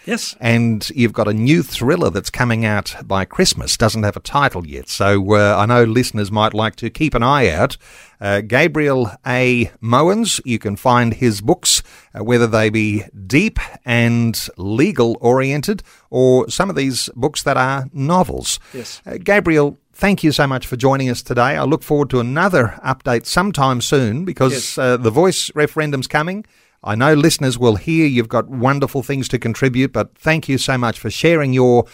Yes. 0.05 0.35
And 0.39 0.89
you've 0.89 1.13
got 1.13 1.27
a 1.27 1.33
new 1.33 1.63
thriller 1.63 2.09
that's 2.09 2.29
coming 2.29 2.65
out 2.65 2.95
by 3.05 3.25
Christmas. 3.25 3.77
Doesn't 3.77 4.03
have 4.03 4.17
a 4.17 4.21
title 4.21 4.65
yet. 4.67 4.89
So 4.89 5.33
uh, 5.35 5.55
I 5.57 5.65
know 5.65 5.83
listeners 5.83 6.31
might 6.31 6.53
like 6.53 6.75
to 6.77 6.89
keep 6.89 7.13
an 7.13 7.23
eye 7.23 7.49
out. 7.49 7.77
Uh, 8.19 8.41
Gabriel 8.41 9.11
A. 9.25 9.71
Moens, 9.81 10.41
you 10.45 10.59
can 10.59 10.75
find 10.75 11.13
his 11.13 11.41
books, 11.41 11.81
uh, 12.13 12.23
whether 12.23 12.47
they 12.47 12.69
be 12.69 13.03
deep 13.27 13.59
and 13.85 14.37
legal 14.57 15.17
oriented 15.21 15.83
or 16.09 16.49
some 16.49 16.69
of 16.69 16.75
these 16.75 17.09
books 17.15 17.43
that 17.43 17.57
are 17.57 17.85
novels. 17.93 18.59
Yes. 18.73 19.01
Uh, 19.05 19.17
Gabriel, 19.23 19.77
thank 19.93 20.23
you 20.23 20.31
so 20.31 20.47
much 20.47 20.65
for 20.67 20.75
joining 20.75 21.09
us 21.09 21.21
today. 21.21 21.55
I 21.57 21.63
look 21.63 21.83
forward 21.83 22.09
to 22.11 22.19
another 22.19 22.79
update 22.85 23.25
sometime 23.25 23.81
soon 23.81 24.25
because 24.25 24.53
Yes. 24.53 24.77
uh, 24.77 24.97
the 24.97 25.11
voice 25.11 25.51
referendum's 25.55 26.07
coming. 26.07 26.45
I 26.83 26.95
know 26.95 27.13
listeners 27.13 27.57
will 27.57 27.75
hear 27.75 28.05
you've 28.05 28.27
got 28.27 28.49
wonderful 28.49 29.03
things 29.03 29.27
to 29.29 29.39
contribute, 29.39 29.93
but 29.93 30.17
thank 30.17 30.49
you 30.49 30.57
so 30.57 30.77
much 30.77 30.99
for 30.99 31.09
sharing 31.09 31.53
your 31.53 31.85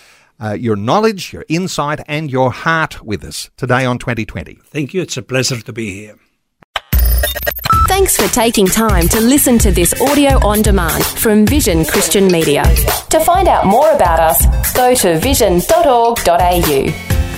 uh, 0.42 0.54
your 0.54 0.78
knowledge, 0.78 1.34
your 1.34 1.44
insight, 1.50 2.00
and 2.08 2.32
your 2.32 2.52
heart 2.52 3.04
with 3.04 3.26
us 3.26 3.50
today 3.58 3.86
on 3.86 4.00
2020. 4.00 4.58
Thank 4.64 4.94
you. 4.94 5.02
It's 5.02 5.18
a 5.18 5.22
pleasure 5.22 5.60
to 5.60 5.74
be 5.74 5.94
here. 5.94 6.16
Thanks 7.90 8.16
for 8.16 8.34
taking 8.34 8.66
time 8.66 9.10
to 9.10 9.20
listen 9.20 9.58
to 9.58 9.72
this 9.72 10.00
audio 10.00 10.40
on 10.48 10.62
demand 10.62 11.04
from 11.04 11.46
Vision 11.46 11.84
Christian 11.84 12.28
Media. 12.28 12.64
To 13.10 13.20
find 13.20 13.48
out 13.48 13.66
more 13.66 13.92
about 13.92 14.20
us, 14.20 14.74
go 14.74 14.94
to 14.96 15.20
vision.org.au. 15.20 17.29